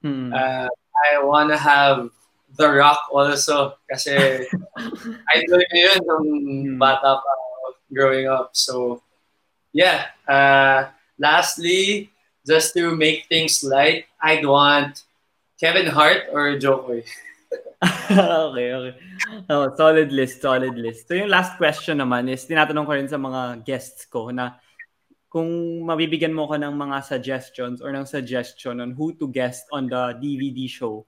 [0.04, 0.32] Mm.
[0.32, 0.68] Uh,
[1.12, 2.10] I want to have
[2.54, 4.14] The Rock also kasi
[5.34, 6.78] idol ko yun nung Hmm.
[6.78, 7.32] bata pa
[7.90, 8.54] growing up.
[8.54, 9.02] So,
[9.74, 10.14] yeah.
[10.22, 10.86] Uh,
[11.18, 12.10] lastly,
[12.46, 15.02] just to make things light, I'd want
[15.58, 17.02] Kevin Hart or Jokoy.
[18.50, 18.94] okay, okay.
[19.50, 21.08] Oh, solid list, solid list.
[21.08, 24.56] So yung last question naman is, tinatanong ko rin sa mga guests ko na
[25.28, 29.90] kung mabibigyan mo ko ng mga suggestions or ng suggestion on who to guest on
[29.90, 31.02] the DVD show,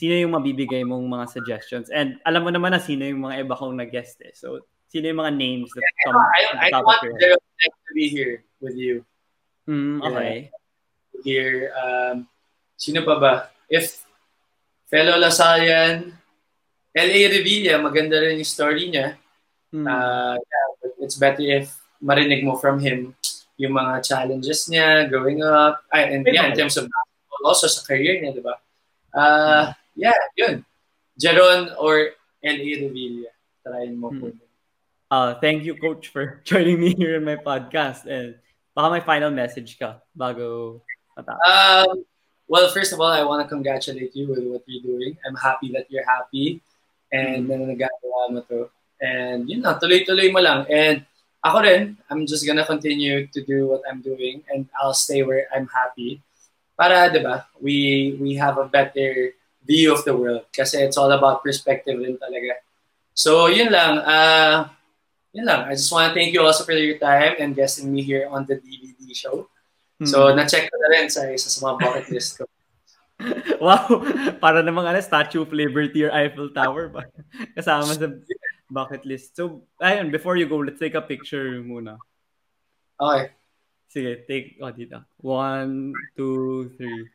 [0.00, 1.92] sino yung mabibigay mong mga suggestions?
[1.92, 4.32] And alam mo naman na sino yung mga iba kong nag-guest eh.
[4.32, 8.48] So, sino yung mga names that come I, I, I want Gerald to be here
[8.64, 9.04] with you.
[9.68, 10.48] Mm, okay.
[10.48, 11.24] Yeah.
[11.24, 12.24] Here, um,
[12.80, 13.32] sino pa ba?
[13.68, 14.05] If
[14.90, 16.14] fellow Lasallian,
[16.96, 17.22] L.A.
[17.28, 19.20] Revilla, maganda rin yung story niya.
[19.74, 19.84] Mm.
[19.84, 23.12] Uh, yeah, but it's better if marinig mo from him
[23.60, 25.84] yung mga challenges niya growing up.
[25.92, 28.56] Ay, and yeah, in terms of basketball, also sa career niya, di ba?
[29.12, 30.64] Uh, yeah, yun.
[31.16, 32.72] Jeron or L.A.
[32.80, 33.32] Revilla.
[33.64, 34.32] Try mo po.
[35.10, 38.04] Uh, thank you, Coach, for joining me here in my podcast.
[38.06, 38.36] And
[38.76, 40.80] baka may final message ka bago
[41.16, 41.44] matapos.
[41.44, 42.04] Um,
[42.48, 45.18] well, first of all, I want to congratulate you with what you're doing.
[45.26, 46.62] I'm happy that you're happy
[47.12, 47.66] and mm-hmm.
[47.66, 48.70] na nagagawa mo to.
[49.00, 50.66] And yun na, tuloy-tuloy mo lang.
[50.70, 51.04] And
[51.42, 55.46] ako rin, I'm just gonna continue to do what I'm doing and I'll stay where
[55.54, 56.22] I'm happy.
[56.78, 59.32] Para, di ba, we, we have a better
[59.66, 60.46] view of the world.
[60.54, 62.62] Kasi it's all about perspective rin talaga.
[63.16, 63.98] So, yun lang.
[64.04, 64.68] Uh,
[65.32, 65.66] yun lang.
[65.66, 68.44] I just want to thank you also for your time and guesting me here on
[68.44, 69.48] the DVD show.
[69.96, 70.08] Hmm.
[70.08, 72.44] So, na-check ko na rin sa isa sa mga bucket list ko.
[73.64, 73.88] wow!
[74.36, 77.08] Para namang ano, Statue of Liberty or Eiffel Tower ba?
[77.56, 78.12] Kasama sa
[78.68, 79.36] bucket list.
[79.36, 81.96] So, ayun, before you go, let's take a picture muna.
[83.00, 83.32] Okay.
[83.88, 85.00] Sige, take, oh, dito.
[85.24, 87.08] One, two, three.